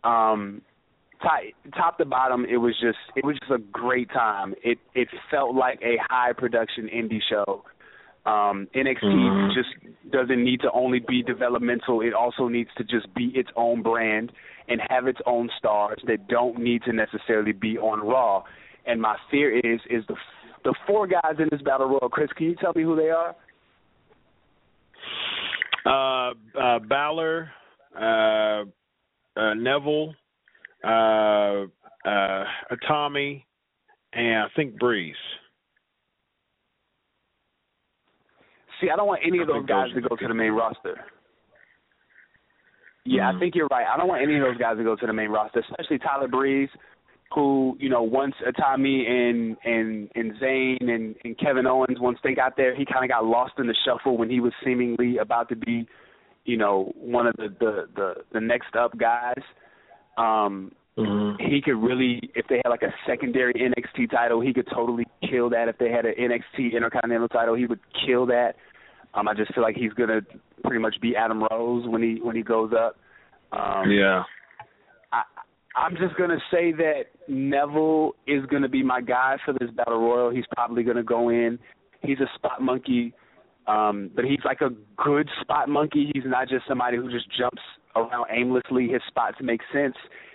um 0.04 0.62
top, 1.22 1.40
top 1.76 1.98
to 1.98 2.04
bottom 2.04 2.44
it 2.44 2.58
was 2.58 2.74
just 2.80 2.98
it 3.16 3.24
was 3.24 3.36
just 3.40 3.50
a 3.50 3.62
great 3.72 4.10
time. 4.10 4.54
It 4.62 4.78
it 4.94 5.08
felt 5.30 5.54
like 5.54 5.80
a 5.82 5.96
high 6.08 6.32
production 6.32 6.88
indie 6.88 7.20
show. 7.28 7.64
Um 8.26 8.68
NXT 8.74 9.02
mm-hmm. 9.02 9.54
just 9.54 10.12
doesn't 10.12 10.42
need 10.42 10.60
to 10.60 10.70
only 10.72 11.00
be 11.00 11.22
developmental. 11.22 12.00
It 12.00 12.14
also 12.14 12.48
needs 12.48 12.70
to 12.78 12.84
just 12.84 13.12
be 13.14 13.32
its 13.34 13.50
own 13.56 13.82
brand 13.82 14.32
and 14.68 14.80
have 14.88 15.06
its 15.06 15.20
own 15.26 15.50
stars 15.58 16.00
that 16.06 16.28
don't 16.28 16.58
need 16.58 16.82
to 16.84 16.92
necessarily 16.92 17.52
be 17.52 17.78
on 17.78 18.00
Raw. 18.00 18.44
And 18.86 19.00
my 19.00 19.16
fear 19.30 19.56
is 19.58 19.80
is 19.90 20.04
the 20.08 20.16
the 20.64 20.74
four 20.86 21.06
guys 21.06 21.36
in 21.38 21.48
this 21.50 21.60
battle 21.62 21.88
royal 21.88 22.08
Chris 22.08 22.30
can 22.36 22.46
you 22.46 22.56
tell 22.56 22.72
me 22.74 22.82
who 22.82 22.96
they 22.96 23.10
are? 23.10 23.34
Uh 25.86 26.32
uh 26.58 26.78
Balor 26.78 27.50
uh 27.94 28.64
uh, 29.36 29.54
Neville, 29.54 30.14
uh, 30.84 31.66
uh, 32.06 32.44
Itami, 32.72 33.42
and 34.12 34.36
I 34.36 34.46
think 34.56 34.78
Breeze. 34.78 35.14
See, 38.80 38.90
I 38.90 38.96
don't 38.96 39.06
want 39.06 39.22
any 39.26 39.38
of 39.40 39.46
those 39.46 39.66
guys 39.66 39.88
to 39.94 40.00
go 40.00 40.16
to 40.16 40.28
the 40.28 40.34
main 40.34 40.52
roster. 40.52 41.00
Yeah, 43.04 43.22
mm-hmm. 43.22 43.36
I 43.36 43.40
think 43.40 43.54
you're 43.54 43.68
right. 43.70 43.86
I 43.92 43.96
don't 43.96 44.08
want 44.08 44.22
any 44.22 44.36
of 44.36 44.42
those 44.42 44.56
guys 44.56 44.76
to 44.78 44.84
go 44.84 44.96
to 44.96 45.06
the 45.06 45.12
main 45.12 45.30
roster, 45.30 45.60
especially 45.60 45.98
Tyler 45.98 46.28
Breeze, 46.28 46.70
who 47.34 47.76
you 47.78 47.88
know 47.88 48.02
once 48.02 48.34
Itami 48.46 49.08
and 49.08 49.56
and 49.64 50.10
and 50.14 50.32
Zayn 50.40 50.90
and 50.90 51.14
and 51.24 51.38
Kevin 51.38 51.66
Owens 51.66 51.98
once 52.00 52.18
they 52.24 52.34
got 52.34 52.56
there, 52.56 52.74
he 52.74 52.84
kind 52.84 53.04
of 53.04 53.10
got 53.10 53.24
lost 53.24 53.54
in 53.58 53.66
the 53.66 53.76
shuffle 53.84 54.16
when 54.16 54.30
he 54.30 54.40
was 54.40 54.52
seemingly 54.64 55.18
about 55.18 55.48
to 55.50 55.56
be 55.56 55.86
you 56.44 56.56
know, 56.56 56.92
one 56.96 57.26
of 57.26 57.36
the 57.36 57.48
the 57.58 57.88
the, 57.94 58.14
the 58.32 58.40
next 58.40 58.76
up 58.76 58.96
guys. 58.98 59.42
Um 60.16 60.72
mm-hmm. 60.96 61.42
he 61.42 61.60
could 61.60 61.76
really 61.76 62.30
if 62.34 62.46
they 62.48 62.60
had 62.64 62.70
like 62.70 62.82
a 62.82 62.94
secondary 63.06 63.54
NXT 63.54 64.10
title, 64.10 64.40
he 64.40 64.52
could 64.52 64.68
totally 64.72 65.06
kill 65.28 65.50
that. 65.50 65.68
If 65.68 65.78
they 65.78 65.90
had 65.90 66.04
an 66.04 66.14
NXT 66.18 66.74
Intercontinental 66.74 67.28
title, 67.28 67.54
he 67.54 67.66
would 67.66 67.80
kill 68.06 68.26
that. 68.26 68.54
Um 69.14 69.28
I 69.28 69.34
just 69.34 69.54
feel 69.54 69.62
like 69.62 69.76
he's 69.76 69.92
gonna 69.92 70.20
pretty 70.62 70.80
much 70.80 70.96
be 71.00 71.16
Adam 71.16 71.42
Rose 71.50 71.86
when 71.88 72.02
he 72.02 72.20
when 72.22 72.36
he 72.36 72.42
goes 72.42 72.72
up. 72.72 72.96
Um 73.52 73.90
Yeah. 73.90 74.22
I 75.12 75.22
I'm 75.76 75.96
just 75.96 76.16
gonna 76.16 76.38
say 76.50 76.72
that 76.72 77.04
Neville 77.26 78.14
is 78.26 78.44
gonna 78.46 78.68
be 78.68 78.82
my 78.82 79.00
guy 79.00 79.38
for 79.44 79.52
this 79.54 79.70
battle 79.70 79.98
royal. 79.98 80.30
He's 80.30 80.46
probably 80.54 80.82
gonna 80.82 81.02
go 81.02 81.30
in. 81.30 81.58
He's 82.02 82.20
a 82.20 82.28
spot 82.36 82.60
monkey 82.60 83.14
um, 83.66 84.10
but 84.14 84.24
he's 84.24 84.40
like 84.44 84.60
a 84.60 84.70
good 85.02 85.28
spot 85.40 85.68
monkey. 85.68 86.10
He's 86.14 86.24
not 86.26 86.48
just 86.48 86.66
somebody 86.68 86.96
who 86.96 87.10
just 87.10 87.26
jumps 87.36 87.62
around 87.96 88.26
aimlessly. 88.30 88.88
His 88.88 89.02
spots 89.08 89.36
make 89.40 89.60
sense. 89.72 89.94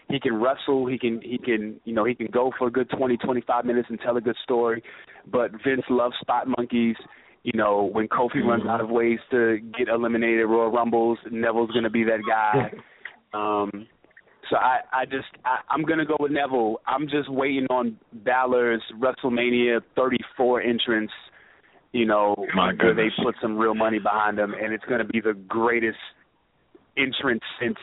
He 0.09 0.19
can 0.19 0.41
wrestle. 0.41 0.87
He 0.87 0.97
can 0.97 1.21
he 1.21 1.37
can 1.37 1.79
you 1.85 1.93
know 1.93 2.05
he 2.05 2.15
can 2.15 2.27
go 2.27 2.51
for 2.57 2.67
a 2.67 2.71
good 2.71 2.89
twenty 2.89 3.17
twenty 3.17 3.41
five 3.41 3.65
minutes 3.65 3.87
and 3.89 3.99
tell 3.99 4.17
a 4.17 4.21
good 4.21 4.37
story. 4.43 4.83
But 5.31 5.51
Vince 5.63 5.83
loves 5.89 6.15
spot 6.21 6.47
monkeys. 6.47 6.95
You 7.43 7.53
know 7.55 7.89
when 7.93 8.07
Kofi 8.07 8.37
mm-hmm. 8.37 8.47
runs 8.47 8.63
out 8.67 8.81
of 8.81 8.89
ways 8.89 9.19
to 9.31 9.59
get 9.77 9.87
eliminated 9.87 10.47
Royal 10.47 10.71
Rumbles, 10.71 11.19
Neville's 11.31 11.71
going 11.71 11.83
to 11.83 11.89
be 11.91 12.03
that 12.05 12.21
guy. 12.27 12.71
um, 13.37 13.87
so 14.49 14.55
I 14.55 14.79
I 14.91 15.05
just 15.05 15.27
I, 15.45 15.59
I'm 15.69 15.83
going 15.83 15.99
to 15.99 16.05
go 16.05 16.17
with 16.19 16.31
Neville. 16.31 16.81
I'm 16.87 17.07
just 17.07 17.31
waiting 17.31 17.67
on 17.69 17.95
Balor's 18.11 18.81
WrestleMania 18.99 19.81
34 19.95 20.61
entrance 20.63 21.11
you 21.91 22.05
know, 22.05 22.35
where 22.55 22.93
they 22.93 23.09
put 23.23 23.35
some 23.41 23.57
real 23.57 23.73
money 23.73 23.99
behind 23.99 24.37
them, 24.37 24.53
and 24.53 24.73
it's 24.73 24.85
going 24.85 24.99
to 24.99 25.11
be 25.11 25.19
the 25.19 25.33
greatest 25.47 25.97
entrance 26.97 27.43
since. 27.59 27.77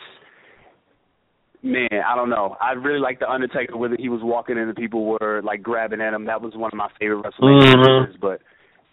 Man, 1.63 1.89
I 2.07 2.15
don't 2.15 2.31
know. 2.31 2.57
I 2.61 2.73
really 2.73 3.01
like 3.01 3.19
the 3.19 3.29
Undertaker, 3.29 3.77
whether 3.77 3.97
he 3.99 4.09
was 4.09 4.21
walking 4.23 4.57
and 4.59 4.71
the 4.71 4.75
people 4.75 5.05
were 5.05 5.41
like 5.43 5.63
grabbing 5.63 6.01
at 6.01 6.13
him. 6.13 6.27
That 6.27 6.41
was 6.41 6.53
one 6.55 6.71
of 6.73 6.77
my 6.77 6.89
favorite 7.01 7.25
WrestleMania 7.25 7.75
mm-hmm. 7.75 8.21
but 8.21 8.41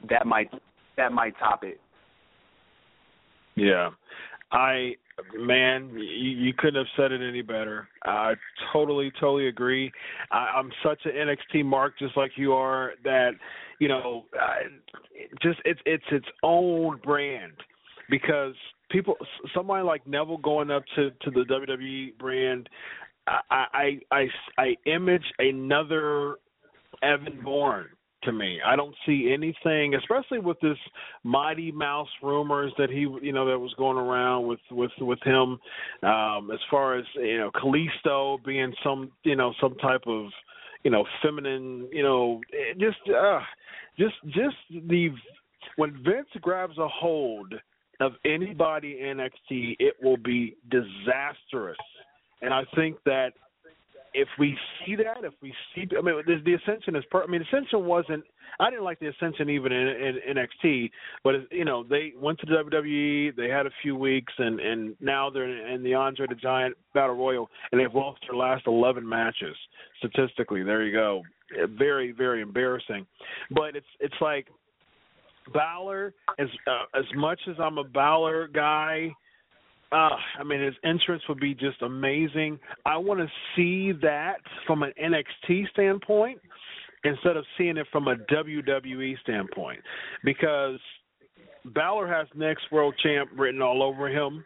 that 0.09 0.25
might 0.25 0.49
that 0.97 1.11
might 1.11 1.37
top 1.37 1.63
it. 1.63 1.79
Yeah, 3.55 3.89
I 4.51 4.93
man, 5.35 5.91
you, 5.95 6.29
you 6.29 6.53
couldn't 6.57 6.75
have 6.75 6.87
said 6.97 7.11
it 7.11 7.27
any 7.27 7.41
better. 7.41 7.87
I 8.03 8.33
totally, 8.71 9.11
totally 9.19 9.47
agree. 9.47 9.91
I, 10.31 10.51
I'm 10.55 10.71
such 10.83 11.01
an 11.05 11.11
NXT 11.11 11.65
mark, 11.65 11.97
just 11.99 12.17
like 12.17 12.31
you 12.35 12.53
are. 12.53 12.93
That 13.03 13.31
you 13.79 13.87
know, 13.87 14.25
uh, 14.39 14.67
just 15.41 15.59
it's 15.65 15.79
it's 15.85 16.03
its 16.11 16.25
own 16.41 16.99
brand 17.03 17.53
because 18.09 18.53
people, 18.89 19.15
somebody 19.53 19.83
like 19.83 20.05
Neville 20.07 20.37
going 20.37 20.71
up 20.71 20.83
to 20.95 21.11
to 21.11 21.31
the 21.31 21.43
WWE 21.43 22.17
brand, 22.17 22.69
I 23.27 23.39
I 23.49 23.99
I, 24.11 24.27
I 24.57 24.75
image 24.85 25.25
another 25.39 26.37
Evan 27.01 27.39
Bourne 27.43 27.89
to 28.25 28.31
me. 28.31 28.59
I 28.65 28.75
don't 28.75 28.95
see 29.05 29.31
anything, 29.33 29.95
especially 29.95 30.39
with 30.39 30.59
this 30.59 30.77
Mighty 31.23 31.71
Mouse 31.71 32.09
rumors 32.21 32.71
that 32.77 32.89
he, 32.89 33.07
you 33.21 33.33
know, 33.33 33.45
that 33.45 33.59
was 33.59 33.73
going 33.77 33.97
around 33.97 34.47
with 34.47 34.59
with 34.71 34.91
with 34.99 35.19
him, 35.23 35.59
um, 36.03 36.49
as 36.51 36.59
far 36.69 36.97
as 36.97 37.05
you 37.15 37.37
know, 37.37 37.51
Kalisto 37.51 38.43
being 38.43 38.73
some, 38.83 39.11
you 39.23 39.35
know, 39.35 39.53
some 39.61 39.75
type 39.75 40.03
of, 40.07 40.27
you 40.83 40.91
know, 40.91 41.05
feminine, 41.21 41.87
you 41.91 42.03
know, 42.03 42.41
just, 42.79 42.97
uh, 43.09 43.39
just, 43.97 44.15
just 44.27 44.55
the 44.69 45.09
when 45.75 45.91
Vince 46.03 46.27
grabs 46.41 46.77
a 46.77 46.87
hold 46.87 47.53
of 47.99 48.13
anybody 48.25 48.99
in 48.99 49.17
NXT, 49.17 49.77
it 49.79 49.95
will 50.01 50.17
be 50.17 50.55
disastrous. 50.69 51.77
And 52.41 52.53
I 52.53 52.63
think 52.75 52.97
that 53.05 53.33
if 54.13 54.27
we 54.37 54.57
see 54.85 54.95
that, 54.95 55.23
if 55.23 55.33
we 55.41 55.53
see, 55.73 55.87
I 55.97 56.01
mean, 56.01 56.15
the, 56.25 56.41
the 56.45 56.53
Ascension 56.53 56.95
is. 56.95 57.03
Per, 57.09 57.23
I 57.23 57.27
mean, 57.27 57.41
Ascension 57.41 57.85
wasn't. 57.85 58.23
I 58.59 58.69
didn't 58.69 58.83
like 58.83 58.99
the 58.99 59.07
Ascension 59.07 59.49
even 59.49 59.71
in, 59.71 59.87
in 59.87 60.37
NXT, 60.37 60.91
but 61.23 61.51
you 61.51 61.65
know 61.65 61.83
they 61.83 62.13
went 62.19 62.39
to 62.39 62.45
the 62.45 62.63
WWE. 62.63 63.35
They 63.35 63.49
had 63.49 63.65
a 63.65 63.71
few 63.81 63.95
weeks, 63.95 64.33
and 64.37 64.59
and 64.59 64.95
now 64.99 65.29
they're 65.29 65.67
in, 65.67 65.83
the 65.83 65.93
Andre 65.93 66.27
the 66.27 66.35
Giant 66.35 66.75
Battle 66.93 67.15
Royal, 67.15 67.49
and 67.71 67.81
they've 67.81 67.93
lost 67.93 68.19
their 68.27 68.37
last 68.37 68.67
11 68.67 69.07
matches 69.07 69.55
statistically. 69.97 70.63
There 70.63 70.83
you 70.83 70.93
go. 70.93 71.23
Very 71.77 72.11
very 72.11 72.41
embarrassing, 72.41 73.05
but 73.51 73.75
it's 73.75 73.85
it's 73.99 74.15
like 74.21 74.47
Balor 75.53 76.13
as 76.39 76.47
uh, 76.67 76.97
as 76.97 77.05
much 77.15 77.39
as 77.49 77.55
I'm 77.59 77.77
a 77.77 77.83
Balor 77.83 78.47
guy 78.47 79.11
uh, 79.93 80.15
I 80.39 80.43
mean, 80.43 80.61
his 80.61 80.73
entrance 80.83 81.21
would 81.29 81.39
be 81.39 81.53
just 81.53 81.81
amazing. 81.81 82.59
I 82.85 82.97
want 82.97 83.19
to 83.19 83.27
see 83.55 83.91
that 84.01 84.37
from 84.65 84.83
an 84.83 84.91
NXT 85.01 85.69
standpoint 85.69 86.39
instead 87.03 87.37
of 87.37 87.45
seeing 87.57 87.77
it 87.77 87.85
from 87.91 88.07
a 88.07 88.15
WWE 88.15 89.19
standpoint 89.21 89.79
because 90.23 90.79
Balor 91.65 92.07
has 92.07 92.27
next 92.35 92.63
world 92.71 92.95
champ 93.03 93.29
written 93.37 93.61
all 93.61 93.83
over 93.83 94.07
him 94.07 94.43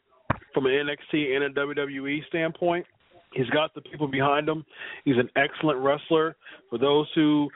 from 0.53 0.65
an 0.65 0.73
NXT 0.73 1.35
and 1.35 1.43
a 1.45 1.49
WWE 1.49 2.27
standpoint. 2.27 2.85
He's 3.33 3.49
got 3.49 3.73
the 3.75 3.81
people 3.81 4.07
behind 4.07 4.47
him. 4.47 4.65
He's 5.05 5.17
an 5.17 5.29
excellent 5.35 5.79
wrestler. 5.79 6.35
For 6.69 6.77
those 6.77 7.07
who 7.13 7.49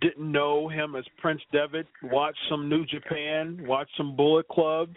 didn't 0.00 0.30
know 0.30 0.68
him 0.68 0.96
as 0.96 1.04
Prince 1.18 1.42
Devitt, 1.52 1.86
watch 2.04 2.36
some 2.48 2.68
New 2.68 2.86
Japan, 2.86 3.60
watch 3.66 3.88
some 3.96 4.16
Bullet 4.16 4.46
Club, 4.48 4.90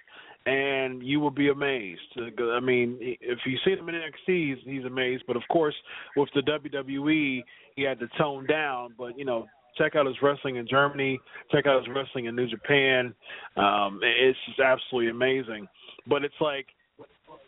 and 0.45 1.03
you 1.03 1.19
will 1.19 1.31
be 1.31 1.49
amazed. 1.49 2.01
I 2.17 2.59
mean, 2.59 2.97
if 2.99 3.39
you 3.45 3.57
see 3.65 3.71
him 3.71 3.89
in 3.89 3.95
NXT, 3.95 4.55
he's, 4.55 4.57
he's 4.65 4.85
amazed. 4.85 5.23
But 5.27 5.35
of 5.35 5.43
course, 5.51 5.75
with 6.15 6.29
the 6.33 6.41
WWE, 6.41 7.43
he 7.75 7.83
had 7.83 7.99
to 7.99 8.07
tone 8.17 8.45
down. 8.47 8.93
But 8.97 9.17
you 9.17 9.25
know, 9.25 9.47
check 9.77 9.95
out 9.95 10.05
his 10.05 10.15
wrestling 10.21 10.55
in 10.55 10.67
Germany. 10.67 11.19
Check 11.51 11.65
out 11.67 11.85
his 11.85 11.95
wrestling 11.95 12.25
in 12.25 12.35
New 12.35 12.47
Japan. 12.47 13.13
Um, 13.57 13.99
it's 14.03 14.37
just 14.47 14.59
absolutely 14.59 15.11
amazing. 15.11 15.67
But 16.07 16.23
it's 16.23 16.35
like 16.39 16.67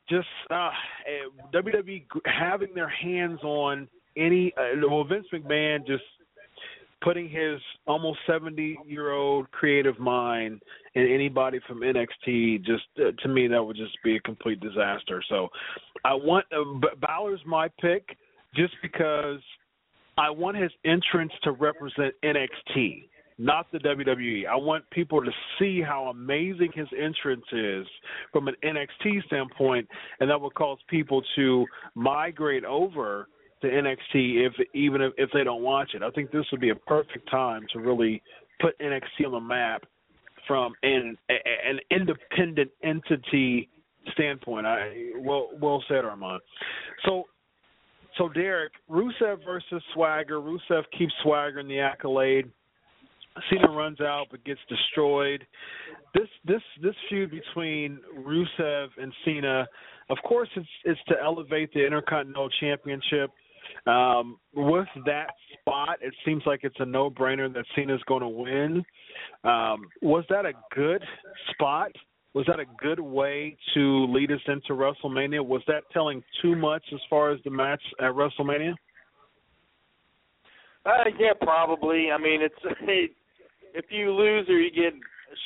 just 0.10 0.28
uh, 0.50 0.70
eh, 1.08 1.48
WWE 1.54 2.04
having 2.26 2.74
their 2.74 2.90
hands 2.90 3.40
on 3.44 3.88
any. 4.18 4.54
Uh, 4.58 4.88
well, 4.90 5.06
Vince 5.06 5.28
McMahon 5.34 5.88
just 5.88 6.04
putting 7.02 7.30
his 7.30 7.60
almost 7.88 8.20
70 8.28 8.78
year 8.86 9.12
old 9.12 9.50
creative 9.52 10.00
mind 10.00 10.62
in 10.96 11.08
anybody 11.08 11.60
from 11.68 11.82
NXT 11.82 12.64
just 12.66 12.84
uh, 13.00 13.12
to 13.22 13.28
me 13.28 13.48
that 13.48 13.64
would 13.64 13.76
just 13.78 13.98
be 14.04 14.16
a 14.16 14.20
complete 14.22 14.60
disaster. 14.60 15.24
So 15.30 15.50
I 16.06 16.14
want 16.14 16.46
uh, 16.52 16.88
Balor's 17.00 17.42
my 17.46 17.70
pick 17.80 18.18
just 18.56 18.74
because 18.82 19.40
I 20.18 20.30
want 20.30 20.58
his 20.58 20.72
entrance 20.86 21.32
to 21.44 21.52
represent 21.52 22.14
NXT 22.24 23.06
not 23.42 23.72
the 23.72 23.80
WWE. 23.80 24.46
I 24.46 24.56
want 24.56 24.88
people 24.92 25.20
to 25.24 25.32
see 25.58 25.82
how 25.82 26.06
amazing 26.06 26.72
his 26.76 26.88
entrance 26.96 27.46
is 27.52 27.88
from 28.32 28.48
an 28.48 28.56
NXT 28.64 29.26
standpoint, 29.26 29.88
and 30.20 30.30
that 30.30 30.40
will 30.40 30.52
cause 30.52 30.78
people 30.88 31.24
to 31.36 31.66
migrate 31.96 32.64
over 32.64 33.28
to 33.62 33.68
NXT 33.68 34.48
if 34.48 34.54
even 34.74 35.02
if, 35.02 35.14
if 35.18 35.30
they 35.34 35.44
don't 35.44 35.62
watch 35.62 35.92
it. 35.94 36.04
I 36.04 36.10
think 36.12 36.32
this 36.32 36.46
would 36.52 36.62
be 36.62 36.70
a 36.70 36.76
perfect 36.76 37.30
time 37.30 37.66
to 37.74 37.80
really 37.80 38.22
put 38.60 38.78
NXT 38.80 39.26
on 39.26 39.32
the 39.32 39.40
map 39.40 39.84
from 40.48 40.74
an 40.84 41.18
an 41.30 41.80
independent 41.90 42.72
entity 42.84 43.70
standpoint. 44.14 44.66
I 44.66 45.10
well 45.20 45.50
well 45.62 45.84
said, 45.88 46.06
Armand. 46.06 46.42
So 47.06 47.26
so 48.18 48.30
Derek, 48.30 48.74
Rusev 48.90 49.46
versus 49.46 49.82
Swagger. 49.94 50.40
Rusev 50.40 50.84
keeps 50.98 51.14
Swagger 51.24 51.60
in 51.60 51.68
the 51.68 51.80
accolade. 51.80 52.52
Cena 53.50 53.72
runs 53.72 54.02
out 54.02 54.28
but 54.30 54.44
gets 54.44 54.60
destroyed. 54.68 55.46
This 56.14 56.28
this 56.46 56.62
this 56.82 56.96
feud 57.08 57.32
between 57.32 58.00
Rusev 58.20 58.88
and 59.02 59.14
Cena, 59.24 59.68
of 60.10 60.18
course, 60.26 60.50
it's 60.56 60.68
it's 60.84 61.00
to 61.08 61.16
elevate 61.22 61.74
the 61.74 61.86
Intercontinental 61.86 62.50
Championship. 62.60 63.32
Um, 63.88 64.38
with 64.54 64.88
that 65.06 65.28
spot, 65.60 65.98
it 66.02 66.14
seems 66.26 66.44
like 66.46 66.62
it's 66.64 66.76
a 66.80 66.86
no-brainer 66.86 67.54
that 67.54 67.66
Cena's 67.76 68.02
going 68.08 68.22
to 68.22 68.28
win. 68.28 68.84
Um, 69.44 69.90
was 70.02 70.24
that 70.30 70.46
a 70.46 70.54
good 70.76 71.04
spot? 71.52 71.92
Was 72.34 72.46
that 72.48 72.60
a 72.60 72.66
good 72.80 73.00
way 73.00 73.58
to 73.74 74.06
lead 74.08 74.32
us 74.32 74.40
into 74.48 74.74
WrestleMania? 74.74 75.46
Was 75.46 75.62
that 75.68 75.84
telling 75.92 76.24
too 76.42 76.56
much 76.56 76.84
as 76.94 77.00
far 77.10 77.32
as 77.32 77.40
the 77.44 77.50
match 77.50 77.82
at 78.00 78.12
WrestleMania? 78.12 78.74
Uh, 80.86 81.04
yeah, 81.20 81.34
probably. 81.40 82.10
I 82.12 82.18
mean, 82.18 82.42
it's 82.42 82.56
it, 82.88 83.12
if 83.74 83.86
you 83.90 84.14
lose 84.14 84.48
or 84.50 84.58
you 84.60 84.72
get 84.72 84.94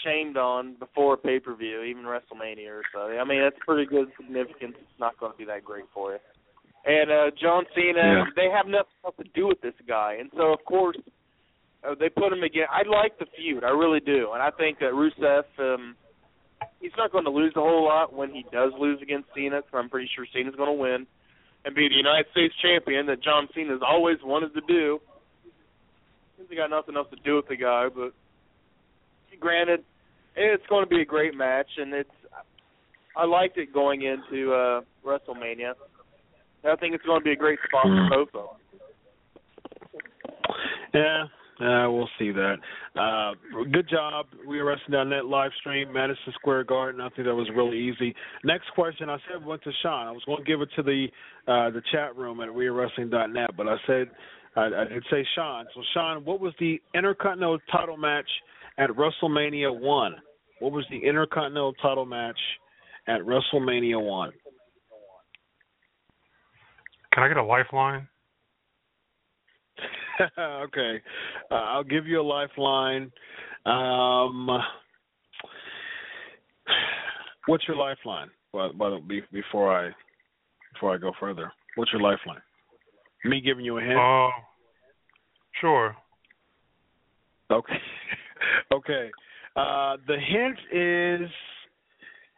shamed 0.03 0.37
on 0.37 0.75
before 0.79 1.17
pay 1.17 1.39
per 1.39 1.55
view, 1.55 1.81
even 1.81 2.03
WrestleMania 2.03 2.69
or 2.69 2.83
so. 2.93 2.99
I 2.99 3.23
mean, 3.23 3.41
that's 3.41 3.57
pretty 3.65 3.85
good 3.85 4.07
significance. 4.19 4.75
It's 4.79 4.99
not 4.99 5.17
going 5.19 5.31
to 5.31 5.37
be 5.37 5.45
that 5.45 5.63
great 5.63 5.85
for 5.93 6.13
you. 6.13 6.19
And 6.85 7.11
uh 7.11 7.31
John 7.41 7.65
Cena, 7.73 7.97
yeah. 7.97 8.23
they 8.35 8.49
have 8.55 8.67
nothing 8.67 8.93
else 9.03 9.15
to 9.17 9.25
do 9.33 9.47
with 9.47 9.61
this 9.61 9.73
guy, 9.87 10.17
and 10.19 10.29
so 10.37 10.53
of 10.53 10.63
course 10.65 10.97
uh, 11.85 11.95
they 11.99 12.09
put 12.09 12.31
him 12.31 12.43
again. 12.43 12.67
I 12.69 12.87
like 12.87 13.17
the 13.17 13.25
feud, 13.35 13.63
I 13.63 13.69
really 13.69 13.99
do, 13.99 14.31
and 14.33 14.41
I 14.41 14.51
think 14.51 14.79
that 14.79 14.93
Rusev, 14.93 15.43
um, 15.59 15.95
he's 16.79 16.91
not 16.97 17.11
going 17.11 17.25
to 17.25 17.31
lose 17.31 17.53
a 17.55 17.59
whole 17.59 17.85
lot 17.85 18.13
when 18.13 18.29
he 18.29 18.45
does 18.51 18.71
lose 18.79 18.99
against 19.01 19.29
Cena. 19.35 19.61
So 19.71 19.77
I'm 19.77 19.89
pretty 19.89 20.09
sure 20.15 20.25
Cena's 20.33 20.55
going 20.55 20.69
to 20.69 20.81
win 20.81 21.07
and 21.65 21.73
be 21.73 21.89
the 21.89 21.95
United 21.95 22.27
States 22.31 22.53
champion 22.61 23.07
that 23.07 23.23
John 23.23 23.47
Cena's 23.55 23.81
always 23.85 24.17
wanted 24.23 24.53
to 24.53 24.61
do. 24.67 24.99
He's 26.37 26.57
got 26.57 26.69
nothing 26.69 26.95
else 26.95 27.07
to 27.09 27.21
do 27.23 27.37
with 27.37 27.47
the 27.47 27.55
guy, 27.55 27.87
but 27.93 28.13
granted, 29.39 29.83
it's 30.35 30.65
going 30.67 30.83
to 30.83 30.89
be 30.89 31.01
a 31.01 31.05
great 31.05 31.33
match, 31.35 31.67
and 31.77 31.93
it's 31.93 32.09
I 33.17 33.25
liked 33.25 33.57
it 33.57 33.73
going 33.73 34.03
into 34.03 34.53
uh 34.53 34.81
WrestleMania. 35.05 35.73
I 36.67 36.75
think 36.77 36.95
it's 36.95 37.05
going 37.05 37.19
to 37.19 37.23
be 37.23 37.31
a 37.31 37.35
great 37.35 37.59
spot 37.67 37.83
for 37.83 38.09
both 38.09 38.29
of 38.33 38.49
them. 38.49 38.65
Yeah, 40.93 41.23
uh, 41.59 41.91
we'll 41.91 42.09
see 42.17 42.31
that. 42.31 42.55
Uh, 42.95 43.33
good 43.71 43.89
job. 43.89 44.27
We 44.47 44.59
are 44.59 44.65
WrestleNet 44.65 45.29
live 45.29 45.51
stream, 45.59 45.91
Madison 45.91 46.33
Square 46.35 46.65
Garden. 46.65 47.01
I 47.01 47.09
think 47.09 47.27
that 47.27 47.35
was 47.35 47.49
really 47.55 47.77
easy. 47.77 48.15
Next 48.43 48.69
question, 48.73 49.09
I 49.09 49.17
said 49.29 49.45
went 49.45 49.63
to 49.63 49.71
Sean. 49.81 50.07
I 50.07 50.11
was 50.11 50.23
going 50.25 50.39
to 50.39 50.43
give 50.43 50.61
it 50.61 50.69
to 50.75 50.83
the 50.83 51.07
uh, 51.47 51.69
the 51.71 51.81
chat 51.91 52.15
room 52.15 52.41
at 52.41 52.49
WeAreWrestling.net, 52.49 53.51
but 53.57 53.67
I 53.67 53.75
said 53.85 54.09
I, 54.55 54.65
I 54.65 54.85
did 54.85 55.03
say 55.11 55.25
Sean. 55.35 55.65
So 55.73 55.81
Sean, 55.93 56.25
what 56.25 56.39
was 56.39 56.53
the 56.59 56.81
Intercontinental 56.93 57.59
title 57.71 57.97
match 57.97 58.29
at 58.77 58.89
WrestleMania 58.89 59.77
one? 59.77 60.15
What 60.59 60.71
was 60.71 60.85
the 60.89 60.97
Intercontinental 60.97 61.73
title 61.73 62.05
match 62.05 62.39
at 63.07 63.21
WrestleMania 63.21 64.01
one? 64.01 64.31
Can 67.15 67.23
I 67.23 67.27
get 67.29 67.37
a 67.37 67.43
lifeline? 67.43 68.09
okay, 70.37 71.01
uh, 71.49 71.53
I'll 71.55 71.83
give 71.83 72.05
you 72.05 72.19
a 72.19 72.21
lifeline. 72.21 73.09
Um, 73.65 74.49
what's 77.47 77.65
your 77.69 77.77
lifeline? 77.77 78.27
Well, 78.51 78.73
before 79.31 79.73
I 79.73 79.91
before 80.73 80.93
I 80.93 80.97
go 80.97 81.13
further, 81.17 81.53
what's 81.75 81.93
your 81.93 82.01
lifeline? 82.01 82.41
Me 83.23 83.39
giving 83.39 83.63
you 83.63 83.77
a 83.77 83.81
hint? 83.81 83.95
Oh, 83.97 84.29
uh, 84.33 84.41
sure. 85.61 85.95
Okay. 87.49 87.79
okay. 88.73 89.09
Uh, 89.55 89.95
the 90.05 90.17
hint 90.19 90.59
is 90.69 91.29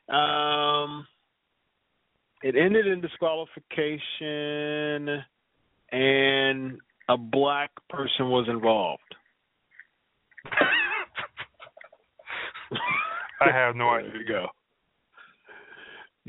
um, 0.09 1.07
it 2.43 2.55
ended 2.55 2.85
in 2.87 3.01
disqualification 3.01 5.23
and 5.91 6.79
a 7.09 7.17
black 7.17 7.71
person 7.89 8.29
was 8.29 8.47
involved. 8.49 9.01
I 13.41 13.51
have 13.51 13.75
no 13.75 13.89
idea. 13.89 14.11
There 14.11 14.21
you 14.21 14.27
go. 14.27 14.47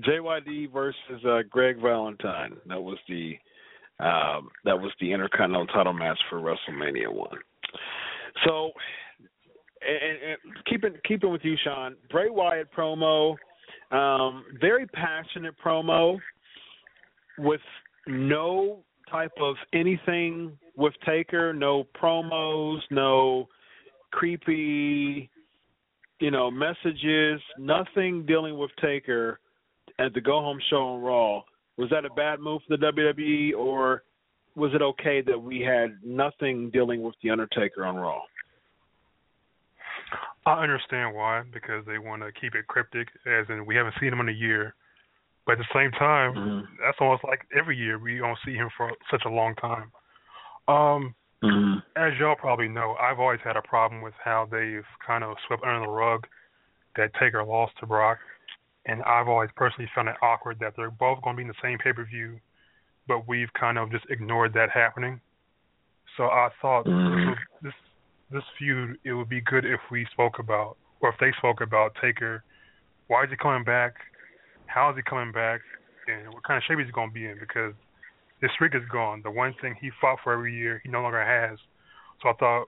JYD 0.07 0.73
versus 0.73 1.25
uh, 1.27 1.41
Greg 1.51 1.81
Valentine. 1.81 2.57
That 2.69 2.81
was 2.81 2.99
the 3.09 3.37
um, 4.01 4.51
that 4.65 4.79
was 4.79 4.93
the 5.01 5.13
Intercontinental 5.13 5.67
title 5.67 5.93
match 5.93 6.21
for 6.31 6.39
WrestleMania 6.39 7.13
one. 7.13 7.37
So, 8.47 8.71
and, 9.83 10.19
and 10.31 10.39
keeping 10.67 10.95
keeping 11.05 11.33
with 11.33 11.45
you, 11.45 11.57
Sean, 11.65 11.97
Bray 12.09 12.31
Wyatt 12.31 12.73
promo 12.73 13.37
um, 13.91 14.45
very 14.61 14.87
passionate 14.87 15.55
promo 15.65 16.19
with 17.39 17.61
no 18.07 18.81
type 19.11 19.33
of 19.41 19.57
anything 19.73 20.59
with 20.77 20.95
Taker, 21.07 21.53
no 21.53 21.85
promos, 22.01 22.79
no 22.91 23.49
creepy, 24.11 25.31
you 26.21 26.31
know, 26.31 26.51
messages, 26.51 27.41
nothing 27.59 28.27
dealing 28.27 28.59
with 28.59 28.71
Taker 28.81 29.41
at 29.99 30.15
the 30.15 30.21
go 30.21 30.41
home 30.41 30.59
show 30.71 30.77
on 30.77 31.03
Raw. 31.03 31.43
Was 31.77 31.91
that 31.91 32.05
a 32.05 32.11
bad 32.11 32.41
move 32.41 32.63
for 32.67 32.77
the 32.77 32.87
WWE 32.87 33.55
or 33.57 34.03
was 34.57 34.73
it 34.75 34.83
okay 34.83 35.23
that 35.23 35.41
we 35.41 35.61
had 35.61 35.99
nothing 36.05 36.71
dealing 36.71 37.03
with 37.03 37.15
the 37.23 37.31
Undertaker 37.31 37.85
on 37.85 37.97
Raw? 37.97 38.21
I 40.47 40.63
understand 40.63 41.15
why 41.15 41.43
because 41.53 41.85
they 41.87 41.99
want 41.99 42.23
to 42.23 42.33
keep 42.33 42.55
it 42.55 42.67
cryptic, 42.67 43.09
as 43.27 43.47
in 43.49 43.67
we 43.67 43.77
haven't 43.77 43.95
seen 44.01 44.13
him 44.13 44.21
in 44.21 44.29
a 44.29 44.33
year. 44.33 44.75
But 45.47 45.53
at 45.53 45.59
the 45.59 45.75
same 45.75 45.91
time, 45.93 46.35
mm-hmm. 46.35 46.75
that's 46.85 46.99
almost 47.01 47.25
like 47.25 47.41
every 47.59 47.77
year 47.77 47.99
we 47.99 48.19
don't 48.19 48.39
see 48.45 48.55
him 48.55 48.69
for 48.77 48.93
such 49.11 49.23
a 49.25 49.31
long 49.31 49.55
time. 49.57 49.91
Um, 50.69 51.15
mm-hmm. 51.43 51.79
As 51.97 52.13
y'all 52.19 52.37
probably 52.37 52.69
know, 52.69 52.97
I've 53.01 53.19
always 53.19 53.41
had 53.43 53.57
a 53.57 53.63
problem 53.63 54.03
with 54.03 54.15
how 54.23 54.47
they've 54.51 54.85
kind 55.07 55.25
of 55.25 55.37
swept 55.47 55.65
under 55.65 55.81
the 55.81 55.91
rug 55.91 56.27
that 56.97 57.13
Taker 57.19 57.45
lost 57.45 57.73
to 57.81 57.87
Brock. 57.87 58.19
and 58.87 59.03
I've 59.05 59.29
always 59.29 59.51
personally 59.55 59.89
found 59.95 60.09
it 60.09 60.17
awkward 60.23 60.59
that 60.61 60.75
they're 60.77 60.91
both 60.91 61.23
going 61.23 61.37
to 61.37 61.39
be 61.39 61.43
in 61.43 61.49
the 61.49 61.55
same 61.63 61.79
pay 61.79 61.93
per 61.93 62.05
view, 62.05 62.41
but 63.07 63.29
we've 63.29 63.53
kind 63.59 63.79
of 63.79 63.91
just 63.91 64.05
ignored 64.11 64.53
that 64.55 64.71
happening. 64.71 65.21
So 66.17 66.25
I 66.25 66.49
thought 66.61 66.87
mm. 66.87 67.31
this 67.31 67.39
this 67.63 67.75
feud 68.59 68.99
it 69.05 69.13
would 69.13 69.29
be 69.29 69.41
good 69.41 69.65
if 69.65 69.81
we 69.91 70.07
spoke 70.13 70.39
about 70.39 70.77
or 71.01 71.11
if 71.11 71.17
they 71.21 71.33
spoke 71.39 71.61
about 71.61 71.97
Taker. 72.03 72.45
Why 73.07 73.25
is 73.25 73.31
he 73.31 73.37
coming 73.37 73.65
back? 73.65 73.95
How 74.67 74.91
is 74.91 74.97
he 74.97 75.03
coming 75.03 75.33
back? 75.33 75.61
And 76.09 76.33
what 76.33 76.45
kind 76.45 76.59
of 76.59 76.63
shape 76.69 76.79
is 76.81 76.87
he 76.87 76.93
going 76.93 77.09
to 77.09 77.15
be 77.15 77.27
in? 77.27 77.39
Because 77.39 77.73
his 78.41 78.51
streak 78.55 78.75
is 78.75 78.83
gone. 78.91 79.23
The 79.23 79.31
one 79.31 79.55
thing 79.61 79.75
he 79.81 79.91
fought 80.01 80.19
for 80.23 80.33
every 80.33 80.55
year, 80.55 80.81
he 80.85 80.91
no 80.91 81.03
longer 81.03 81.25
has. 81.25 81.59
So 82.23 82.31
I 82.31 82.33
thought 82.35 82.67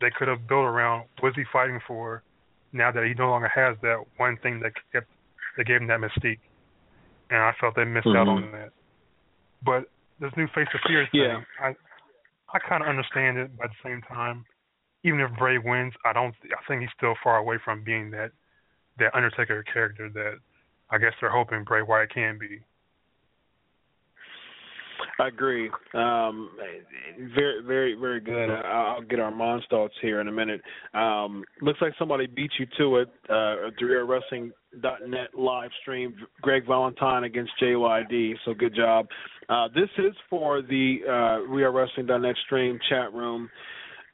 they 0.00 0.10
could 0.16 0.28
have 0.28 0.48
built 0.48 0.64
around 0.64 1.06
what's 1.20 1.36
he 1.36 1.44
fighting 1.52 1.80
for 1.86 2.22
now 2.72 2.92
that 2.92 3.04
he 3.04 3.14
no 3.14 3.30
longer 3.30 3.48
has 3.48 3.76
that 3.82 4.04
one 4.16 4.36
thing 4.42 4.60
that 4.60 4.72
kept 4.92 5.06
that 5.56 5.66
gave 5.66 5.80
him 5.80 5.88
that 5.88 6.00
mystique. 6.00 6.38
And 7.30 7.38
I 7.38 7.52
felt 7.60 7.74
they 7.76 7.84
missed 7.84 8.06
mm-hmm. 8.06 8.16
out 8.16 8.28
on 8.28 8.52
that. 8.52 8.70
But 9.64 9.90
this 10.20 10.30
new 10.36 10.46
face 10.54 10.68
of 10.74 10.80
fear 10.86 11.06
thing, 11.10 11.20
yeah. 11.20 11.40
I 11.60 11.74
I 12.52 12.58
kind 12.66 12.82
of 12.82 12.88
understand 12.88 13.38
it, 13.38 13.50
but 13.56 13.66
at 13.66 13.70
the 13.70 13.88
same 13.88 14.02
time, 14.02 14.44
even 15.04 15.20
if 15.20 15.30
Bray 15.38 15.58
wins, 15.58 15.92
I 16.04 16.12
don't. 16.12 16.34
I 16.44 16.60
think 16.66 16.82
he's 16.82 16.90
still 16.96 17.14
far 17.22 17.38
away 17.38 17.56
from 17.64 17.84
being 17.84 18.10
that 18.10 18.30
that 18.98 19.14
Undertaker 19.14 19.64
character 19.72 20.08
that 20.12 20.34
I 20.90 20.98
guess 20.98 21.12
they're 21.20 21.30
hoping 21.30 21.64
Bray 21.64 21.82
Wyatt 21.82 22.12
can 22.12 22.38
be. 22.38 22.60
I 25.20 25.28
agree. 25.28 25.70
Um, 25.94 26.50
very, 27.34 27.62
very, 27.64 27.94
very 27.94 28.20
good. 28.20 28.50
I'll 28.50 29.02
get 29.02 29.18
our 29.18 29.26
Armand's 29.26 29.66
thoughts 29.68 29.94
here 30.00 30.20
in 30.20 30.28
a 30.28 30.32
minute. 30.32 30.60
Um, 30.94 31.44
looks 31.60 31.80
like 31.80 31.92
somebody 31.98 32.26
beat 32.26 32.52
you 32.58 32.66
to 32.78 32.96
it. 32.98 33.08
Uh, 33.28 34.04
Wrestling.net 34.06 35.34
live 35.36 35.70
stream. 35.82 36.14
Greg 36.40 36.66
Valentine 36.66 37.24
against 37.24 37.52
JYD. 37.60 38.34
So 38.44 38.54
good 38.54 38.74
job. 38.74 39.06
Uh, 39.48 39.68
this 39.74 39.88
is 39.98 40.14
for 40.30 40.62
the 40.62 40.98
uh, 41.08 41.52
We 41.52 41.64
Are 41.64 41.72
Wrestling.net 41.72 42.36
stream 42.46 42.78
chat 42.88 43.12
room. 43.12 43.48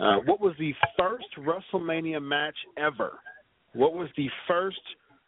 Uh, 0.01 0.17
what 0.25 0.41
was 0.41 0.55
the 0.59 0.75
first 0.99 1.27
WrestleMania 1.39 2.23
match 2.23 2.57
ever? 2.77 3.19
What 3.75 3.95
was 3.95 4.09
the 4.17 4.29
first 4.49 4.81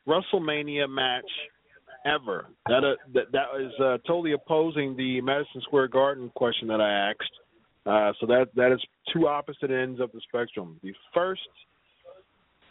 WrestleMania 0.07 0.89
match 0.89 1.25
ever. 2.07 2.47
That 2.67 2.85
uh, 2.85 2.95
that 3.15 3.33
that 3.33 3.47
is 3.61 3.73
uh, 3.81 3.99
totally 4.07 4.33
opposing 4.33 4.97
the 4.97 5.21
Madison 5.21 5.61
Square 5.63 5.89
Garden 5.89 6.31
question 6.35 6.69
that 6.69 6.81
I 6.81 7.11
asked. 7.11 7.31
Uh, 7.85 8.13
so 8.21 8.27
that 8.27 8.49
that 8.55 8.73
is 8.73 8.81
two 9.13 9.27
opposite 9.27 9.71
ends 9.71 10.01
of 10.01 10.11
the 10.13 10.21
spectrum. 10.29 10.79
The 10.83 10.93
first 11.13 11.41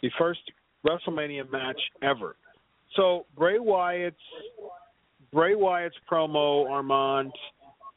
the 0.02 0.10
first 0.18 0.40
WrestleMania 0.86 1.50
match 1.50 1.80
ever. 2.02 2.36
So 2.96 3.26
Bray 3.36 3.58
Wyatt's 3.58 4.16
Bray 5.32 5.54
Wyatt's 5.54 5.96
promo, 6.10 6.68
Armand, 6.70 7.32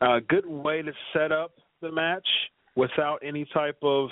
a 0.02 0.06
uh, 0.06 0.20
good 0.28 0.46
way 0.46 0.82
to 0.82 0.92
set 1.14 1.32
up 1.32 1.52
the 1.82 1.92
match 1.92 2.28
without 2.80 3.20
any 3.24 3.46
type 3.54 3.78
of. 3.84 4.10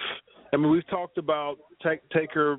I 0.54 0.58
mean, 0.58 0.72
we've 0.72 0.88
talked 0.88 1.18
about 1.18 1.58
take, 1.84 2.08
Taker 2.10 2.58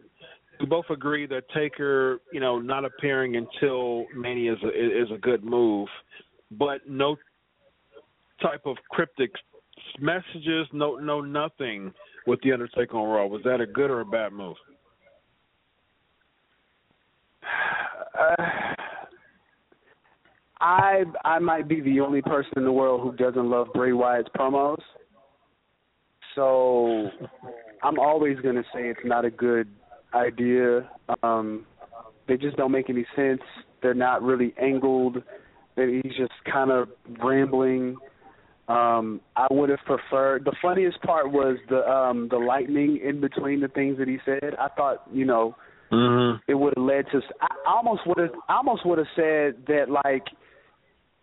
we 0.60 0.66
both 0.66 0.86
agree 0.90 1.26
that 1.26 1.44
Taker, 1.54 2.20
you 2.32 2.40
know, 2.40 2.58
not 2.58 2.84
appearing 2.84 3.36
until 3.36 4.06
Mania 4.16 4.54
is 4.54 4.58
a, 4.64 5.02
is 5.02 5.10
a 5.14 5.18
good 5.18 5.44
move, 5.44 5.88
but 6.52 6.80
no 6.88 7.16
type 8.42 8.62
of 8.64 8.76
cryptic 8.90 9.30
messages, 10.00 10.66
no 10.72 10.96
no 10.96 11.20
nothing 11.20 11.92
with 12.26 12.40
the 12.42 12.52
Undertaker 12.52 12.96
on 12.96 13.08
Raw. 13.08 13.26
Was 13.26 13.42
that 13.44 13.60
a 13.60 13.66
good 13.66 13.90
or 13.90 14.00
a 14.00 14.04
bad 14.04 14.32
move? 14.32 14.56
Uh, 18.18 18.34
I 20.60 21.04
I 21.24 21.38
might 21.38 21.68
be 21.68 21.80
the 21.80 22.00
only 22.00 22.20
person 22.20 22.52
in 22.56 22.64
the 22.64 22.72
world 22.72 23.00
who 23.02 23.12
doesn't 23.16 23.48
love 23.48 23.68
Bray 23.74 23.92
Wyatt's 23.92 24.28
promos. 24.36 24.80
So 26.38 27.10
I'm 27.82 27.98
always 27.98 28.38
going 28.38 28.54
to 28.54 28.62
say 28.72 28.88
it's 28.88 29.00
not 29.04 29.24
a 29.24 29.30
good 29.30 29.66
idea. 30.14 30.88
Um, 31.24 31.66
they 32.28 32.36
just 32.36 32.56
don't 32.56 32.70
make 32.70 32.88
any 32.88 33.04
sense. 33.16 33.40
They're 33.82 33.92
not 33.92 34.22
really 34.22 34.54
angled. 34.60 35.16
He's 35.74 36.12
just 36.16 36.32
kind 36.50 36.70
of 36.70 36.90
rambling. 37.20 37.96
Um, 38.68 39.20
I 39.34 39.48
would 39.50 39.70
have 39.70 39.80
preferred. 39.84 40.44
The 40.44 40.54
funniest 40.62 41.02
part 41.02 41.32
was 41.32 41.56
the 41.70 41.84
um, 41.88 42.28
the 42.30 42.36
lightning 42.36 43.00
in 43.02 43.20
between 43.20 43.60
the 43.60 43.68
things 43.68 43.98
that 43.98 44.06
he 44.06 44.18
said. 44.24 44.54
I 44.60 44.68
thought, 44.76 45.08
you 45.12 45.24
know, 45.24 45.56
mm-hmm. 45.90 46.38
it 46.46 46.54
would 46.54 46.74
have 46.76 46.84
led 46.84 47.06
to. 47.10 47.20
I 47.40 47.48
almost 47.66 48.02
would 48.06 48.18
have. 48.18 48.30
I 48.48 48.56
almost 48.58 48.86
would 48.86 48.98
have 48.98 49.06
said 49.16 49.64
that 49.66 49.86
like 49.88 50.24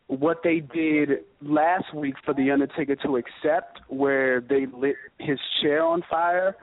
what 0.08 0.42
they 0.44 0.60
did 0.60 1.10
last 1.42 1.94
week 1.94 2.16
for 2.24 2.34
the 2.34 2.52
Undertaker 2.52 2.96
to 2.98 3.18
accept, 3.18 3.80
where 3.88 4.42
they 4.42 4.66
lit 4.72 4.96
his 5.20 5.40
chair 5.62 5.84
on 5.84 6.04
fire. 6.10 6.56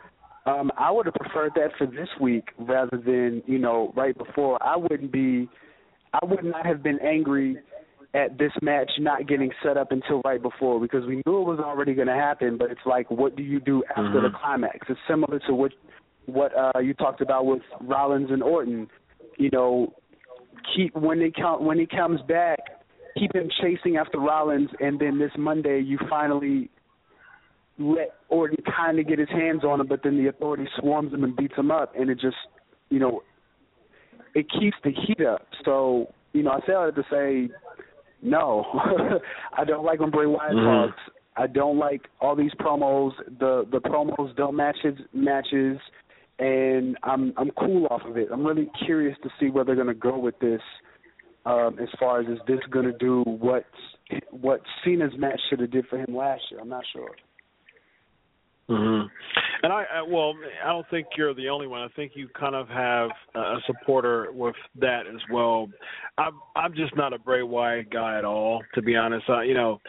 Um, 0.46 0.70
I 0.76 0.90
would 0.90 1.06
have 1.06 1.14
preferred 1.14 1.52
that 1.54 1.70
for 1.78 1.86
this 1.86 2.08
week 2.20 2.48
rather 2.58 2.96
than 2.96 3.42
you 3.46 3.58
know 3.58 3.92
right 3.96 4.16
before. 4.16 4.62
I 4.62 4.76
wouldn't 4.76 5.12
be, 5.12 5.48
I 6.12 6.24
would 6.24 6.44
not 6.44 6.66
have 6.66 6.82
been 6.82 6.98
angry 7.00 7.58
at 8.14 8.38
this 8.38 8.52
match 8.60 8.90
not 8.98 9.26
getting 9.26 9.50
set 9.62 9.76
up 9.76 9.90
until 9.90 10.20
right 10.24 10.42
before 10.42 10.80
because 10.80 11.06
we 11.06 11.16
knew 11.26 11.40
it 11.40 11.46
was 11.46 11.60
already 11.60 11.94
going 11.94 12.08
to 12.08 12.14
happen. 12.14 12.58
But 12.58 12.70
it's 12.70 12.80
like, 12.84 13.10
what 13.10 13.36
do 13.36 13.42
you 13.42 13.58
do 13.60 13.82
after 13.90 14.02
mm-hmm. 14.02 14.24
the 14.24 14.38
climax? 14.38 14.78
It's 14.88 15.00
similar 15.08 15.38
to 15.46 15.54
what 15.54 15.72
what 16.26 16.52
uh, 16.56 16.78
you 16.80 16.94
talked 16.94 17.20
about 17.20 17.46
with 17.46 17.62
Rollins 17.80 18.30
and 18.30 18.42
Orton. 18.42 18.88
You 19.38 19.50
know, 19.50 19.94
keep 20.76 20.94
when 20.94 21.18
they 21.18 21.30
count 21.30 21.62
when 21.62 21.78
he 21.78 21.86
comes 21.86 22.20
back, 22.22 22.58
keep 23.18 23.34
him 23.34 23.48
chasing 23.60 23.96
after 23.96 24.18
Rollins, 24.18 24.70
and 24.80 24.98
then 24.98 25.18
this 25.18 25.32
Monday 25.36 25.80
you 25.80 25.98
finally 26.08 26.70
let 27.78 28.14
Orton 28.28 28.58
kind 28.76 28.98
of 28.98 29.08
get 29.08 29.18
his 29.18 29.28
hands 29.28 29.64
on 29.64 29.80
him, 29.80 29.86
but 29.86 30.00
then 30.02 30.22
the 30.22 30.28
authority 30.28 30.66
swarms 30.78 31.12
him 31.12 31.24
and 31.24 31.36
beats 31.36 31.54
him 31.56 31.70
up, 31.70 31.92
and 31.96 32.10
it 32.10 32.20
just, 32.20 32.36
you 32.90 32.98
know, 32.98 33.22
it 34.34 34.46
keeps 34.50 34.76
the 34.84 34.90
heat 34.90 35.24
up. 35.26 35.46
So, 35.64 36.12
you 36.32 36.42
know, 36.42 36.50
I 36.50 36.60
say 36.66 36.72
all 36.72 36.86
that 36.86 36.96
to 36.96 37.04
say, 37.10 37.54
no, 38.22 38.64
I 39.56 39.64
don't 39.64 39.84
like 39.84 40.00
when 40.00 40.10
Bray 40.10 40.26
Wyatt 40.26 40.54
mm-hmm. 40.54 40.90
talks. 40.92 41.02
I 41.36 41.46
don't 41.46 41.78
like 41.78 42.02
all 42.20 42.36
these 42.36 42.52
promos. 42.60 43.12
The 43.38 43.66
the 43.70 43.78
promos 43.78 44.36
don't 44.36 44.54
match 44.54 44.76
his 44.82 44.94
matches, 45.14 45.78
and 46.38 46.96
I'm 47.02 47.32
I'm 47.38 47.50
cool 47.52 47.86
off 47.90 48.02
of 48.04 48.18
it. 48.18 48.28
I'm 48.30 48.46
really 48.46 48.70
curious 48.84 49.16
to 49.22 49.30
see 49.40 49.48
where 49.48 49.64
they're 49.64 49.74
going 49.74 49.86
to 49.86 49.94
go 49.94 50.18
with 50.18 50.38
this. 50.40 50.60
Um, 51.44 51.78
as 51.80 51.88
far 51.98 52.20
as 52.20 52.28
is 52.28 52.38
this 52.46 52.60
going 52.70 52.84
to 52.86 52.96
do 52.98 53.22
what 53.24 53.64
what 54.30 54.60
Cena's 54.84 55.12
match 55.18 55.40
should 55.48 55.60
have 55.60 55.70
did 55.70 55.86
for 55.86 55.98
him 55.98 56.14
last 56.14 56.42
year? 56.50 56.60
I'm 56.60 56.68
not 56.68 56.84
sure. 56.92 57.10
Mm-hmm. 58.68 59.08
And 59.64 59.72
I, 59.72 59.84
I, 59.94 60.02
well, 60.08 60.34
I 60.64 60.68
don't 60.68 60.86
think 60.90 61.08
you're 61.16 61.34
the 61.34 61.48
only 61.48 61.66
one. 61.66 61.82
I 61.82 61.88
think 61.94 62.12
you 62.14 62.28
kind 62.28 62.54
of 62.54 62.68
have 62.68 63.10
a 63.34 63.56
supporter 63.66 64.28
with 64.32 64.54
that 64.80 65.02
as 65.06 65.20
well. 65.32 65.68
I'm, 66.18 66.40
I'm 66.56 66.74
just 66.74 66.96
not 66.96 67.12
a 67.12 67.18
Bray 67.18 67.42
Wyatt 67.42 67.90
guy 67.90 68.18
at 68.18 68.24
all, 68.24 68.62
to 68.74 68.82
be 68.82 68.96
honest. 68.96 69.28
I, 69.28 69.44
you 69.44 69.54
know, 69.54 69.80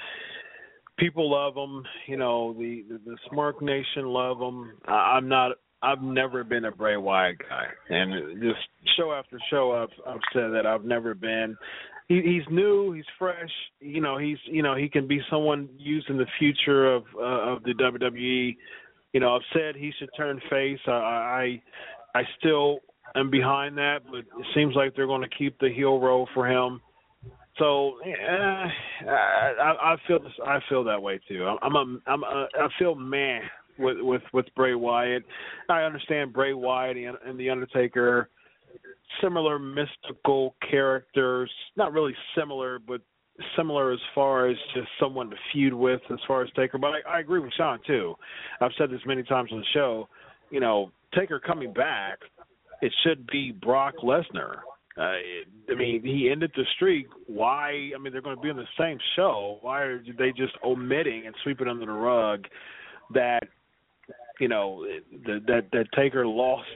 people 0.97 1.31
love 1.31 1.55
him. 1.55 1.83
You 2.07 2.17
know, 2.17 2.53
the 2.53 2.83
the, 2.89 2.99
the 3.05 3.17
Smirk 3.29 3.61
Nation 3.61 4.05
love 4.05 4.39
him. 4.39 4.73
I, 4.87 5.17
I'm 5.17 5.27
not. 5.27 5.53
I've 5.83 6.01
never 6.01 6.43
been 6.43 6.65
a 6.65 6.71
Bray 6.71 6.97
Wyatt 6.97 7.37
guy, 7.39 7.65
and 7.89 8.41
just 8.41 8.95
show 8.97 9.11
after 9.11 9.37
show, 9.51 9.71
I've 9.73 10.13
I've 10.13 10.21
said 10.33 10.51
that 10.53 10.65
I've 10.65 10.85
never 10.85 11.13
been 11.13 11.57
he, 12.07 12.21
he's 12.21 12.43
new, 12.51 12.93
he's 12.93 13.05
fresh. 13.17 13.49
You 13.79 14.01
know, 14.01 14.17
he's 14.17 14.37
you 14.45 14.63
know 14.63 14.75
he 14.75 14.89
can 14.89 15.07
be 15.07 15.21
someone 15.29 15.69
used 15.77 16.09
in 16.09 16.17
the 16.17 16.27
future 16.39 16.93
of 16.93 17.03
uh, 17.15 17.53
of 17.53 17.63
the 17.63 17.73
WWE. 17.73 18.55
You 19.13 19.19
know, 19.19 19.35
I've 19.35 19.41
said 19.53 19.75
he 19.75 19.91
should 19.99 20.09
turn 20.15 20.39
face. 20.49 20.79
I 20.87 20.91
I, 20.91 21.61
I 22.15 22.21
still 22.39 22.79
am 23.15 23.29
behind 23.29 23.77
that, 23.77 23.99
but 24.09 24.19
it 24.19 24.45
seems 24.55 24.75
like 24.75 24.95
they're 24.95 25.07
going 25.07 25.21
to 25.21 25.37
keep 25.37 25.57
the 25.59 25.69
heel 25.73 25.99
role 25.99 26.27
for 26.33 26.47
him. 26.47 26.81
So 27.59 27.99
uh, 28.03 28.67
I, 29.09 29.93
I 29.93 29.95
feel 30.07 30.19
this, 30.19 30.31
I 30.45 30.59
feel 30.67 30.83
that 30.85 31.01
way 31.01 31.19
too. 31.27 31.45
I'm 31.61 31.75
a, 31.75 31.97
I'm 32.07 32.23
a, 32.23 32.47
I 32.59 32.67
feel 32.79 32.95
man 32.95 33.41
with 33.79 33.97
with 33.99 34.21
with 34.33 34.45
Bray 34.55 34.75
Wyatt. 34.75 35.23
I 35.69 35.81
understand 35.81 36.33
Bray 36.33 36.53
Wyatt 36.53 36.97
and, 36.97 37.17
and 37.25 37.39
the 37.39 37.49
Undertaker 37.49 38.29
similar 39.21 39.59
mystical 39.59 40.55
characters. 40.69 41.51
Not 41.75 41.93
really 41.93 42.15
similar, 42.37 42.79
but 42.79 43.01
similar 43.55 43.91
as 43.91 43.99
far 44.13 44.47
as 44.47 44.57
just 44.75 44.87
someone 44.99 45.29
to 45.29 45.35
feud 45.51 45.73
with 45.73 46.01
as 46.11 46.19
far 46.27 46.43
as 46.43 46.49
Taker. 46.55 46.77
But 46.77 46.91
I, 47.07 47.17
I 47.17 47.19
agree 47.19 47.39
with 47.39 47.53
Sean 47.53 47.79
too. 47.85 48.15
I've 48.61 48.71
said 48.77 48.91
this 48.91 49.01
many 49.05 49.23
times 49.23 49.49
on 49.51 49.59
the 49.59 49.65
show. 49.73 50.07
You 50.51 50.59
know, 50.59 50.91
Taker 51.15 51.39
coming 51.39 51.73
back, 51.73 52.19
it 52.81 52.93
should 53.03 53.25
be 53.27 53.51
Brock 53.51 53.95
Lesnar. 54.03 54.57
Uh, 54.95 55.15
I 55.71 55.75
mean, 55.75 56.03
he 56.03 56.29
ended 56.31 56.51
the 56.55 56.65
streak. 56.75 57.07
Why? 57.25 57.89
I 57.95 57.99
mean, 57.99 58.13
they're 58.13 58.21
going 58.21 58.35
to 58.35 58.41
be 58.41 58.51
on 58.51 58.57
the 58.57 58.67
same 58.79 58.99
show. 59.15 59.57
Why 59.61 59.81
are 59.81 60.03
they 60.19 60.31
just 60.31 60.53
omitting 60.63 61.23
and 61.25 61.33
sweeping 61.43 61.67
under 61.67 61.87
the 61.87 61.91
rug 61.91 62.45
that 63.11 63.41
you 64.39 64.47
know 64.47 64.85
that 65.25 65.45
that, 65.47 65.65
that 65.71 65.85
Taker 65.95 66.25
lost 66.25 66.67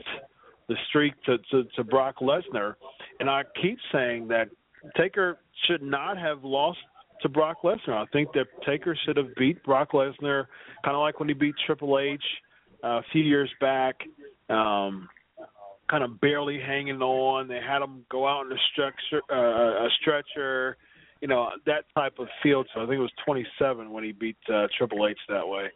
the 0.68 0.76
streak 0.88 1.14
to, 1.24 1.38
to, 1.50 1.64
to 1.76 1.84
Brock 1.84 2.16
Lesnar. 2.20 2.74
and 3.20 3.30
I 3.30 3.42
keep 3.60 3.78
saying 3.90 4.28
that 4.28 4.48
Taker 4.96 5.38
should 5.66 5.82
not 5.82 6.18
have 6.18 6.44
lost 6.44 6.78
to 7.22 7.28
Brock 7.28 7.58
Lesnar. 7.64 7.94
I 7.94 8.04
think 8.12 8.32
that 8.34 8.46
Taker 8.66 8.96
should 9.04 9.16
have 9.16 9.34
beat 9.36 9.62
Brock 9.64 9.92
Lesnar, 9.92 10.46
kind 10.84 10.94
of 10.94 11.00
like 11.00 11.18
when 11.18 11.28
he 11.28 11.34
beat 11.34 11.54
Triple 11.66 11.98
H 11.98 12.22
uh, 12.84 12.98
a 12.98 13.02
few 13.12 13.22
years 13.22 13.50
back. 13.60 13.96
Um, 14.50 15.08
kind 15.90 16.04
of 16.04 16.20
barely 16.20 16.60
hanging 16.60 17.00
on. 17.00 17.48
They 17.48 17.60
had 17.66 17.82
him 17.82 18.04
go 18.10 18.28
out 18.28 18.46
in 18.46 18.52
a 18.52 18.60
stretcher, 18.72 19.22
uh, 19.32 19.86
a 19.86 19.88
stretcher, 20.00 20.76
you 21.20 21.28
know, 21.28 21.48
that 21.66 21.84
type 21.94 22.18
of 22.18 22.28
field. 22.42 22.68
So 22.74 22.82
I 22.82 22.84
think 22.84 22.98
it 22.98 23.00
was 23.00 23.12
27 23.24 23.90
when 23.90 24.04
he 24.04 24.12
beat 24.12 24.36
uh, 24.52 24.66
Triple 24.76 25.06
H 25.08 25.18
that 25.28 25.46
way. 25.46 25.68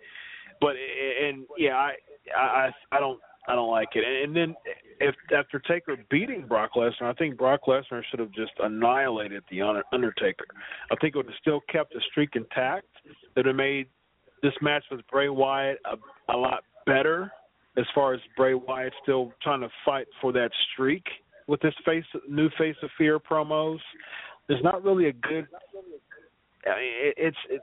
But 0.63 0.77
and 1.21 1.45
yeah, 1.59 1.75
I 1.75 1.93
I 2.35 2.71
I 2.93 3.01
don't 3.01 3.19
I 3.49 3.57
don't 3.57 3.71
like 3.71 3.89
it. 3.95 4.05
And 4.05 4.35
then 4.35 4.55
if 5.01 5.15
after 5.37 5.59
Taker 5.59 5.97
beating 6.09 6.47
Brock 6.47 6.71
Lesnar, 6.77 7.03
I 7.03 7.13
think 7.15 7.37
Brock 7.37 7.63
Lesnar 7.67 8.03
should 8.09 8.21
have 8.21 8.31
just 8.31 8.53
annihilated 8.63 9.43
the 9.51 9.61
Undertaker. 9.93 10.47
I 10.91 10.95
think 11.01 11.15
it 11.15 11.19
would 11.19 11.27
have 11.27 11.35
still 11.41 11.61
kept 11.69 11.93
the 11.93 12.01
streak 12.13 12.31
intact. 12.37 12.87
It 13.05 13.17
would 13.37 13.47
have 13.47 13.57
made 13.57 13.89
this 14.43 14.53
match 14.63 14.85
with 14.91 15.01
Bray 15.11 15.29
Wyatt 15.29 15.79
a, 15.85 16.33
a 16.33 16.37
lot 16.37 16.63
better 16.87 17.33
as 17.77 17.85
far 17.95 18.15
as 18.15 18.21
Bray 18.37 18.55
Wyatt 18.55 18.93
still 19.03 19.33
trying 19.43 19.63
to 19.63 19.69
fight 19.85 20.07
for 20.21 20.33
that 20.33 20.51
streak 20.73 21.05
with 21.49 21.61
this 21.61 21.75
face 21.85 22.05
new 22.29 22.49
face 22.57 22.77
of 22.83 22.91
fear 22.97 23.19
promos. 23.19 23.79
There's 24.49 24.63
not 24.63 24.85
really 24.85 25.09
a 25.09 25.13
good. 25.13 25.49
I 26.65 26.79
mean, 26.79 26.93
it, 27.03 27.15
it's 27.17 27.37
it, 27.51 27.63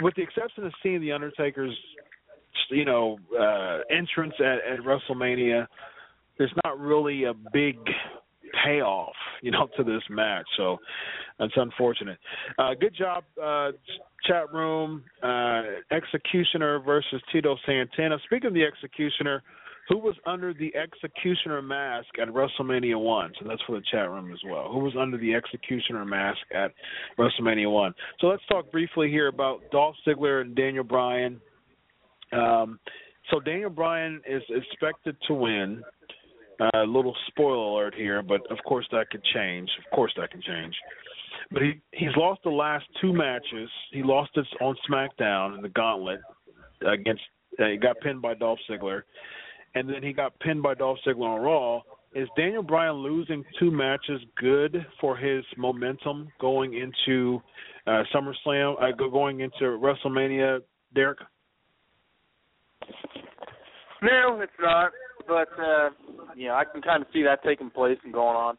with 0.00 0.14
the 0.14 0.22
exception 0.22 0.64
of 0.64 0.72
seeing 0.82 1.00
the 1.00 1.12
Undertaker's, 1.12 1.76
you 2.70 2.84
know, 2.84 3.18
uh, 3.38 3.80
entrance 3.94 4.34
at, 4.40 4.58
at 4.72 4.80
WrestleMania. 4.80 5.66
There's 6.38 6.52
not 6.64 6.78
really 6.78 7.24
a 7.24 7.32
big 7.52 7.76
payoff, 8.64 9.14
you 9.42 9.50
know, 9.50 9.68
to 9.76 9.84
this 9.84 10.02
match. 10.10 10.46
So 10.56 10.78
that's 11.38 11.52
unfortunate. 11.56 12.18
Uh, 12.58 12.74
good 12.78 12.94
job, 12.94 13.24
uh, 13.42 13.72
chat 14.24 14.52
room. 14.52 15.04
Uh, 15.22 15.62
Executioner 15.90 16.80
versus 16.80 17.22
Tito 17.32 17.56
Santana. 17.66 18.18
Speaking 18.24 18.48
of 18.48 18.54
the 18.54 18.64
Executioner, 18.64 19.42
who 19.88 19.98
was 19.98 20.16
under 20.26 20.52
the 20.52 20.74
Executioner 20.74 21.62
mask 21.62 22.08
at 22.20 22.28
WrestleMania 22.28 23.00
1? 23.00 23.32
So 23.38 23.48
that's 23.48 23.62
for 23.66 23.76
the 23.76 23.84
chat 23.90 24.10
room 24.10 24.32
as 24.32 24.40
well. 24.44 24.70
Who 24.72 24.80
was 24.80 24.94
under 24.98 25.16
the 25.16 25.34
Executioner 25.34 26.04
mask 26.04 26.40
at 26.52 26.72
WrestleMania 27.18 27.70
1? 27.70 27.94
So 28.20 28.26
let's 28.26 28.42
talk 28.48 28.70
briefly 28.72 29.10
here 29.10 29.28
about 29.28 29.70
Dolph 29.70 29.94
Ziggler 30.06 30.40
and 30.40 30.56
Daniel 30.56 30.84
Bryan. 30.84 31.40
Um, 32.32 32.78
so 33.30 33.40
Daniel 33.40 33.70
Bryan 33.70 34.20
is 34.28 34.42
expected 34.50 35.16
to 35.28 35.34
win. 35.34 35.82
A 36.58 36.78
uh, 36.78 36.84
little 36.84 37.14
spoiler 37.28 37.82
alert 37.82 37.94
here, 37.94 38.22
but 38.22 38.40
of 38.50 38.56
course 38.66 38.86
that 38.90 39.10
could 39.10 39.22
change. 39.34 39.68
Of 39.84 39.94
course 39.94 40.12
that 40.16 40.30
can 40.30 40.40
change. 40.40 40.74
But 41.50 41.62
he 41.62 41.80
he's 41.92 42.16
lost 42.16 42.40
the 42.44 42.50
last 42.50 42.86
two 43.00 43.12
matches. 43.12 43.68
He 43.92 44.02
lost 44.02 44.30
it 44.36 44.46
on 44.62 44.74
SmackDown 44.90 45.56
in 45.56 45.62
the 45.62 45.68
Gauntlet 45.68 46.20
against. 46.86 47.22
Uh, 47.60 47.66
he 47.66 47.76
got 47.76 48.00
pinned 48.00 48.22
by 48.22 48.34
Dolph 48.34 48.58
Ziggler, 48.70 49.02
and 49.74 49.88
then 49.88 50.02
he 50.02 50.14
got 50.14 50.38
pinned 50.40 50.62
by 50.62 50.74
Dolph 50.74 50.98
Ziggler 51.06 51.36
on 51.36 51.42
Raw. 51.42 51.82
Is 52.14 52.28
Daniel 52.38 52.62
Bryan 52.62 52.94
losing 52.94 53.44
two 53.58 53.70
matches 53.70 54.22
good 54.38 54.86
for 54.98 55.16
his 55.18 55.44
momentum 55.58 56.28
going 56.40 56.72
into 56.72 57.42
uh, 57.86 58.02
SummerSlam, 58.14 58.82
uh, 58.82 58.92
going 58.96 59.40
into 59.40 59.64
WrestleMania, 59.64 60.60
Derek? 60.94 61.18
No, 64.02 64.40
it's 64.40 64.52
not. 64.60 64.92
But 65.26 65.48
uh, 65.60 65.90
yeah, 66.36 66.54
I 66.54 66.64
can 66.64 66.82
kind 66.82 67.02
of 67.02 67.08
see 67.12 67.22
that 67.22 67.42
taking 67.44 67.70
place 67.70 67.98
and 68.04 68.12
going 68.12 68.36
on. 68.36 68.56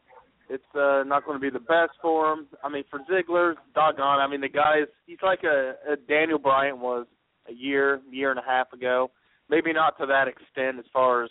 It's 0.50 0.64
uh, 0.74 1.02
not 1.06 1.24
going 1.24 1.36
to 1.36 1.40
be 1.40 1.50
the 1.50 1.60
best 1.60 1.92
for 2.00 2.32
him. 2.32 2.46
I 2.64 2.68
mean, 2.68 2.84
for 2.90 3.00
Ziggler, 3.00 3.54
doggone. 3.74 4.20
I 4.20 4.26
mean, 4.26 4.40
the 4.40 4.48
guy 4.48 4.80
is 4.82 4.88
he's 5.06 5.18
like 5.22 5.40
a, 5.44 5.74
a 5.90 5.96
Daniel 5.96 6.38
Bryan 6.38 6.80
was 6.80 7.06
a 7.48 7.52
year, 7.52 8.00
year 8.10 8.30
and 8.30 8.38
a 8.38 8.42
half 8.46 8.72
ago. 8.72 9.10
Maybe 9.50 9.72
not 9.72 9.98
to 9.98 10.06
that 10.06 10.28
extent 10.28 10.78
as 10.78 10.84
far 10.92 11.24
as 11.24 11.30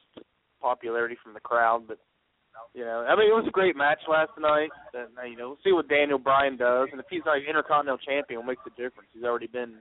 popularity 0.61 1.15
from 1.23 1.33
the 1.33 1.39
crowd, 1.39 1.83
but 1.87 1.97
you 2.73 2.83
know, 2.83 3.05
I 3.07 3.15
mean, 3.15 3.29
it 3.29 3.33
was 3.33 3.45
a 3.47 3.51
great 3.51 3.75
match 3.75 3.99
last 4.09 4.31
night. 4.39 4.69
And 4.93 5.09
you 5.31 5.37
know, 5.37 5.49
we'll 5.49 5.63
see 5.63 5.71
what 5.71 5.87
Daniel 5.87 6.17
Bryan 6.17 6.57
does, 6.57 6.89
and 6.91 6.99
if 6.99 7.05
he's 7.09 7.21
like 7.25 7.43
Intercontinental 7.47 7.99
Champion, 7.99 8.39
what 8.39 8.47
makes 8.47 8.61
a 8.65 8.69
difference? 8.71 9.09
He's 9.13 9.23
already 9.23 9.47
been 9.47 9.75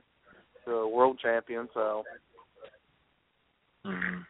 the 0.65 0.87
World 0.87 1.19
Champion, 1.21 1.67
so. 1.73 2.03
Mm-hmm. 3.87 4.21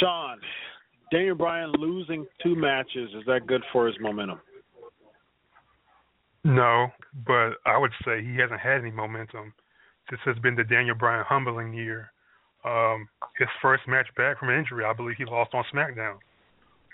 Sean, 0.00 0.38
Daniel 1.12 1.34
Bryan 1.34 1.72
losing 1.78 2.26
two 2.42 2.54
matches 2.54 3.10
is 3.16 3.24
that 3.26 3.46
good 3.46 3.62
for 3.72 3.86
his 3.86 3.96
momentum? 4.00 4.40
No, 6.44 6.88
but 7.26 7.54
I 7.66 7.76
would 7.76 7.92
say 8.04 8.22
he 8.22 8.36
hasn't 8.36 8.60
had 8.60 8.80
any 8.80 8.90
momentum. 8.90 9.52
This 10.10 10.20
has 10.24 10.38
been 10.38 10.54
the 10.54 10.64
Daniel 10.64 10.94
Bryan 10.94 11.24
humbling 11.28 11.74
year. 11.74 12.10
Um, 12.64 13.08
his 13.38 13.48
first 13.60 13.82
match 13.86 14.06
back 14.16 14.38
from 14.38 14.48
an 14.50 14.58
injury, 14.58 14.84
I 14.84 14.92
believe 14.92 15.16
he 15.18 15.24
lost 15.24 15.52
on 15.54 15.64
SmackDown. 15.72 16.16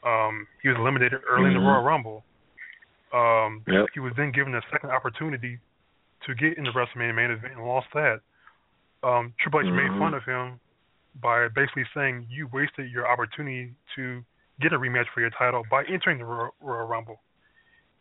Um, 0.04 0.46
he 0.62 0.68
was 0.68 0.76
eliminated 0.78 1.20
early 1.28 1.50
mm-hmm. 1.50 1.56
in 1.56 1.62
the 1.62 1.68
Royal 1.68 1.82
Rumble. 1.82 2.24
Um, 3.12 3.62
yep. 3.68 3.86
He 3.94 4.00
was 4.00 4.12
then 4.16 4.32
given 4.32 4.54
a 4.54 4.60
second 4.72 4.90
opportunity 4.90 5.58
to 6.26 6.34
get 6.34 6.58
in 6.58 6.64
the 6.64 6.70
WrestleMania 6.70 7.14
main 7.14 7.30
event 7.30 7.54
and 7.56 7.64
lost 7.64 7.86
that. 7.94 8.20
Um, 9.02 9.32
Triple 9.40 9.60
H 9.60 9.66
mm-hmm. 9.66 9.76
made 9.76 9.98
fun 9.98 10.14
of 10.14 10.24
him 10.24 10.58
by 11.20 11.48
basically 11.54 11.84
saying 11.94 12.26
you 12.28 12.48
wasted 12.52 12.90
your 12.90 13.06
opportunity 13.06 13.74
to 13.96 14.22
get 14.60 14.72
a 14.72 14.78
rematch 14.78 15.06
for 15.14 15.20
your 15.20 15.30
title 15.30 15.62
by 15.70 15.84
entering 15.84 16.18
the 16.18 16.24
Royal, 16.24 16.86
Rumble. 16.86 17.20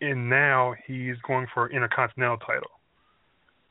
And 0.01 0.29
now 0.29 0.73
he's 0.85 1.15
going 1.25 1.47
for 1.53 1.67
an 1.67 1.75
Intercontinental 1.75 2.37
title. 2.37 2.71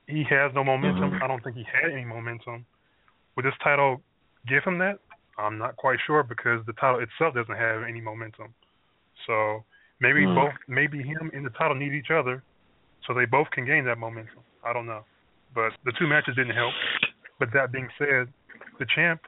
He 0.06 0.24
has 0.30 0.52
no 0.54 0.64
momentum. 0.64 1.12
Mm-hmm. 1.12 1.22
I 1.22 1.26
don't 1.26 1.42
think 1.44 1.56
he 1.56 1.64
had 1.64 1.92
any 1.92 2.04
momentum. 2.04 2.64
Would 3.36 3.44
this 3.44 3.54
title 3.62 4.00
give 4.48 4.64
him 4.64 4.78
that? 4.78 4.98
I'm 5.38 5.58
not 5.58 5.76
quite 5.76 5.98
sure 6.06 6.22
because 6.22 6.64
the 6.66 6.72
title 6.74 7.00
itself 7.00 7.34
doesn't 7.34 7.56
have 7.56 7.82
any 7.82 8.00
momentum. 8.00 8.54
So 9.26 9.64
maybe 10.00 10.20
mm-hmm. 10.20 10.34
both, 10.34 10.54
maybe 10.68 11.02
him 11.02 11.30
and 11.32 11.44
the 11.44 11.50
title 11.50 11.74
need 11.74 11.92
each 11.92 12.10
other, 12.10 12.42
so 13.06 13.14
they 13.14 13.24
both 13.24 13.50
can 13.50 13.64
gain 13.64 13.84
that 13.86 13.98
momentum. 13.98 14.40
I 14.64 14.72
don't 14.72 14.86
know, 14.86 15.04
but 15.54 15.72
the 15.84 15.92
two 15.98 16.06
matches 16.06 16.36
didn't 16.36 16.54
help. 16.54 16.72
But 17.38 17.48
that 17.54 17.72
being 17.72 17.88
said, 17.98 18.28
the 18.78 18.86
champ 18.94 19.20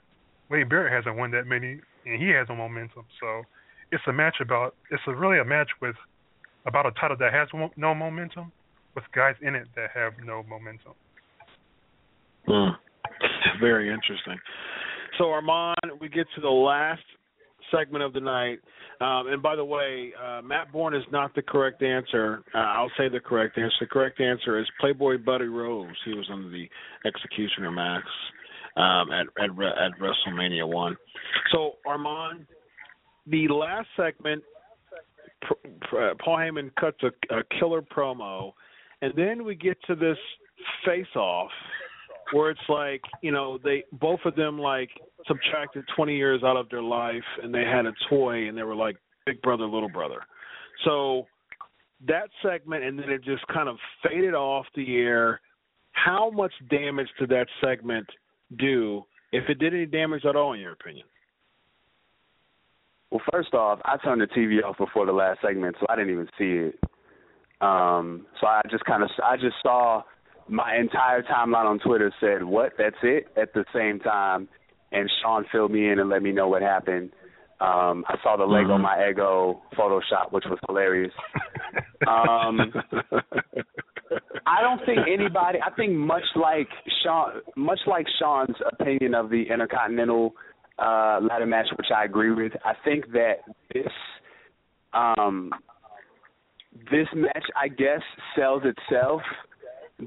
Wade 0.51 0.69
Barrett 0.69 0.93
hasn't 0.93 1.17
won 1.17 1.31
that 1.33 1.47
many, 1.47 1.81
and 2.07 2.23
he 2.23 2.29
has 2.31 2.49
no 2.49 2.57
momentum. 2.57 3.05
So 3.21 3.43
it's 3.93 4.03
a 4.07 4.13
match 4.13 4.37
about 4.41 4.75
it's 4.91 5.03
a, 5.07 5.15
really 5.15 5.39
a 5.39 5.45
match 5.45 5.69
with 5.81 5.97
about 6.67 6.87
a 6.87 6.93
title 6.93 7.17
that 7.19 7.33
has 7.33 7.49
no 7.77 7.95
momentum, 7.95 8.53
with 8.95 9.05
guys 9.15 9.35
in 9.43 9.55
it 9.55 9.69
that 9.77 9.91
have 9.95 10.13
no 10.25 10.43
momentum. 10.49 10.93
Mm. 12.49 12.77
Very 13.61 13.89
interesting. 13.93 14.39
So 15.19 15.31
Armand, 15.31 15.77
we 16.01 16.09
get 16.09 16.27
to 16.35 16.41
the 16.41 16.49
last 16.49 17.03
segment 17.71 18.05
of 18.05 18.13
the 18.13 18.21
night. 18.21 18.59
Um, 19.01 19.27
and 19.29 19.43
by 19.43 19.57
the 19.57 19.65
way, 19.65 20.13
uh, 20.23 20.41
Matt 20.43 20.73
Bourne 20.73 20.95
is 20.95 21.03
not 21.11 21.35
the 21.35 21.43
correct 21.43 21.83
answer. 21.83 22.43
Uh, 22.55 22.59
I'll 22.59 22.93
say 22.97 23.09
the 23.09 23.21
correct 23.21 23.59
answer. 23.59 23.75
The 23.81 23.87
correct 23.87 24.21
answer 24.21 24.59
is 24.59 24.67
Playboy 24.81 25.19
Buddy 25.19 25.47
Rose. 25.47 25.89
He 26.05 26.15
was 26.15 26.29
under 26.33 26.49
the 26.49 26.69
Executioner 27.05 27.71
Max 27.71 28.05
um, 28.77 29.11
at, 29.13 29.27
at 29.39 29.51
at 29.51 29.93
WrestleMania 29.99 30.67
one. 30.67 30.97
So 31.53 31.75
Armand, 31.87 32.47
the 33.27 33.49
last 33.49 33.89
segment, 33.97 34.43
Paul 35.91 36.39
Heyman 36.39 36.75
cuts 36.77 36.99
a, 37.03 37.35
a 37.35 37.43
killer 37.59 37.83
promo, 37.83 38.53
and 39.03 39.13
then 39.17 39.45
we 39.45 39.55
get 39.55 39.77
to 39.87 39.95
this 39.95 40.19
face 40.85 41.15
off 41.17 41.51
where 42.33 42.51
it's 42.51 42.61
like 42.69 43.03
you 43.23 43.31
know 43.31 43.59
they 43.63 43.85
both 43.93 44.21
of 44.25 44.35
them 44.35 44.59
like 44.59 44.91
subtracted 45.27 45.85
20 45.97 46.17
years 46.17 46.43
out 46.43 46.57
of 46.57 46.69
their 46.71 46.83
life 46.83 47.25
and 47.43 47.55
they 47.55 47.65
had 47.65 47.87
a 47.87 47.93
toy 48.09 48.49
and 48.49 48.57
they 48.57 48.63
were 48.63 48.75
like 48.75 48.97
big 49.27 49.41
brother 49.43 49.65
little 49.65 49.89
brother 49.89 50.21
so 50.85 51.27
that 52.07 52.29
segment 52.43 52.85
and 52.85 52.99
then 52.99 53.11
it 53.11 53.23
just 53.25 53.47
kind 53.49 53.69
of 53.69 53.77
faded 54.03 54.35
off 54.35 54.67
the 54.75 54.97
air 54.97 55.41
how 55.93 56.31
much 56.31 56.53
damage 56.71 57.09
did 57.19 57.29
that 57.29 57.47
segment 57.63 58.07
do 58.57 59.03
if 59.33 59.49
it 59.49 59.59
did 59.59 59.75
any 59.75 59.87
damage 59.87 60.25
at 60.25 60.37
all, 60.37 60.53
in 60.53 60.61
your 60.61 60.73
opinion? 60.73 61.07
Well, 63.11 63.23
first 63.33 63.53
off, 63.55 63.81
I 63.85 63.97
turned 63.97 64.21
the 64.21 64.27
TV 64.27 64.63
off 64.65 64.79
before 64.79 65.07
the 65.07 65.13
last 65.13 65.41
segment, 65.41 65.77
so 65.81 65.87
I 65.89 65.97
didn't 65.97 66.13
even 66.13 66.29
see 66.39 66.69
it. 66.69 66.79
Um, 67.61 68.27
so 68.41 68.47
I 68.47 68.61
just 68.71 68.85
kind 68.85 69.03
of 69.03 69.11
I 69.25 69.37
just 69.37 69.57
saw 69.63 70.03
my 70.49 70.77
entire 70.77 71.23
timeline 71.23 71.65
on 71.65 71.79
Twitter 71.79 72.13
said, 72.21 72.45
"What? 72.45 72.73
That's 72.79 72.97
it?" 73.03 73.27
At 73.37 73.55
the 73.55 73.65
same 73.75 74.01
time, 74.01 74.49
and 74.93 75.11
Sean 75.23 75.45
filled 75.51 75.73
me 75.73 75.89
in 75.89 75.99
and 75.99 76.09
let 76.09 76.23
me 76.23 76.33
know 76.33 76.49
what 76.49 76.63
happened. 76.63 77.11
Um, 77.61 78.05
I 78.09 78.17
saw 78.23 78.37
the 78.37 78.45
Lego 78.45 78.75
mm-hmm. 78.75 78.83
My 78.83 79.09
Ego 79.11 79.63
Photoshop, 79.79 80.33
which 80.33 80.45
was 80.47 80.59
hilarious. 80.67 81.13
um, 82.09 82.73
I 84.47 84.61
don't 84.61 84.85
think 84.87 85.01
anybody. 85.13 85.59
I 85.65 85.71
think 85.75 85.93
much 85.93 86.25
like 86.37 86.69
Sean, 87.03 87.41
much 87.57 87.81
like 87.87 88.07
Sean's 88.19 88.57
opinion 88.73 89.15
of 89.15 89.31
the 89.31 89.45
Intercontinental 89.53 90.35
uh, 90.79 91.21
ladder 91.23 91.47
match, 91.47 91.67
which 91.77 91.89
I 91.95 92.05
agree 92.05 92.33
with. 92.33 92.53
I 92.65 92.73
think 92.85 93.13
that 93.13 93.37
this 93.73 93.93
um, 94.93 95.51
this 96.91 97.07
match, 97.15 97.45
I 97.57 97.69
guess, 97.69 98.03
sells 98.37 98.63
itself, 98.65 99.23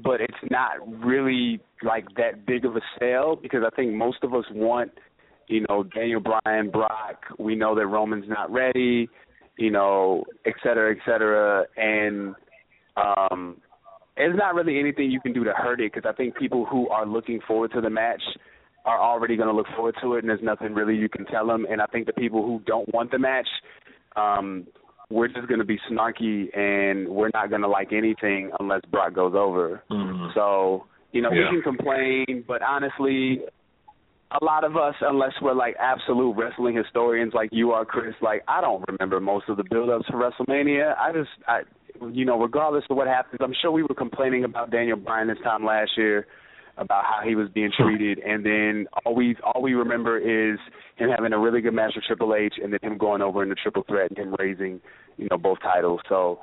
but 0.02 0.20
it's 0.20 0.34
not 0.50 0.72
really 1.04 1.60
like 1.82 2.06
that 2.16 2.46
big 2.46 2.64
of 2.64 2.76
a 2.76 2.80
sale 2.98 3.36
because 3.40 3.62
I 3.66 3.74
think 3.74 3.94
most 3.94 4.18
of 4.22 4.34
us 4.34 4.44
want, 4.52 4.90
you 5.46 5.64
know, 5.68 5.82
Daniel 5.82 6.20
Bryan, 6.20 6.70
Brock. 6.70 7.24
We 7.38 7.54
know 7.54 7.74
that 7.74 7.86
Roman's 7.86 8.28
not 8.28 8.52
ready, 8.52 9.08
you 9.56 9.70
know, 9.70 10.24
et 10.46 10.54
cetera, 10.62 10.94
et 10.94 10.98
cetera, 11.06 11.64
and 11.76 12.34
um, 12.96 13.56
there's 14.18 14.36
not 14.36 14.54
really 14.54 14.78
anything 14.78 15.10
you 15.10 15.20
can 15.20 15.32
do 15.32 15.44
to 15.44 15.52
hurt 15.52 15.80
it 15.80 15.92
because 15.92 16.08
I 16.08 16.14
think 16.14 16.36
people 16.36 16.66
who 16.66 16.88
are 16.90 17.06
looking 17.06 17.40
forward 17.46 17.72
to 17.72 17.80
the 17.80 17.90
match 17.90 18.22
are 18.84 19.00
already 19.00 19.36
going 19.36 19.48
to 19.48 19.54
look 19.54 19.66
forward 19.74 19.94
to 20.02 20.14
it, 20.14 20.18
and 20.20 20.28
there's 20.28 20.42
nothing 20.42 20.74
really 20.74 20.94
you 20.96 21.08
can 21.08 21.24
tell 21.26 21.46
them. 21.46 21.66
And 21.70 21.80
I 21.80 21.86
think 21.86 22.06
the 22.06 22.12
people 22.12 22.42
who 22.44 22.60
don't 22.66 22.92
want 22.94 23.10
the 23.10 23.18
match, 23.18 23.48
um, 24.16 24.66
we're 25.10 25.28
just 25.28 25.48
going 25.48 25.60
to 25.60 25.64
be 25.66 25.78
snarky, 25.90 26.54
and 26.56 27.08
we're 27.08 27.30
not 27.32 27.48
going 27.48 27.62
to 27.62 27.68
like 27.68 27.92
anything 27.92 28.50
unless 28.60 28.82
Brock 28.90 29.14
goes 29.14 29.34
over. 29.36 29.82
Mm-hmm. 29.90 30.28
So 30.34 30.86
you 31.12 31.22
know 31.22 31.30
Yeah. 31.32 31.50
we 31.50 31.62
can 31.62 31.62
complain, 31.62 32.44
but 32.46 32.60
honestly. 32.62 33.40
A 34.30 34.44
lot 34.44 34.62
of 34.62 34.76
us, 34.76 34.94
unless 35.00 35.32
we're 35.40 35.54
like 35.54 35.74
absolute 35.80 36.32
wrestling 36.36 36.76
historians 36.76 37.32
like 37.32 37.48
you 37.50 37.70
are, 37.70 37.86
Chris, 37.86 38.14
like 38.20 38.42
I 38.46 38.60
don't 38.60 38.84
remember 38.86 39.20
most 39.20 39.48
of 39.48 39.56
the 39.56 39.64
build-ups 39.70 40.04
for 40.10 40.18
WrestleMania. 40.18 40.94
I 40.98 41.12
just, 41.14 41.30
I, 41.46 41.60
you 42.12 42.24
know, 42.24 42.38
regardless 42.40 42.84
of 42.90 42.96
what 42.96 43.06
happens, 43.06 43.40
I'm 43.42 43.54
sure 43.60 43.70
we 43.72 43.82
were 43.82 43.94
complaining 43.94 44.44
about 44.44 44.70
Daniel 44.70 44.96
Bryan 44.96 45.28
this 45.28 45.38
time 45.42 45.64
last 45.64 45.92
year 45.96 46.26
about 46.76 47.04
how 47.04 47.26
he 47.26 47.34
was 47.34 47.48
being 47.52 47.70
treated, 47.76 48.20
and 48.20 48.44
then 48.46 48.86
all 49.04 49.14
we 49.14 49.36
all 49.42 49.60
we 49.60 49.74
remember 49.74 50.16
is 50.18 50.58
him 50.96 51.10
having 51.10 51.32
a 51.32 51.38
really 51.38 51.60
good 51.60 51.74
match 51.74 51.92
with 51.96 52.04
Triple 52.04 52.34
H, 52.34 52.54
and 52.62 52.72
then 52.72 52.78
him 52.82 52.98
going 52.98 53.20
over 53.20 53.42
in 53.42 53.48
the 53.48 53.56
triple 53.56 53.82
threat 53.88 54.10
and 54.10 54.18
him 54.18 54.34
raising, 54.38 54.80
you 55.16 55.26
know, 55.30 55.36
both 55.38 55.58
titles. 55.60 56.00
So, 56.08 56.38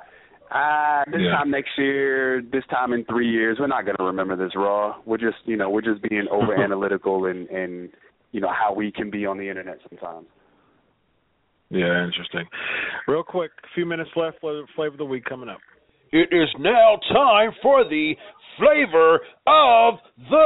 uh, 0.50 1.04
this 1.10 1.22
Yeah. 1.22 1.36
time 1.36 1.50
next 1.50 1.78
year, 1.78 2.42
this 2.42 2.64
time 2.66 2.92
in 2.92 3.04
three 3.04 3.28
years, 3.28 3.58
we're 3.58 3.66
not 3.66 3.84
going 3.86 3.96
to 3.96 4.04
remember 4.04 4.36
this 4.36 4.54
Raw. 4.54 4.96
We're 5.06 5.16
just, 5.16 5.38
you 5.44 5.56
know, 5.56 5.70
we're 5.70 5.80
just 5.80 6.02
being 6.02 6.28
over 6.30 6.54
analytical 6.54 7.26
and 7.26 7.48
and 7.48 7.90
you 8.32 8.40
know 8.40 8.50
how 8.52 8.74
we 8.74 8.92
can 8.92 9.10
be 9.10 9.24
on 9.24 9.38
the 9.38 9.48
internet 9.48 9.78
sometimes. 9.88 10.26
Yeah, 11.70 12.04
interesting. 12.04 12.44
Real 13.08 13.22
quick, 13.22 13.50
a 13.64 13.68
few 13.74 13.86
minutes 13.86 14.10
left. 14.16 14.40
Flavor 14.40 14.62
flavor 14.76 14.94
of 14.94 14.98
the 14.98 15.04
week 15.04 15.24
coming 15.24 15.48
up. 15.48 15.58
It 16.12 16.28
is 16.32 16.48
now 16.58 16.98
time 17.12 17.50
for 17.62 17.84
the 17.84 18.14
flavor 18.58 19.20
of 19.46 19.94
the 20.30 20.36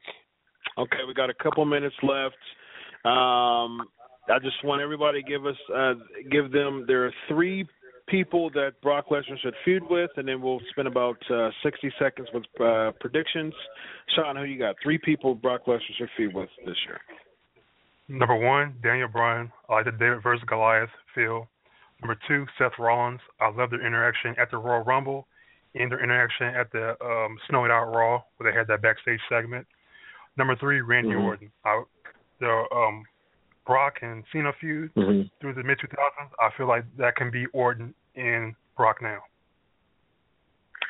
Okay, 0.79 1.05
we 1.07 1.15
got 1.15 1.31
a 1.31 1.35
couple 1.35 1.65
minutes 1.65 1.97
left. 2.03 2.37
Um, 3.05 3.83
I 4.29 4.39
just 4.41 4.65
want 4.65 4.81
everybody 4.81 5.23
to 5.23 5.29
give 5.29 5.45
us 5.47 5.57
uh, 5.75 5.95
give 6.31 6.53
them 6.53 6.85
there 6.87 7.07
are 7.07 7.13
three 7.29 7.67
people 8.13 8.49
that 8.51 8.73
Brock 8.83 9.07
Lesnar 9.11 9.37
should 9.43 9.55
feud 9.65 9.83
with, 9.91 10.11
and 10.17 10.29
then 10.29 10.41
we'll 10.41 10.61
spend 10.71 10.87
about 10.87 11.17
uh, 11.31 11.51
60 11.65 11.93
seconds 11.99 12.29
with 12.33 12.45
uh, 12.61 12.93
predictions. 13.01 13.53
Sean, 14.15 14.37
who 14.37 14.45
you 14.45 14.59
got? 14.59 14.77
Three 14.83 14.99
people 14.99 15.35
Brock 15.35 15.63
Lesnar 15.67 15.81
should 15.99 16.09
feud 16.17 16.33
with 16.35 16.49
this 16.65 16.77
year. 16.87 17.01
Number 18.09 18.37
one, 18.37 18.75
Daniel 18.83 19.09
Bryan. 19.09 19.51
I 19.69 19.73
like 19.75 19.85
the 19.87 19.93
David 19.93 20.23
versus 20.23 20.45
Goliath 20.47 20.91
feel. 21.15 21.49
Number 22.03 22.17
two, 22.29 22.47
Seth 22.59 22.73
Rollins. 22.79 23.21
I 23.41 23.49
love 23.51 23.71
their 23.71 23.85
interaction 23.85 24.35
at 24.39 24.51
the 24.51 24.59
Royal 24.59 24.85
Rumble 24.85 25.27
and 25.75 25.91
their 25.91 26.03
interaction 26.05 26.49
at 26.49 26.71
the 26.73 26.91
um, 27.03 27.39
Snowed 27.49 27.71
Out 27.71 27.93
Raw 27.95 28.23
where 28.37 28.53
they 28.53 28.57
had 28.57 28.67
that 28.69 28.83
backstage 28.83 29.21
segment. 29.29 29.67
Number 30.37 30.55
three, 30.57 30.81
Randy 30.81 31.11
Mhm. 31.15 31.25
Orton. 31.25 31.53
I, 31.65 31.83
the 32.41 32.65
um, 32.75 33.05
Brock 33.67 33.95
and 34.03 34.25
Cena 34.33 34.53
feud 34.61 34.91
Mm-hmm. 34.97 35.29
through 35.41 35.55
the 35.55 35.63
mid 35.63 35.79
2000s. 35.79 36.31
I 36.41 36.51
feel 36.57 36.67
like 36.67 36.85
that 36.99 37.17
can 37.17 37.31
be 37.31 37.47
Orton 37.55 37.95
and 38.17 38.55
Brock 38.77 38.99
now. 39.03 39.21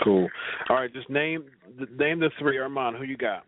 Cool. 0.03 0.29
All 0.69 0.77
right, 0.77 0.93
just 0.93 1.09
name 1.09 1.45
name 1.97 2.21
the 2.21 2.31
three. 2.39 2.59
Armand, 2.59 2.97
who 2.97 3.05
you 3.05 3.17
got? 3.17 3.45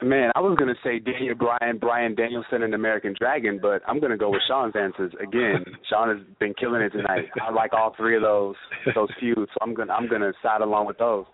Man, 0.00 0.30
I 0.36 0.40
was 0.40 0.56
gonna 0.56 0.76
say 0.84 1.00
Daniel 1.00 1.34
Bryan, 1.34 1.78
Brian 1.78 2.14
Danielson, 2.14 2.62
and 2.62 2.72
American 2.72 3.14
Dragon, 3.18 3.58
but 3.60 3.82
I'm 3.86 3.98
gonna 3.98 4.16
go 4.16 4.30
with 4.30 4.42
Sean's 4.46 4.74
answers 4.76 5.12
again. 5.20 5.64
Sean 5.90 6.16
has 6.16 6.24
been 6.38 6.54
killing 6.54 6.82
it 6.82 6.90
tonight. 6.90 7.24
I 7.42 7.50
like 7.50 7.72
all 7.72 7.94
three 7.96 8.14
of 8.14 8.22
those 8.22 8.54
those 8.94 9.08
feuds, 9.18 9.50
so 9.52 9.58
I'm 9.60 9.74
gonna 9.74 9.92
I'm 9.92 10.08
gonna 10.08 10.32
side 10.40 10.60
along 10.60 10.86
with 10.86 10.98
those. 10.98 11.26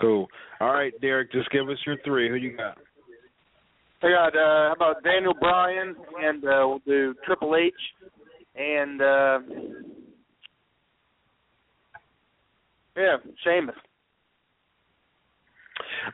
Cool. 0.00 0.26
All 0.60 0.72
right, 0.72 0.92
Derek, 1.00 1.30
just 1.32 1.48
give 1.50 1.68
us 1.68 1.78
your 1.86 1.96
three. 2.04 2.28
Who 2.28 2.34
you 2.34 2.56
got? 2.56 2.76
I 4.02 4.08
got 4.10 4.36
uh 4.36 4.68
how 4.68 4.74
about 4.76 5.02
Daniel 5.02 5.34
Bryan 5.34 5.94
and 6.22 6.44
uh 6.44 6.66
we'll 6.66 6.80
do 6.86 7.14
Triple 7.24 7.56
H 7.56 7.72
and 8.54 9.00
uh 9.00 9.38
yeah, 12.96 13.16
Sheamus. 13.44 13.74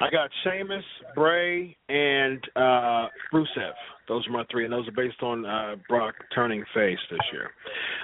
I 0.00 0.10
got 0.10 0.30
Sheamus, 0.42 0.84
Bray, 1.14 1.76
and 1.88 2.40
uh 2.56 3.08
Rusev. 3.32 3.72
Those 4.08 4.26
are 4.26 4.32
my 4.32 4.44
three, 4.50 4.64
and 4.64 4.72
those 4.72 4.88
are 4.88 4.92
based 4.92 5.22
on 5.22 5.44
uh 5.44 5.76
Brock 5.88 6.14
turning 6.34 6.64
face 6.74 6.98
this 7.10 7.20
year. 7.32 7.50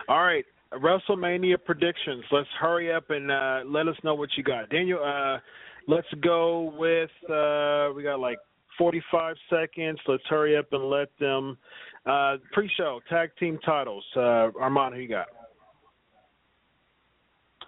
All 0.09 0.23
right, 0.23 0.45
WrestleMania 0.73 1.57
predictions. 1.65 2.25
Let's 2.31 2.49
hurry 2.61 2.93
up 2.93 3.11
and 3.11 3.31
uh 3.31 3.61
let 3.65 3.89
us 3.89 3.97
know 4.03 4.15
what 4.15 4.31
you 4.37 4.43
got. 4.43 4.71
Daniel, 4.71 5.03
uh 5.05 5.39
let's 5.87 6.09
go 6.23 6.73
with 6.77 7.11
uh 7.31 7.93
we 7.95 8.03
got 8.03 8.21
like 8.21 8.39
45 8.79 9.37
seconds. 9.51 9.99
Let's 10.07 10.23
hurry 10.29 10.57
up 10.57 10.73
and 10.73 10.89
let 10.89 11.09
them 11.21 11.59
uh 12.07 12.37
pre-show 12.53 13.01
tag 13.11 13.31
team 13.39 13.59
titles. 13.65 14.05
Uh 14.17 14.51
Armand, 14.61 14.95
who 14.95 15.01
you 15.01 15.09
got? 15.09 15.27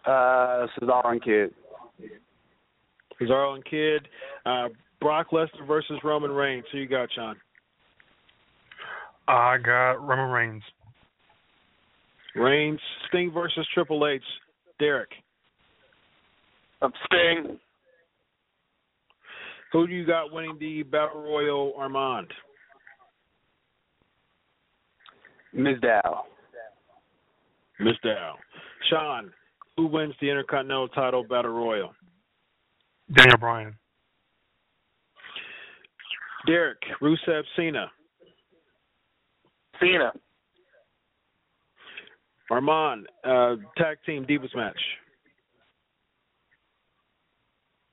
Uh, 0.07 0.67
Cesaro 0.79 1.13
and 1.13 1.23
Kidd. 1.23 1.51
Cesaro 3.21 3.55
and 3.55 3.65
Kidd. 3.65 4.09
Uh 4.47 4.69
Brock 5.01 5.31
Lesnar 5.33 5.67
versus 5.67 5.99
Roman 6.05 6.31
Reigns. 6.31 6.65
Who 6.73 6.79
you 6.79 6.89
got, 6.89 7.09
Sean? 7.15 7.37
I 9.29 9.59
got 9.59 9.93
Roman 9.93 10.31
Reigns. 10.31 10.63
Reigns, 12.35 12.81
Sting 13.09 13.33
versus 13.33 13.67
Triple 13.75 14.07
H. 14.07 14.23
Derek. 14.79 15.11
Um, 16.83 16.93
Sting. 17.07 17.59
Who 19.73 19.87
do 19.87 19.93
you 19.93 20.05
got 20.05 20.33
winning 20.33 20.57
the 20.59 20.83
Battle 20.83 21.23
Royal 21.23 21.73
Armand? 21.77 22.33
Mizdow. 25.55 26.23
Miss 27.79 27.95
Dow. 28.05 28.37
Sean, 28.89 29.33
who 29.77 29.87
wins 29.87 30.15
the 30.21 30.29
Intercontinental 30.29 30.89
title 30.89 31.25
Battle 31.25 31.53
Royal? 31.53 31.95
Daniel 33.15 33.39
Bryan. 33.39 33.75
Derek, 36.47 36.79
Rusev, 37.01 37.43
Cena. 37.57 37.91
Cena. 39.81 40.13
Armand, 42.51 43.07
uh, 43.25 43.57
tag 43.77 43.99
team 44.05 44.27
Divas 44.27 44.55
match. 44.55 44.81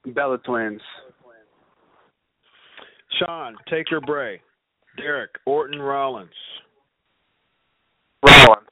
Bella 0.08 0.38
Twins. 0.40 0.82
Sean, 3.20 3.56
Taker 3.70 4.02
Bray. 4.02 4.42
Derek, 4.98 5.32
Orton 5.46 5.80
Rollins. 5.80 6.30
Rollins. 8.26 8.68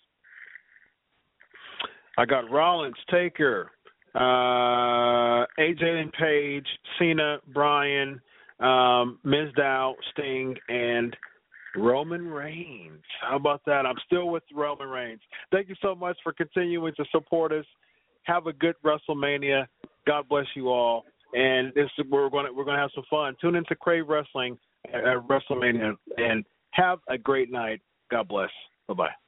I 2.18 2.26
got 2.26 2.49
Rollins, 2.49 2.95
Taker, 3.12 3.72
uh, 4.16 5.45
AJ 5.60 5.84
and 5.84 6.14
Paige, 6.14 6.68
Cena, 6.98 7.38
Bryan, 7.53 8.22
um, 8.60 9.20
Mizdow, 9.26 9.94
Sting, 10.12 10.56
and 10.70 11.16
Roman 11.76 12.28
Reigns. 12.28 13.03
How 13.22 13.36
about 13.36 13.62
that? 13.66 13.86
I'm 13.86 13.98
still 14.06 14.30
with 14.30 14.44
Roman 14.53 14.88
Reigns. 14.88 15.20
Thank 15.52 15.68
you 15.68 15.76
so 15.82 15.94
much 15.94 16.18
for 16.24 16.32
continuing 16.32 16.94
to 16.95 17.06
support 17.12 17.52
us. 17.52 17.66
Have 18.24 18.48
a 18.48 18.53
good 18.53 18.76
WrestleMania. 18.84 19.68
God 20.07 20.28
bless 20.30 20.45
you 20.56 20.70
all. 20.70 21.03
And 21.36 21.74
this 21.76 21.90
we're 22.10 22.30
going 22.30 22.45
to 22.45 22.53
we're 22.53 22.64
going 22.64 22.78
to 22.78 22.82
have 22.82 22.91
some 22.95 23.03
fun. 23.10 23.36
Tune 23.41 23.56
into 23.56 23.76
Crave 23.76 24.07
Wrestling 24.07 24.57
at 24.94 25.03
WrestleMania 25.28 25.95
and 26.18 26.45
have 26.72 26.99
a 27.10 27.18
great 27.18 27.52
night. 27.52 27.82
God 28.10 28.28
bless. 28.28 28.49
Bye 28.88 28.94
bye. 28.94 29.24